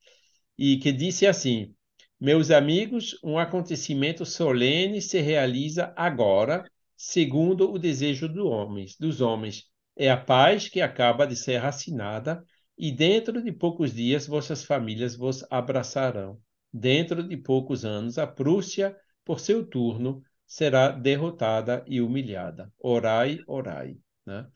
e 0.58 0.78
que 0.78 0.92
disse 0.92 1.26
assim: 1.26 1.74
meus 2.20 2.50
amigos, 2.50 3.16
um 3.22 3.38
acontecimento 3.38 4.26
solene 4.26 5.00
se 5.00 5.20
realiza 5.20 5.92
agora, 5.96 6.64
segundo 6.96 7.72
o 7.72 7.78
desejo 7.78 8.28
do 8.28 8.48
homens, 8.48 8.96
dos 8.98 9.20
homens. 9.20 9.66
É 9.96 10.10
a 10.10 10.16
paz 10.16 10.68
que 10.68 10.80
acaba 10.80 11.26
de 11.26 11.36
ser 11.36 11.64
assinada, 11.64 12.42
e 12.78 12.92
dentro 12.92 13.42
de 13.42 13.50
poucos 13.52 13.92
dias 13.92 14.26
vossas 14.26 14.64
famílias 14.64 15.16
vos 15.16 15.44
abraçarão. 15.50 16.40
Dentro 16.72 17.26
de 17.26 17.36
poucos 17.36 17.84
anos, 17.84 18.18
a 18.18 18.26
Prússia, 18.26 18.96
por 19.24 19.40
seu 19.40 19.66
turno, 19.66 20.22
será 20.46 20.90
derrotada 20.90 21.84
e 21.86 22.00
humilhada. 22.00 22.72
Orai, 22.78 23.38
orai. 23.46 23.96
Né? 24.24 24.46
Ou 24.46 24.50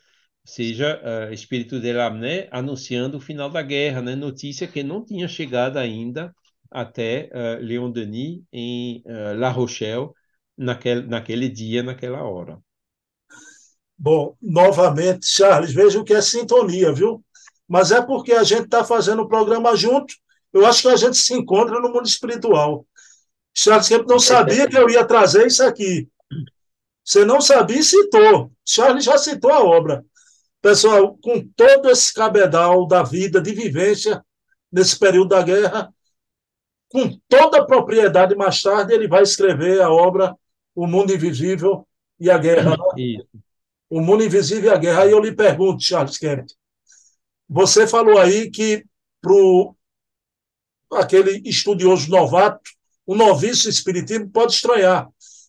seja, 0.45 1.01
uh, 1.31 1.33
espírito 1.33 1.81
de 1.81 1.93
Lamné 1.93 2.49
anunciando 2.51 3.17
o 3.17 3.21
final 3.21 3.51
da 3.51 3.63
guerra, 3.63 4.01
né? 4.03 4.15
notícia 4.15 4.69
que 4.69 4.83
não 4.83 5.05
tinha 5.05 5.27
chegado 5.27 5.79
ainda 5.79 6.35
até 6.71 7.31
uh, 7.33 7.63
Leon 7.63 7.91
Denis 7.91 8.43
em 8.53 9.03
uh, 9.07 9.39
La 9.39 9.51
Rochelle 9.51 10.11
naquele, 10.57 11.03
naquele 11.07 11.49
dia, 11.49 11.83
naquela 11.83 12.23
hora. 12.25 12.59
Bom, 13.99 14.37
novamente, 14.41 15.27
Charles, 15.27 15.73
veja 15.73 16.01
o 16.01 16.05
que 16.05 16.13
é 16.13 16.21
sintonia, 16.21 16.93
viu? 16.93 17.25
Mas 17.73 17.91
é 17.91 18.03
porque 18.03 18.35
a 18.35 18.43
gente 18.43 18.65
está 18.65 18.85
fazendo 18.85 19.23
o 19.23 19.29
programa 19.29 19.75
junto. 19.75 20.13
Eu 20.53 20.67
acho 20.67 20.83
que 20.83 20.89
a 20.89 20.97
gente 20.97 21.17
se 21.17 21.33
encontra 21.33 21.81
no 21.81 21.89
mundo 21.89 22.07
espiritual. 22.07 22.87
Charles 23.55 23.87
sempre 23.87 24.09
não 24.09 24.19
sabia 24.19 24.69
que 24.69 24.77
eu 24.77 24.91
ia 24.91 25.07
trazer 25.07 25.47
isso 25.47 25.65
aqui. 25.65 26.07
Você 27.03 27.25
não 27.25 27.41
sabia 27.41 27.79
e 27.79 27.83
citou. 27.83 28.53
Charles 28.63 29.05
já 29.05 29.17
citou 29.17 29.51
a 29.51 29.65
obra. 29.65 30.05
Pessoal, 30.61 31.17
com 31.23 31.49
todo 31.57 31.89
esse 31.89 32.13
cabedal 32.13 32.87
da 32.87 33.03
vida, 33.03 33.41
de 33.41 33.55
vivência, 33.55 34.23
nesse 34.71 34.99
período 34.99 35.31
da 35.31 35.41
guerra, 35.41 35.91
com 36.91 37.19
toda 37.27 37.61
a 37.61 37.65
propriedade, 37.65 38.35
mais 38.35 38.61
tarde 38.61 38.93
ele 38.93 39.09
vai 39.09 39.23
escrever 39.23 39.81
a 39.81 39.91
obra 39.91 40.37
O 40.75 40.87
Mundo 40.87 41.15
Invisível 41.15 41.89
e 42.21 42.31
a 42.31 42.37
Guerra. 42.37 42.77
Isso. 42.99 43.27
O 43.89 43.99
Mundo 44.03 44.23
Invisível 44.23 44.71
e 44.71 44.75
a 44.75 44.79
Guerra. 44.79 45.05
Aí 45.05 45.11
eu 45.11 45.21
lhe 45.21 45.33
pergunto, 45.35 45.83
Charles 45.83 46.19
Kemp, 46.19 46.47
você 47.53 47.87
falou 47.87 48.19
aí 48.19 48.51
que 48.51 48.83
para 49.21 51.03
aquele 51.03 51.43
estudioso 51.45 52.11
novato, 52.11 52.71
o 53.07 53.15
noviço 53.15 53.69
espiritismo 53.69 54.31
pode 54.31 54.55
estranhar, 54.55 55.09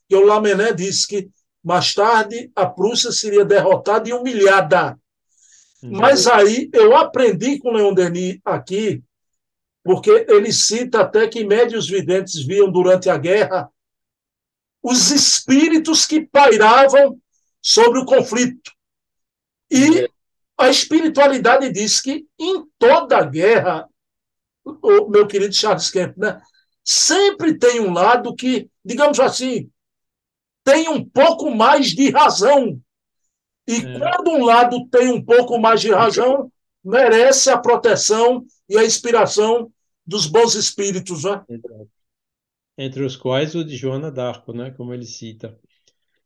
que 0.09 0.15
o 0.15 0.25
Lamennais 0.25 0.75
disse 0.75 1.07
que 1.07 1.29
mais 1.63 1.93
tarde 1.93 2.51
a 2.53 2.65
Prússia 2.65 3.09
seria 3.11 3.45
derrotada 3.45 4.09
e 4.09 4.13
humilhada. 4.13 4.99
Uhum. 5.81 5.91
Mas 5.91 6.27
aí 6.27 6.69
eu 6.73 6.95
aprendi 6.97 7.57
com 7.59 7.71
Leon 7.71 7.93
Denis 7.93 8.37
aqui 8.43 9.01
porque 9.81 10.25
ele 10.27 10.51
cita 10.51 11.01
até 11.01 11.27
que 11.27 11.45
médios 11.45 11.89
videntes 11.89 12.45
viam 12.45 12.69
durante 12.69 13.09
a 13.09 13.17
guerra 13.17 13.69
os 14.81 15.09
espíritos 15.09 16.05
que 16.05 16.21
pairavam 16.21 17.17
sobre 17.61 17.99
o 17.99 18.05
conflito. 18.05 18.71
E 19.71 20.09
a 20.63 20.69
espiritualidade 20.69 21.71
diz 21.71 21.99
que 21.99 22.25
em 22.39 22.65
toda 22.79 23.17
a 23.17 23.25
guerra, 23.25 23.87
o 24.63 25.09
meu 25.09 25.27
querido 25.27 25.53
Charles 25.53 25.91
Kemp, 25.91 26.17
né, 26.17 26.41
sempre 26.83 27.57
tem 27.57 27.79
um 27.81 27.91
lado 27.91 28.33
que, 28.35 28.69
digamos 28.83 29.19
assim, 29.19 29.69
tem 30.63 30.87
um 30.87 31.03
pouco 31.03 31.51
mais 31.51 31.87
de 31.87 32.09
razão. 32.09 32.79
E 33.67 33.75
é. 33.75 33.99
quando 33.99 34.31
um 34.31 34.45
lado 34.45 34.87
tem 34.89 35.09
um 35.09 35.23
pouco 35.23 35.59
mais 35.59 35.81
de 35.81 35.91
razão, 35.91 36.51
merece 36.83 37.49
a 37.49 37.57
proteção 37.57 38.45
e 38.69 38.77
a 38.77 38.85
inspiração 38.85 39.71
dos 40.05 40.25
bons 40.25 40.55
espíritos, 40.55 41.23
né? 41.23 41.43
Entre 42.77 43.03
os 43.03 43.15
quais 43.15 43.53
o 43.55 43.63
de 43.63 43.75
Joana 43.75 44.11
d'Arco, 44.11 44.53
né? 44.53 44.71
Como 44.71 44.93
ele 44.93 45.05
cita. 45.05 45.57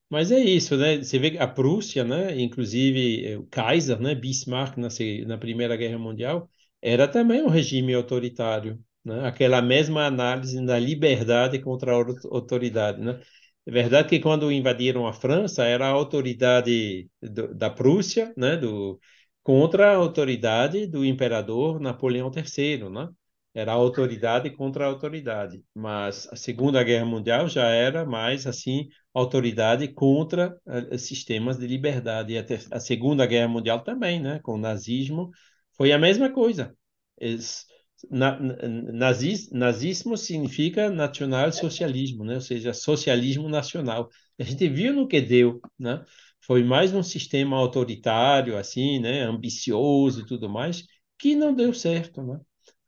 Mas 0.09 0.31
é 0.31 0.39
isso, 0.39 0.77
né? 0.77 0.97
Você 0.97 1.19
vê 1.19 1.31
que 1.31 1.37
a 1.37 1.47
Prússia, 1.47 2.03
né? 2.03 2.39
Inclusive 2.39 3.25
eh, 3.33 3.37
o 3.37 3.45
Kaiser, 3.47 3.99
né? 3.99 4.15
Bismarck 4.15 4.77
na, 4.77 4.87
na 5.27 5.37
Primeira 5.37 5.75
Guerra 5.75 5.97
Mundial 5.99 6.49
era 6.81 7.07
também 7.07 7.41
um 7.43 7.49
regime 7.49 7.93
autoritário, 7.93 8.79
né? 9.03 9.27
Aquela 9.27 9.61
mesma 9.61 10.05
análise 10.05 10.63
da 10.65 10.79
liberdade 10.79 11.59
contra 11.59 11.91
a 11.93 11.95
autoridade, 12.31 13.01
né? 13.01 13.19
É 13.65 13.71
verdade 13.71 14.07
que 14.09 14.19
quando 14.19 14.49
invadiram 14.51 15.05
a 15.05 15.11
França 15.13 15.63
era 15.65 15.85
a 15.87 15.89
autoridade 15.89 17.09
do, 17.21 17.53
da 17.53 17.69
Prússia, 17.69 18.33
né? 18.37 18.55
Do 18.55 18.99
contra 19.43 19.91
a 19.91 19.95
autoridade 19.95 20.87
do 20.87 21.05
imperador 21.05 21.79
Napoleão 21.79 22.29
III, 22.31 22.89
né? 22.89 23.09
era 23.53 23.71
autoridade 23.73 24.49
contra 24.51 24.85
autoridade, 24.85 25.63
mas 25.73 26.27
a 26.31 26.35
Segunda 26.35 26.83
Guerra 26.83 27.05
Mundial 27.05 27.47
já 27.49 27.67
era 27.69 28.05
mais 28.05 28.45
assim 28.45 28.87
autoridade 29.19 29.87
contra 29.87 30.59
uh, 30.65 30.97
sistemas 30.97 31.57
de 31.57 31.67
liberdade 31.67 32.33
e 32.33 32.37
até 32.37 32.59
a 32.71 32.79
Segunda 32.79 33.25
Guerra 33.25 33.47
Mundial 33.47 33.83
também, 33.83 34.19
né, 34.19 34.39
com 34.39 34.53
o 34.53 34.57
nazismo 34.57 35.31
foi 35.75 35.91
a 35.91 35.99
mesma 35.99 36.31
coisa. 36.31 36.75
Es, 37.19 37.65
na, 38.11 38.39
nazis, 38.39 39.51
nazismo 39.51 40.15
significa 40.17 40.89
nacional-socialismo, 40.89 42.23
né, 42.23 42.35
ou 42.35 42.41
seja, 42.41 42.73
socialismo 42.73 43.49
nacional. 43.49 44.09
A 44.39 44.43
gente 44.43 44.67
viu 44.69 44.93
no 44.93 45.07
que 45.07 45.19
deu, 45.21 45.59
né? 45.79 46.03
Foi 46.41 46.63
mais 46.63 46.93
um 46.93 47.03
sistema 47.03 47.57
autoritário 47.57 48.57
assim, 48.57 48.99
né, 48.99 49.23
ambicioso 49.23 50.21
e 50.21 50.25
tudo 50.25 50.47
mais, 50.49 50.85
que 51.17 51.35
não 51.35 51.53
deu 51.53 51.73
certo, 51.73 52.21
né? 52.23 52.39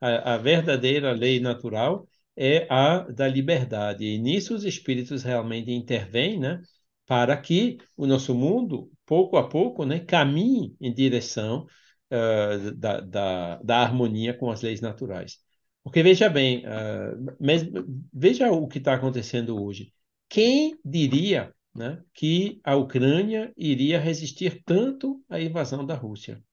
a, 0.01 0.36
a 0.36 0.38
verdadeira 0.38 1.11
lei 1.11 1.39
natural 1.39 2.07
é 2.36 2.67
a 2.69 2.99
da 2.99 3.27
liberdade. 3.27 4.05
E 4.05 4.17
nisso 4.17 4.55
os 4.55 4.63
espíritos 4.63 5.23
realmente 5.23 5.71
intervêm, 5.71 6.39
né, 6.39 6.61
para 7.05 7.36
que 7.38 7.77
o 7.97 8.05
nosso 8.05 8.36
mundo, 8.36 8.91
pouco 9.05 9.38
a 9.38 9.47
pouco, 9.47 9.86
né, 9.86 9.99
caminhe 9.99 10.75
em 10.80 10.93
direção 10.93 11.65
uh, 12.11 12.71
da, 12.75 12.99
da, 13.01 13.55
da, 13.63 13.77
harmonia 13.80 14.34
com 14.34 14.51
as 14.51 14.61
leis 14.61 14.82
naturais. 14.82 15.38
Porque 15.84 16.03
veja 16.03 16.30
bem, 16.30 16.63
uh, 16.65 17.36
mesmo, 17.39 17.84
veja 18.13 18.51
o 18.51 18.67
que 18.67 18.77
está 18.77 18.93
acontecendo 18.93 19.61
hoje. 19.61 19.91
Quem 20.30 20.77
diria 20.86 21.53
né, 21.73 22.01
que 22.13 22.59
a 22.63 22.75
Ucrânia 22.75 23.51
iria 23.57 23.99
resistir 23.99 24.61
tanto 24.63 25.23
à 25.30 25.41
invasão 25.41 25.86
da 25.86 25.95
Rússia? 25.95 26.43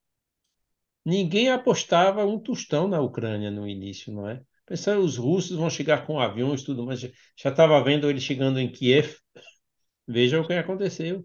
Ninguém 1.05 1.51
apostava 1.51 2.25
um 2.25 2.39
tostão 2.39 2.89
na 2.89 3.01
Ucrânia 3.01 3.51
no 3.51 3.69
início, 3.69 4.13
não 4.13 4.29
é? 4.29 4.43
Pensando, 4.67 5.03
os 5.03 5.17
russos 5.17 5.57
vão 5.57 5.71
chegar 5.71 6.07
com 6.07 6.19
aviões 6.19 6.63
tudo, 6.65 6.85
mas 6.85 7.01
já 7.01 7.51
estava 7.51 7.83
vendo 7.83 8.11
eles 8.11 8.23
chegando 8.23 8.59
em 8.59 8.71
Kiev. 8.71 9.17
Veja 10.07 10.41
o 10.41 10.47
que 10.47 10.53
aconteceu. 10.53 11.25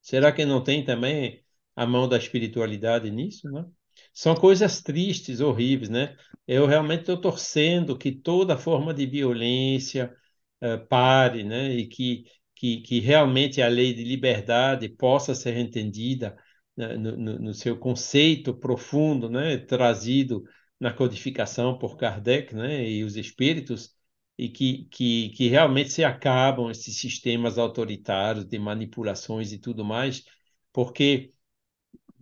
Será 0.00 0.32
que 0.32 0.44
não 0.44 0.62
tem 0.62 0.84
também 0.84 1.42
a 1.76 1.86
mão 1.86 2.08
da 2.08 2.16
espiritualidade 2.16 3.10
nisso, 3.10 3.50
né? 3.50 3.64
São 4.12 4.34
coisas 4.34 4.82
tristes, 4.82 5.40
horríveis, 5.40 5.88
né? 5.90 6.16
Eu 6.46 6.66
realmente 6.66 7.00
estou 7.00 7.20
torcendo 7.20 7.96
que 7.96 8.12
toda 8.12 8.56
forma 8.58 8.92
de 8.94 9.06
violência 9.06 10.14
uh, 10.62 10.86
pare, 10.88 11.44
né? 11.44 11.74
E 11.74 11.86
que, 11.86 12.24
que, 12.54 12.80
que 12.80 13.00
realmente 13.00 13.60
a 13.62 13.68
lei 13.68 13.94
de 13.94 14.04
liberdade 14.04 14.88
possa 14.88 15.34
ser 15.34 15.56
entendida 15.56 16.36
né, 16.76 16.96
no, 16.96 17.38
no, 17.38 17.54
seu 17.54 17.76
conceito 17.78 18.54
profundo, 18.54 19.28
né, 19.28 19.58
trazido 19.58 20.42
na 20.82 20.92
codificação 20.92 21.78
por 21.78 21.96
Kardec, 21.96 22.52
né, 22.56 22.90
e 22.90 23.04
os 23.04 23.14
espíritos, 23.14 23.94
e 24.36 24.48
que, 24.48 24.86
que, 24.86 25.28
que 25.28 25.46
realmente 25.46 25.90
se 25.90 26.02
acabam 26.02 26.68
esses 26.72 26.98
sistemas 26.98 27.56
autoritários 27.56 28.44
de 28.44 28.58
manipulações 28.58 29.52
e 29.52 29.58
tudo 29.58 29.84
mais, 29.84 30.24
porque 30.72 31.32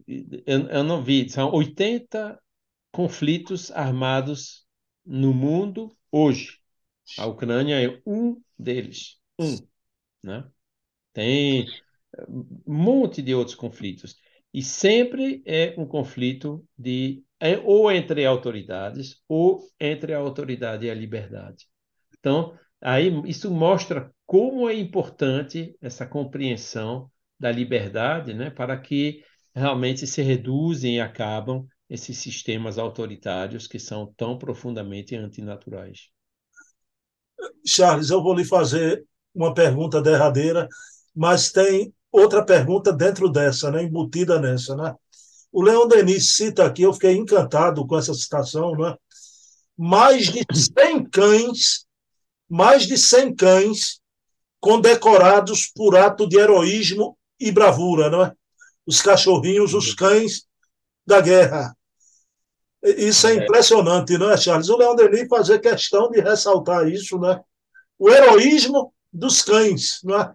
eu, 0.06 0.68
eu 0.68 0.84
não 0.84 1.02
vi, 1.02 1.26
são 1.30 1.50
80 1.50 2.38
conflitos 2.92 3.70
armados 3.70 4.66
no 5.06 5.32
mundo 5.32 5.96
hoje. 6.12 6.58
A 7.16 7.24
Ucrânia 7.24 7.82
é 7.82 8.02
um 8.04 8.42
deles, 8.58 9.18
um, 9.38 9.56
né? 10.22 10.46
Tem 11.14 11.66
um 12.28 12.44
monte 12.66 13.22
de 13.22 13.34
outros 13.34 13.56
conflitos 13.56 14.16
e 14.52 14.62
sempre 14.62 15.42
é 15.46 15.74
um 15.78 15.86
conflito 15.86 16.64
de 16.76 17.22
é, 17.38 17.58
ou 17.58 17.90
entre 17.90 18.24
autoridades 18.26 19.22
ou 19.28 19.66
entre 19.78 20.12
a 20.12 20.18
autoridade 20.18 20.86
e 20.86 20.90
a 20.90 20.94
liberdade. 20.94 21.66
Então, 22.18 22.56
aí 22.80 23.10
isso 23.24 23.50
mostra 23.50 24.12
como 24.26 24.68
é 24.68 24.74
importante 24.74 25.74
essa 25.80 26.06
compreensão 26.06 27.10
da 27.38 27.50
liberdade, 27.50 28.34
né, 28.34 28.50
para 28.50 28.78
que 28.78 29.24
realmente 29.54 30.06
se 30.06 30.20
reduzem 30.22 30.96
e 30.96 31.00
acabam 31.00 31.66
esses 31.88 32.18
sistemas 32.18 32.78
autoritários 32.78 33.66
que 33.66 33.78
são 33.78 34.12
tão 34.16 34.38
profundamente 34.38 35.16
antinaturais. 35.16 36.10
Charles, 37.66 38.10
eu 38.10 38.22
vou 38.22 38.34
lhe 38.34 38.44
fazer 38.44 39.04
uma 39.34 39.54
pergunta 39.54 40.00
derradeira, 40.02 40.68
mas 41.14 41.50
tem 41.50 41.92
outra 42.12 42.44
pergunta 42.44 42.92
dentro 42.92 43.28
dessa, 43.28 43.70
né, 43.70 43.82
embutida 43.82 44.40
nessa, 44.40 44.76
né? 44.76 44.94
O 45.52 45.62
Leon 45.62 45.88
Denis 45.88 46.36
cita 46.36 46.64
aqui, 46.64 46.82
eu 46.82 46.92
fiquei 46.92 47.16
encantado 47.16 47.86
com 47.86 47.98
essa 47.98 48.14
citação, 48.14 48.72
né? 48.76 48.94
Mais 49.76 50.26
de 50.26 50.44
100 50.52 51.08
cães, 51.10 51.86
mais 52.48 52.86
de 52.86 52.96
100 52.96 53.34
cães 53.34 54.00
condecorados 54.60 55.70
por 55.74 55.96
ato 55.96 56.28
de 56.28 56.38
heroísmo 56.38 57.16
e 57.38 57.50
bravura, 57.50 58.10
não 58.10 58.24
é? 58.24 58.32
Os 58.86 59.00
cachorrinhos, 59.00 59.74
os 59.74 59.94
cães 59.94 60.44
da 61.06 61.20
guerra. 61.20 61.74
Isso 62.82 63.26
é, 63.26 63.32
é 63.32 63.34
impressionante, 63.44 64.16
não 64.16 64.30
é, 64.30 64.36
Charles? 64.36 64.68
O 64.68 64.76
Leão 64.76 64.94
Denis 64.94 65.28
fazer 65.28 65.58
questão 65.58 66.10
de 66.10 66.20
ressaltar 66.20 66.86
isso, 66.88 67.18
né? 67.18 67.40
O 67.98 68.08
heroísmo 68.08 68.94
dos 69.12 69.42
cães, 69.42 70.00
não 70.04 70.18
é? 70.18 70.32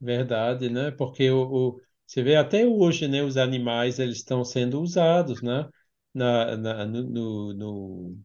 Verdade, 0.00 0.70
né? 0.70 0.90
Porque 0.90 1.30
o, 1.30 1.74
o, 1.76 1.80
você 2.06 2.22
vê 2.22 2.36
até 2.36 2.66
hoje, 2.66 3.06
né? 3.06 3.22
Os 3.22 3.36
animais 3.36 3.98
eles 3.98 4.16
estão 4.18 4.44
sendo 4.44 4.80
usados, 4.80 5.42
né? 5.42 5.68
Na, 6.14 6.56
na 6.56 6.86
no, 6.86 7.52
no, 7.54 8.18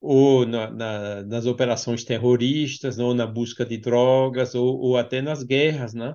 ou 0.00 0.46
na, 0.46 0.70
na, 0.70 1.22
nas 1.24 1.46
operações 1.46 2.04
terroristas, 2.04 2.98
ou 2.98 3.14
na 3.14 3.26
busca 3.26 3.64
de 3.66 3.78
drogas, 3.78 4.54
ou, 4.54 4.78
ou 4.80 4.96
até 4.98 5.22
nas 5.22 5.42
guerras, 5.44 5.94
né? 5.94 6.14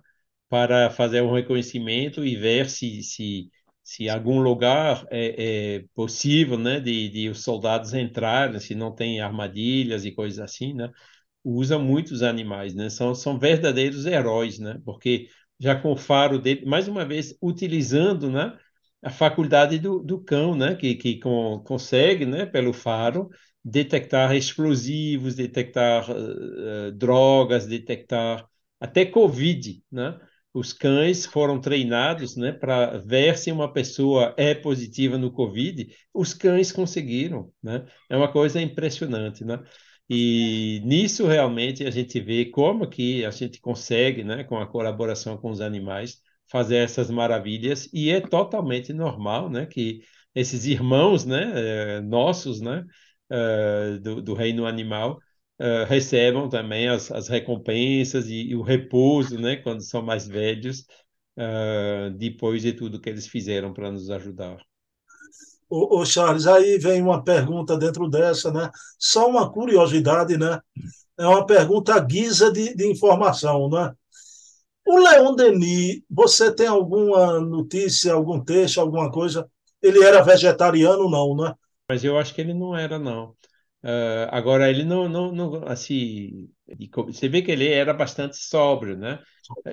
Para 0.49 0.89
fazer 0.91 1.21
um 1.21 1.33
reconhecimento 1.33 2.25
e 2.25 2.35
ver 2.35 2.69
se, 2.69 3.03
se 3.03 3.49
se 3.83 4.09
algum 4.09 4.39
lugar 4.41 5.05
é, 5.09 5.77
é, 5.77 5.85
possível, 5.95 6.57
né, 6.59 6.77
de, 6.79 7.07
de 7.09 7.29
os 7.29 7.41
soldados 7.43 7.93
entrarem, 7.93 8.59
se 8.59 8.75
não 8.75 8.93
tem 8.93 9.21
armadilhas 9.21 10.03
e 10.05 10.11
coisas 10.11 10.39
assim, 10.39 10.73
né, 10.73 10.91
usa 11.49 11.79
muitos 11.79 12.21
animais, 12.23 12.73
né, 12.73 12.89
são, 12.89 13.15
são 13.15 13.39
verdadeiros 13.39 14.05
heróis, 14.05 14.59
né, 14.59 14.79
porque 14.85 15.27
já 15.59 15.75
com 15.75 15.91
o 15.93 15.97
faro 15.97 16.39
dele, 16.39 16.65
mais 16.65 16.87
uma 16.87 17.05
vez, 17.05 17.35
utilizando, 17.41 18.29
né, 18.29 18.57
a 19.01 19.09
faculdade 19.09 19.79
do, 19.79 19.99
do 19.99 20.21
cão, 20.23 20.55
né, 20.55 20.75
que, 20.75 20.95
que 20.95 21.19
com, 21.19 21.61
consegue, 21.65 22.25
né, 22.25 22.45
pelo 22.45 22.73
faro, 22.73 23.29
detectar 23.63 24.35
explosivos, 24.35 25.35
detectar 25.35 26.09
uh, 26.09 26.91
drogas, 26.93 27.65
detectar 27.67 28.45
até 28.79 29.05
Covid, 29.05 29.81
né, 29.91 30.19
os 30.57 30.73
cães 30.73 31.25
foram 31.25 31.61
treinados 31.61 32.35
né, 32.35 32.51
para 32.51 32.97
ver 32.97 33.37
se 33.37 33.51
uma 33.51 33.71
pessoa 33.71 34.33
é 34.37 34.55
positiva 34.55 35.17
no 35.17 35.31
Covid, 35.31 35.87
os 36.11 36.33
cães 36.33 36.71
conseguiram. 36.71 37.51
Né? 37.61 37.85
É 38.09 38.17
uma 38.17 38.31
coisa 38.31 38.59
impressionante. 38.59 39.45
Né? 39.45 39.59
E 40.09 40.81
nisso 40.85 41.27
realmente 41.27 41.85
a 41.85 41.91
gente 41.91 42.19
vê 42.19 42.45
como 42.45 42.89
que 42.89 43.25
a 43.25 43.31
gente 43.31 43.59
consegue, 43.59 44.23
né, 44.23 44.43
com 44.43 44.57
a 44.57 44.67
colaboração 44.67 45.37
com 45.37 45.49
os 45.49 45.59
animais, 45.61 46.21
fazer 46.49 46.77
essas 46.77 47.09
maravilhas 47.11 47.89
e 47.93 48.09
é 48.09 48.21
totalmente 48.21 48.93
normal, 48.93 49.49
né, 49.49 49.65
que 49.65 50.01
esses 50.33 50.65
irmãos, 50.65 51.25
né, 51.25 51.97
eh, 51.97 52.01
nossos, 52.01 52.61
né, 52.61 52.85
uh, 53.31 53.99
do, 53.99 54.21
do 54.21 54.33
reino 54.33 54.65
animal, 54.65 55.19
uh, 55.59 55.85
recebam 55.87 56.47
também 56.49 56.87
as, 56.87 57.11
as 57.11 57.27
recompensas 57.27 58.29
e, 58.29 58.49
e, 58.49 58.55
o 58.55 58.61
repouso, 58.61 59.39
né, 59.39 59.57
quando 59.57 59.81
são 59.81 60.01
mais 60.01 60.27
velhos, 60.27 60.85
depois 62.17 62.61
de 62.63 62.73
tudo 62.73 62.99
que 62.99 63.09
eles 63.09 63.27
fizeram 63.27 63.71
para 63.73 63.91
nos 63.91 64.09
ajudar. 64.09 64.57
Ô, 65.69 65.99
ô, 65.99 66.05
Charles, 66.05 66.47
aí 66.47 66.77
vem 66.77 67.01
uma 67.01 67.23
pergunta 67.23 67.77
dentro 67.77 68.09
dessa, 68.09 68.51
né? 68.51 68.69
Só 68.97 69.27
uma 69.29 69.51
curiosidade, 69.51 70.37
né? 70.37 70.59
É 71.17 71.27
uma 71.27 71.45
pergunta 71.45 71.99
guisa 71.99 72.51
de, 72.51 72.75
de 72.75 72.89
informação, 72.89 73.69
né? 73.69 73.91
O 74.85 74.97
Leon 74.97 75.35
Denis, 75.35 76.01
você 76.09 76.53
tem 76.53 76.67
alguma 76.67 77.41
notícia, 77.41 78.13
algum 78.13 78.41
texto, 78.41 78.79
alguma 78.79 79.11
coisa? 79.11 79.49
Ele 79.81 80.01
era 80.03 80.21
vegetariano, 80.23 81.09
não, 81.09 81.35
né? 81.35 81.53
Mas 81.89 82.03
eu 82.03 82.17
acho 82.17 82.33
que 82.33 82.39
ele 82.39 82.53
não 82.53 82.75
era, 82.75 82.97
não. 82.97 83.35
Uh, 83.83 84.27
agora, 84.31 84.69
ele 84.69 84.83
não, 84.83 85.07
não, 85.07 85.31
não, 85.31 85.67
assim, 85.67 86.49
você 87.05 87.27
vê 87.27 87.41
que 87.41 87.51
ele 87.51 87.67
era 87.67 87.93
bastante 87.93 88.37
sóbrio, 88.37 88.97
né? 88.97 89.19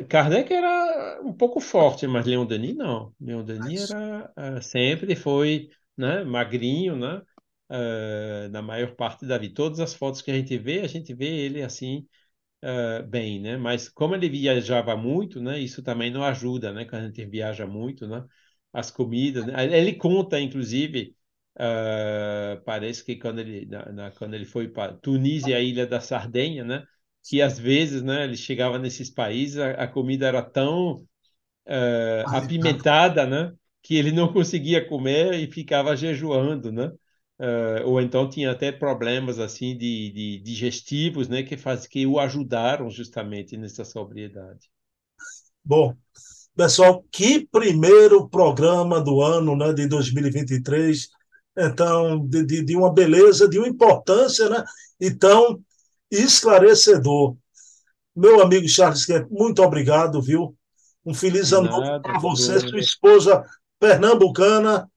Kardec 0.09 0.53
era 0.53 1.21
um 1.23 1.33
pouco 1.33 1.61
forte, 1.61 2.07
mas 2.07 2.27
Leon 2.27 2.47
Denis 2.47 2.77
não. 2.77 3.13
Leon 3.21 3.45
Denis 3.45 3.91
era, 3.91 4.33
uh, 4.37 4.63
sempre 4.63 5.17
foi 5.17 5.69
né, 5.97 6.25
magrinho, 6.25 6.97
né? 6.97 7.23
Uh, 7.71 8.49
na 8.51 8.61
maior 8.63 8.95
parte 8.95 9.27
da 9.27 9.39
vida. 9.39 9.55
Todas 9.55 9.81
as 9.81 9.95
fotos 9.95 10.21
que 10.23 10.31
a 10.31 10.35
gente 10.35 10.57
vê, 10.59 10.81
a 10.81 10.87
gente 10.87 11.15
vê 11.15 11.27
ele 11.27 11.63
assim, 11.63 12.07
bem, 13.09 13.41
né? 13.41 13.57
Mas 13.57 13.89
como 13.89 14.15
ele 14.15 14.29
viajava 14.29 14.97
muito, 14.97 15.41
né? 15.41 15.59
Isso 15.59 15.83
também 15.83 16.11
não 16.11 16.23
ajuda, 16.25 16.73
né? 16.73 16.85
Quando 16.85 17.03
a 17.03 17.07
gente 17.07 17.25
viaja 17.27 17.67
muito, 17.67 18.07
né? 18.07 18.25
As 18.73 18.91
comidas, 18.91 19.47
né? 19.47 19.55
Ele 19.79 19.95
conta, 19.95 20.41
inclusive, 20.41 21.15
Uh, 21.57 22.61
parece 22.65 23.05
que 23.05 23.15
quando 23.15 23.39
ele, 23.39 23.65
na, 23.67 23.93
na, 23.93 24.11
quando 24.11 24.35
ele 24.35 24.45
foi 24.45 24.67
para 24.69 24.93
Tunísia 24.95 25.57
a 25.57 25.61
Ilha 25.61 25.87
da 25.87 26.01
Sardenha, 26.01 26.65
né, 26.65 26.85
que 27.23 27.41
às 27.41 27.57
vezes 27.59 28.03
né, 28.03 28.25
ele 28.25 28.37
chegava 28.37 28.77
nesses 28.77 29.09
países, 29.09 29.59
a, 29.59 29.71
a 29.71 29.87
comida 29.87 30.27
era 30.27 30.43
tão 30.43 30.97
uh, 30.97 31.07
apimentada 32.27 33.25
né, 33.25 33.53
que 33.85 33.97
ele 33.97 34.11
não 34.11 34.33
conseguia 34.33 34.85
comer 34.85 35.35
e 35.35 35.47
ficava 35.47 35.95
jejuando. 35.95 36.73
Né? 36.73 36.87
Uh, 37.39 37.87
ou 37.87 38.01
então 38.01 38.29
tinha 38.29 38.51
até 38.51 38.73
problemas 38.73 39.39
assim 39.39 39.77
de, 39.77 40.11
de 40.11 40.41
digestivos 40.41 41.29
né, 41.29 41.43
que, 41.43 41.57
faz, 41.59 41.87
que 41.87 42.07
o 42.07 42.19
ajudaram 42.19 42.89
justamente 42.89 43.59
nessa 43.59 43.85
sobriedade. 43.85 44.71
Bom, 45.63 45.95
pessoal, 46.57 47.05
que 47.13 47.47
primeiro 47.47 48.27
programa 48.29 49.03
do 49.03 49.21
ano 49.21 49.55
né, 49.55 49.73
de 49.75 49.87
2023 49.87 51.11
então, 51.57 52.27
de, 52.27 52.45
de, 52.45 52.65
de 52.65 52.77
uma 52.77 52.93
beleza, 52.93 53.49
de 53.49 53.59
uma 53.59 53.69
importância, 53.69 54.49
né? 54.49 54.65
Então, 55.01 55.61
esclarecedor. 56.11 57.37
Meu 58.17 58.43
amigo 58.43 58.69
Charles 58.69 59.05
Kemp, 59.07 59.31
muito 59.31 59.63
obrigado, 59.63 60.21
viu? 60.21 60.57
Um 61.07 61.15
feliz 61.15 61.53
ano 61.53 61.69
novo 61.71 62.03
para 62.03 62.19
você, 62.19 62.59
sua 62.59 62.81
esposa 62.81 63.45
pernambucana. 63.85 64.91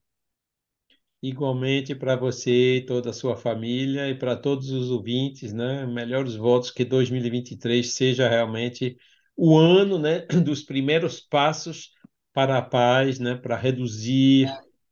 Igualmente 1.21 1.93
para 1.93 2.15
você 2.15 2.77
e 2.77 2.85
toda 2.85 3.09
a 3.09 3.13
sua 3.13 3.35
família 3.35 4.07
e 4.09 4.15
para 4.15 4.33
todos 4.33 4.69
os 4.69 4.89
ouvintes, 4.89 5.51
né? 5.51 5.85
Melhores 5.85 6.35
votos 6.35 6.71
que 6.71 6.85
2023 6.85 7.93
seja 7.93 8.29
realmente 8.29 8.95
o 9.35 9.57
ano, 9.57 9.99
né, 9.99 10.21
dos 10.43 10.63
primeiros 10.63 11.19
passos 11.19 11.91
para 12.33 12.57
a 12.57 12.61
paz, 12.61 13.19
né, 13.19 13.35
para 13.35 13.57
reduzir 13.57 14.47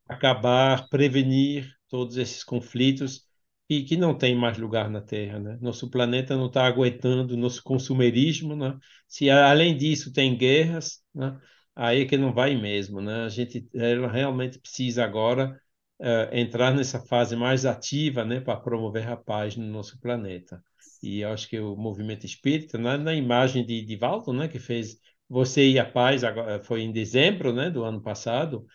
acabar, 0.07 0.87
prevenir 0.89 1.71
todos 1.87 2.17
esses 2.17 2.43
conflitos 2.43 3.23
e 3.69 3.83
que 3.83 3.95
não 3.95 4.15
tem 4.15 4.35
mais 4.35 4.57
lugar 4.57 4.89
na 4.89 5.01
Terra, 5.01 5.39
né? 5.39 5.57
Nosso 5.61 5.89
planeta 5.89 6.35
não 6.35 6.47
está 6.47 6.67
aguentando 6.67 7.37
nosso 7.37 7.63
consumerismo, 7.63 8.55
né? 8.57 8.77
Se 9.07 9.29
além 9.29 9.77
disso 9.77 10.11
tem 10.11 10.37
guerras, 10.37 11.01
né? 11.13 11.39
Aí 11.75 12.01
é 12.03 12.05
que 12.05 12.17
não 12.17 12.33
vai 12.33 12.55
mesmo, 12.55 13.01
né? 13.01 13.25
A 13.25 13.29
gente 13.29 13.67
realmente 13.73 14.59
precisa 14.59 15.03
agora 15.03 15.59
uh, 15.99 16.33
entrar 16.35 16.73
nessa 16.73 16.99
fase 17.05 17.35
mais 17.35 17.65
ativa, 17.65 18.23
né, 18.23 18.39
para 18.39 18.59
promover 18.59 19.07
a 19.09 19.17
paz 19.17 19.55
no 19.57 19.65
nosso 19.65 19.99
planeta. 19.99 20.63
E 21.03 21.19
eu 21.21 21.29
acho 21.29 21.47
que 21.49 21.59
o 21.59 21.75
movimento 21.75 22.25
espírita, 22.25 22.77
na, 22.77 22.97
na 22.97 23.13
imagem 23.13 23.65
de, 23.65 23.97
Walton, 23.97 24.33
né, 24.33 24.47
que 24.47 24.59
fez 24.59 24.97
Você 25.29 25.69
e 25.69 25.79
a 25.79 25.85
Paz, 25.85 26.23
agora, 26.23 26.63
foi 26.63 26.81
em 26.81 26.91
dezembro, 26.91 27.53
né, 27.53 27.69
do 27.69 27.83
ano 27.83 28.01
passado, 28.01 28.65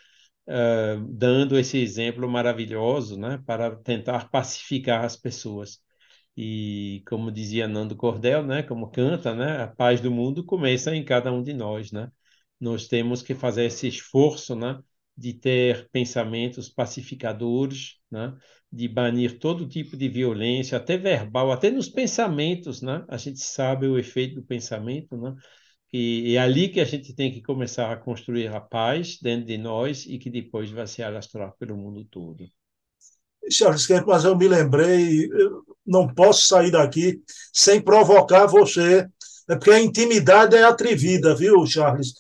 uh, 0.48 1.00
dando 1.10 1.58
esse 1.58 1.78
exemplo 1.78 2.28
maravilhoso 2.30 3.18
né, 3.18 3.42
para 3.46 3.76
tentar 3.76 4.30
pacificar 4.30 5.04
as 5.04 5.16
pessoas. 5.16 5.80
E 6.36 7.02
como 7.08 7.30
dizia 7.32 7.68
Nando 7.68 7.96
Cordel, 7.96 8.42
né, 8.44 8.62
como 8.62 8.90
canta, 8.90 9.34
né, 9.34 9.62
a 9.64 9.68
paz 9.68 10.00
do 10.00 10.10
mundo 10.10 10.44
começa 10.44 10.94
em 10.96 11.04
cada 11.04 11.32
um 11.32 11.42
de 11.42 11.52
nós, 11.54 11.92
né? 11.92 12.10
Nós 12.60 12.86
temos 12.86 13.22
que 13.22 13.34
fazer 13.34 13.64
esse 13.64 13.88
esforço, 13.88 14.54
né, 14.54 14.78
de 15.16 15.34
ter 15.34 15.88
pensamentos 15.90 16.68
pacificadores, 16.68 17.96
né, 18.10 18.36
de 18.72 18.88
banir 18.88 19.38
todo 19.38 19.68
tipo 19.68 19.96
de 19.96 20.08
violência, 20.08 20.78
até 20.78 20.96
verbal, 20.96 21.50
até 21.50 21.70
nos 21.70 21.88
pensamentos, 21.88 22.80
né? 22.82 23.04
A 23.08 23.16
gente 23.16 23.40
sabe 23.40 23.86
o 23.88 23.98
efeito 23.98 24.36
do 24.36 24.44
pensamento, 24.44 25.16
né? 25.16 25.34
E 25.92 26.36
é 26.36 26.38
ali 26.38 26.68
que 26.68 26.80
a 26.80 26.84
gente 26.84 27.12
tem 27.14 27.32
que 27.32 27.42
começar 27.42 27.90
a 27.92 27.96
construir 27.96 28.48
a 28.48 28.60
paz 28.60 29.18
dentro 29.20 29.46
de 29.46 29.58
nós 29.58 30.06
e 30.06 30.18
que 30.18 30.30
depois 30.30 30.70
vai 30.70 30.86
se 30.86 31.02
alastrar 31.02 31.52
pelo 31.58 31.76
mundo 31.76 32.04
todo. 32.04 32.48
Charles 33.50 33.86
Kemp, 33.86 34.06
mas 34.06 34.24
eu 34.24 34.36
me 34.36 34.46
lembrei, 34.46 35.26
eu 35.26 35.64
não 35.84 36.06
posso 36.06 36.46
sair 36.46 36.70
daqui 36.70 37.20
sem 37.52 37.80
provocar 37.80 38.46
você, 38.46 39.08
é 39.48 39.56
porque 39.56 39.70
a 39.70 39.80
intimidade 39.80 40.54
é 40.56 40.62
atrevida, 40.62 41.34
viu, 41.34 41.66
Charles? 41.66 42.12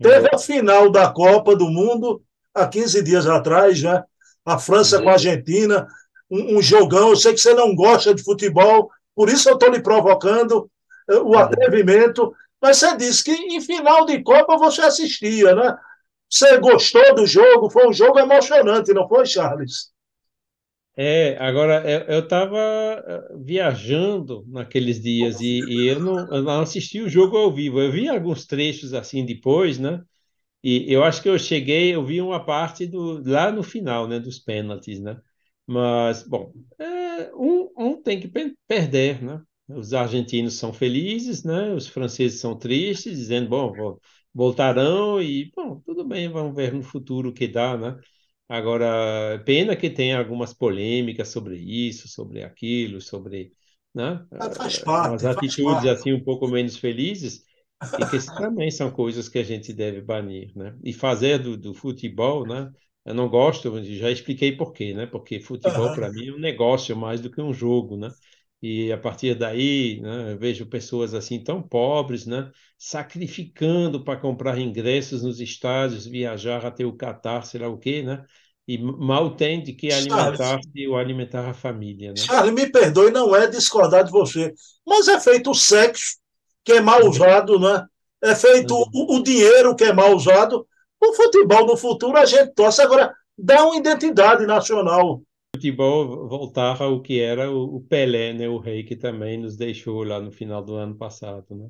Teve 0.00 0.28
a 0.32 0.38
final 0.38 0.90
da 0.90 1.10
Copa 1.10 1.56
do 1.56 1.66
Mundo 1.68 2.22
há 2.54 2.66
15 2.66 3.02
dias 3.02 3.26
atrás, 3.26 3.78
já, 3.78 4.04
a 4.44 4.58
França 4.58 5.00
com 5.00 5.08
a 5.08 5.12
Argentina, 5.12 5.86
um, 6.30 6.58
um, 6.58 6.62
jogão. 6.62 7.10
Eu 7.10 7.16
sei 7.16 7.32
que 7.32 7.40
você 7.40 7.54
não 7.54 7.74
gosta 7.74 8.14
de 8.14 8.22
futebol, 8.22 8.90
por 9.14 9.28
isso 9.28 9.48
eu 9.48 9.54
estou 9.54 9.70
lhe 9.70 9.82
provocando 9.82 10.70
uh, 11.10 11.22
o 11.22 11.36
atrevimento. 11.36 12.34
Mas 12.60 12.78
você 12.78 12.96
disse 12.96 13.24
que 13.24 13.32
em 13.32 13.60
final 13.60 14.04
de 14.04 14.22
Copa 14.22 14.56
você 14.56 14.82
assistia, 14.82 15.54
né? 15.54 15.76
Você 16.28 16.58
gostou 16.58 17.14
do 17.14 17.26
jogo? 17.26 17.70
Foi 17.70 17.86
um 17.88 17.92
jogo 17.92 18.18
emocionante, 18.18 18.92
não 18.92 19.08
foi, 19.08 19.24
Charles? 19.26 19.90
É, 20.98 21.36
agora 21.38 21.82
eu 22.10 22.20
estava 22.20 22.56
eh, 22.58 23.36
viajando 23.38 24.44
naqueles 24.48 25.00
dias 25.02 25.40
e, 25.40 25.44
e 25.46 25.86
eu, 25.88 26.00
não, 26.00 26.26
eu, 26.34 26.42
não, 26.42 26.60
assisti 26.62 27.00
o 27.02 27.08
jogo 27.08 27.36
ao 27.36 27.52
vivo. 27.54 27.80
Eu 27.80 27.92
vi 27.92 28.08
alguns 28.08 28.46
trechos 28.46 28.94
assim 28.94 29.24
depois, 29.26 29.78
né? 29.78 30.02
E 30.62 30.92
eu 30.92 31.04
acho 31.04 31.22
que 31.22 31.28
eu 31.28 31.38
cheguei, 31.38 31.94
eu 31.94 32.04
vi 32.04 32.20
uma 32.22 32.44
parte 32.44 32.86
do 32.86 33.22
lá 33.28 33.52
no 33.52 33.62
final, 33.62 34.08
né, 34.08 34.20
dos 34.20 34.38
pênaltis, 34.40 35.00
né? 35.00 35.20
Mas, 35.66 36.22
bom, 36.28 36.52
é, 36.78 37.34
um, 37.34 37.70
um 37.78 38.02
tem 38.02 38.20
que 38.20 38.28
perder, 38.68 39.22
né? 39.22 39.42
Os 39.68 39.92
argentinos 39.94 40.54
são 40.54 40.72
felizes, 40.72 41.44
né? 41.44 41.72
Os 41.74 41.86
franceses 41.88 42.40
são 42.40 42.56
tristes, 42.58 43.18
dizendo, 43.18 43.48
bom, 43.50 43.98
voltarão 44.34 45.20
e, 45.22 45.50
bom, 45.54 45.80
tudo 45.80 46.04
bem, 46.04 46.28
vamos 46.28 46.54
ver 46.54 46.72
no 46.72 46.82
futuro 46.82 47.30
o 47.30 47.32
que 47.34 47.48
dá, 47.48 47.76
né? 47.76 47.98
Agora, 48.48 49.42
pena 49.44 49.74
que 49.74 49.90
tem 49.90 50.14
algumas 50.14 50.54
polêmicas 50.54 51.28
sobre 51.28 51.56
isso, 51.58 52.08
sobre 52.08 52.44
aquilo, 52.44 53.00
sobre, 53.00 53.52
né? 53.94 54.24
Faz 54.38 54.78
parte, 54.78 54.84
Umas 55.10 55.24
atitudes 55.24 55.64
parte. 55.64 55.88
assim 55.88 56.12
um 56.12 56.22
pouco 56.22 56.46
menos 56.46 56.76
felizes, 56.76 57.44
e 57.98 58.06
que 58.06 58.18
também 58.36 58.70
são 58.70 58.90
coisas 58.90 59.28
que 59.28 59.38
a 59.38 59.42
gente 59.42 59.72
deve 59.72 60.00
banir, 60.00 60.52
né? 60.56 60.76
E 60.84 60.92
fazer 60.92 61.38
do, 61.38 61.56
do 61.56 61.74
futebol, 61.74 62.46
né? 62.46 62.70
Eu 63.04 63.14
não 63.14 63.28
gosto, 63.28 63.82
já 63.84 64.10
expliquei 64.10 64.56
por 64.56 64.72
quê, 64.72 64.94
né? 64.94 65.06
Porque 65.06 65.40
futebol, 65.40 65.88
uhum. 65.88 65.94
para 65.94 66.10
mim, 66.12 66.28
é 66.28 66.32
um 66.32 66.38
negócio 66.38 66.96
mais 66.96 67.20
do 67.20 67.30
que 67.30 67.40
um 67.40 67.52
jogo, 67.52 67.96
né? 67.96 68.10
E 68.62 68.90
a 68.90 68.96
partir 68.96 69.34
daí, 69.34 70.00
né, 70.00 70.32
eu 70.32 70.38
vejo 70.38 70.66
pessoas 70.66 71.12
assim 71.14 71.42
tão 71.42 71.62
pobres, 71.62 72.26
né, 72.26 72.50
sacrificando 72.78 74.02
para 74.02 74.18
comprar 74.18 74.58
ingressos 74.58 75.22
nos 75.22 75.40
estádios, 75.40 76.06
viajar 76.06 76.64
até 76.64 76.84
o 76.84 76.96
Catar, 76.96 77.44
sei 77.44 77.60
lá 77.60 77.68
o 77.68 77.78
quê, 77.78 78.02
né? 78.02 78.24
E 78.66 78.78
mal 78.78 79.36
tem 79.36 79.62
de 79.62 79.72
que 79.72 79.92
alimentar-se 79.92 80.88
ou 80.88 80.96
alimentar 80.96 81.48
a 81.48 81.54
família, 81.54 82.08
né? 82.08 82.16
Charles, 82.16 82.52
me 82.52 82.68
perdoe, 82.68 83.12
não 83.12 83.36
é 83.36 83.46
discordar 83.46 84.02
de 84.02 84.10
você, 84.10 84.52
mas 84.84 85.06
é 85.06 85.20
feito 85.20 85.50
o 85.50 85.54
sexo, 85.54 86.16
que 86.64 86.72
é 86.72 86.80
mal 86.80 87.06
usado, 87.06 87.60
né? 87.60 87.86
É 88.24 88.34
feito 88.34 88.74
uhum. 88.74 88.90
o, 88.92 89.16
o 89.18 89.22
dinheiro 89.22 89.76
que 89.76 89.84
é 89.84 89.92
mal 89.92 90.14
usado. 90.16 90.66
O 91.00 91.12
futebol 91.12 91.66
no 91.66 91.76
futuro 91.76 92.16
a 92.16 92.24
gente 92.24 92.54
torce. 92.54 92.82
Agora, 92.82 93.14
dá 93.38 93.64
uma 93.64 93.76
identidade 93.76 94.44
nacional 94.46 95.22
futebol 95.56 96.28
voltar 96.28 96.80
ao 96.80 97.02
que 97.02 97.20
era 97.20 97.50
o 97.50 97.80
Pelé, 97.80 98.32
né, 98.32 98.48
o 98.48 98.58
rei 98.58 98.84
que 98.84 98.94
também 98.94 99.38
nos 99.38 99.56
deixou 99.56 100.04
lá 100.04 100.20
no 100.20 100.30
final 100.30 100.62
do 100.62 100.74
ano 100.76 100.94
passado, 100.94 101.44
né? 101.50 101.68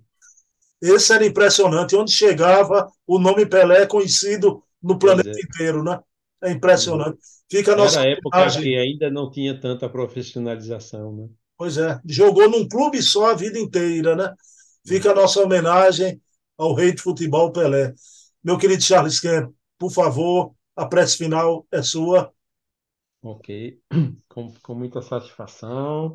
Esse 0.81 1.13
era 1.13 1.25
impressionante, 1.25 1.97
onde 1.97 2.13
chegava 2.13 2.87
o 3.07 3.19
nome 3.19 3.47
Pelé 3.47 3.83
é 3.83 3.87
conhecido 3.87 4.63
no 4.83 4.99
planeta 4.99 5.31
é. 5.31 5.41
inteiro, 5.43 5.83
né? 5.83 5.99
É 6.43 6.53
impressionante. 6.53 7.19
Fica 7.51 7.73
a 7.73 7.77
nossa 7.77 8.01
era 8.01 8.11
a 8.11 8.13
época 8.13 8.39
imagem. 8.39 8.63
que 8.63 8.77
ainda 8.77 9.11
não 9.11 9.31
tinha 9.31 9.59
tanta 9.59 9.89
profissionalização, 9.89 11.17
né? 11.17 11.29
Pois 11.57 11.79
é, 11.79 11.99
jogou 12.05 12.51
num 12.51 12.69
clube 12.69 13.03
só 13.03 13.31
a 13.31 13.35
vida 13.35 13.59
inteira, 13.59 14.15
né? 14.15 14.35
Fica 14.87 15.13
a 15.13 15.15
nossa 15.15 15.41
homenagem 15.43 16.21
ao 16.59 16.75
rei 16.75 16.93
de 16.93 17.01
futebol 17.01 17.51
Pelé. 17.51 17.95
Meu 18.45 18.59
querido 18.59 18.83
Charles 18.83 19.19
Kemp, 19.19 19.51
por 19.79 19.91
favor, 19.91 20.53
a 20.77 20.87
prece 20.87 21.17
final 21.17 21.67
é 21.73 21.83
sua. 21.83 22.31
Ok, 23.29 23.81
com, 24.29 24.55
com 24.63 24.75
muita 24.77 25.03
satisfação, 25.03 26.15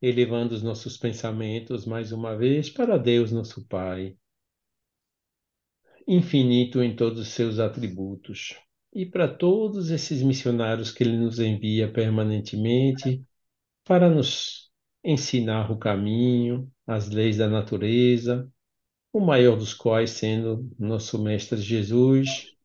elevando 0.00 0.54
os 0.54 0.62
nossos 0.62 0.96
pensamentos 0.96 1.84
mais 1.84 2.12
uma 2.12 2.36
vez 2.36 2.70
para 2.70 2.96
Deus, 2.96 3.32
nosso 3.32 3.66
Pai, 3.66 4.16
infinito 6.06 6.80
em 6.84 6.94
todos 6.94 7.18
os 7.18 7.28
seus 7.30 7.58
atributos, 7.58 8.54
e 8.94 9.04
para 9.04 9.26
todos 9.26 9.90
esses 9.90 10.22
missionários 10.22 10.92
que 10.92 11.02
Ele 11.02 11.16
nos 11.16 11.40
envia 11.40 11.92
permanentemente 11.92 13.24
para 13.82 14.08
nos 14.08 14.70
ensinar 15.02 15.72
o 15.72 15.78
caminho, 15.78 16.70
as 16.86 17.08
leis 17.08 17.38
da 17.38 17.48
natureza, 17.48 18.48
o 19.12 19.18
maior 19.18 19.56
dos 19.56 19.74
quais 19.74 20.10
sendo 20.10 20.70
nosso 20.78 21.20
Mestre 21.20 21.60
Jesus 21.60 22.55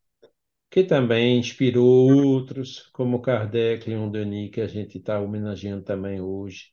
que 0.71 0.83
também 0.85 1.37
inspirou 1.37 2.09
outros, 2.13 2.87
como 2.93 3.21
Kardec, 3.21 3.89
Leon 3.89 4.09
Denis, 4.09 4.51
que 4.51 4.61
a 4.61 4.67
gente 4.67 4.97
está 4.99 5.19
homenageando 5.19 5.83
também 5.83 6.21
hoje. 6.21 6.71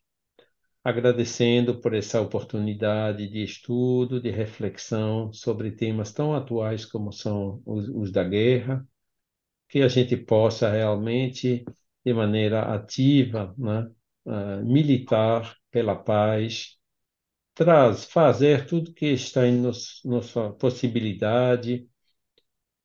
Agradecendo 0.83 1.81
por 1.81 1.93
essa 1.93 2.21
oportunidade 2.21 3.27
de 3.29 3.43
estudo, 3.43 4.21
de 4.21 4.31
reflexão 4.31 5.33
sobre 5.33 5.71
temas 5.71 6.13
tão 6.13 6.33
atuais 6.33 6.85
como 6.85 7.11
são 7.11 7.61
os, 7.65 7.89
os 7.89 8.11
da 8.11 8.23
guerra, 8.23 8.87
que 9.67 9.81
a 9.81 9.89
gente 9.89 10.15
possa 10.17 10.69
realmente, 10.71 11.65
de 12.05 12.13
maneira 12.13 12.73
ativa, 12.73 13.53
né, 13.57 13.91
uh, 14.25 14.65
militar 14.65 15.57
pela 15.71 15.95
paz, 15.95 16.77
traz, 17.55 18.05
fazer 18.05 18.67
tudo 18.67 18.93
que 18.93 19.07
está 19.07 19.47
em 19.47 19.59
nos, 19.61 20.01
nossa 20.05 20.51
possibilidade 20.51 21.88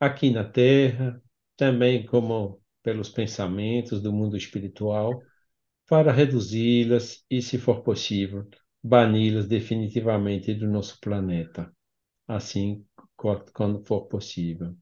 aqui 0.04 0.30
na 0.30 0.44
Terra, 0.44 1.22
também 1.56 2.04
como 2.06 2.60
pelos 2.82 3.08
pensamentos 3.08 4.02
do 4.02 4.12
mundo 4.12 4.36
espiritual, 4.36 5.22
para 5.88 6.12
reduzi-las 6.12 7.24
e, 7.30 7.42
se 7.42 7.58
for 7.58 7.82
possível, 7.82 8.48
bani-las 8.82 9.48
definitivamente 9.48 10.54
do 10.54 10.68
nosso 10.68 10.98
planeta, 11.00 11.72
assim 12.28 12.84
quando 13.54 13.84
for 13.84 14.06
possível. 14.06 14.76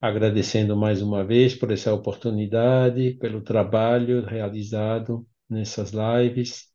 Agradecendo 0.00 0.76
mais 0.76 1.02
uma 1.02 1.24
vez 1.24 1.54
por 1.54 1.72
essa 1.72 1.92
oportunidade, 1.92 3.14
pelo 3.14 3.42
trabalho 3.42 4.24
realizado 4.24 5.26
nessas 5.48 5.92
lives, 5.92 6.68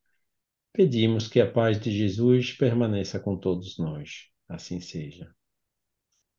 pedimos 0.74 1.28
que 1.28 1.42
a 1.42 1.52
paz 1.52 1.80
de 1.80 1.92
Jesus 1.92 2.54
permaneça 2.54 3.20
com 3.20 3.38
todos 3.38 3.78
nós. 3.78 4.30
Assim 4.50 4.80
seja. 4.82 5.34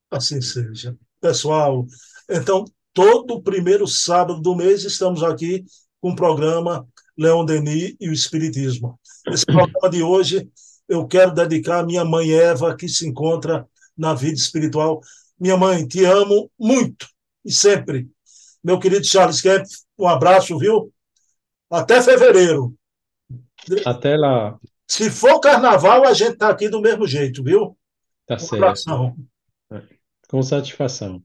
Assim 0.09 0.41
seja. 0.41 0.97
Pessoal, 1.25 1.87
então, 2.29 2.65
todo 2.93 3.41
primeiro 3.41 3.87
sábado 3.87 4.39
do 4.39 4.55
mês 4.55 4.83
estamos 4.83 5.23
aqui 5.23 5.65
com 5.99 6.11
o 6.11 6.15
programa 6.15 6.87
Leon 7.17 7.43
Denis 7.43 7.95
e 7.99 8.07
o 8.07 8.13
Espiritismo. 8.13 8.99
Esse 9.27 9.43
programa 9.43 9.89
de 9.89 10.03
hoje 10.03 10.47
eu 10.87 11.07
quero 11.07 11.33
dedicar 11.33 11.79
à 11.79 11.83
minha 11.83 12.05
mãe 12.05 12.31
Eva, 12.31 12.75
que 12.75 12.87
se 12.87 13.07
encontra 13.07 13.67
na 13.97 14.13
vida 14.13 14.35
espiritual. 14.35 15.01
Minha 15.39 15.57
mãe, 15.57 15.87
te 15.87 16.05
amo 16.05 16.51
muito 16.59 17.07
e 17.43 17.51
sempre. 17.51 18.07
Meu 18.63 18.77
querido 18.77 19.03
Charles 19.03 19.41
Kemp, 19.41 19.65
um 19.97 20.07
abraço, 20.07 20.59
viu? 20.59 20.93
Até 21.71 22.03
fevereiro. 22.03 22.71
Até 23.83 24.15
lá. 24.15 24.59
Se 24.87 25.09
for 25.09 25.39
carnaval, 25.39 26.05
a 26.05 26.13
gente 26.13 26.33
está 26.33 26.49
aqui 26.49 26.69
do 26.69 26.81
mesmo 26.81 27.07
jeito, 27.07 27.43
viu? 27.43 27.75
Tá 28.27 28.35
um 28.35 28.39
certo. 28.39 28.55
Abração. 28.57 29.15
Com 30.29 30.43
satisfação. 30.43 31.23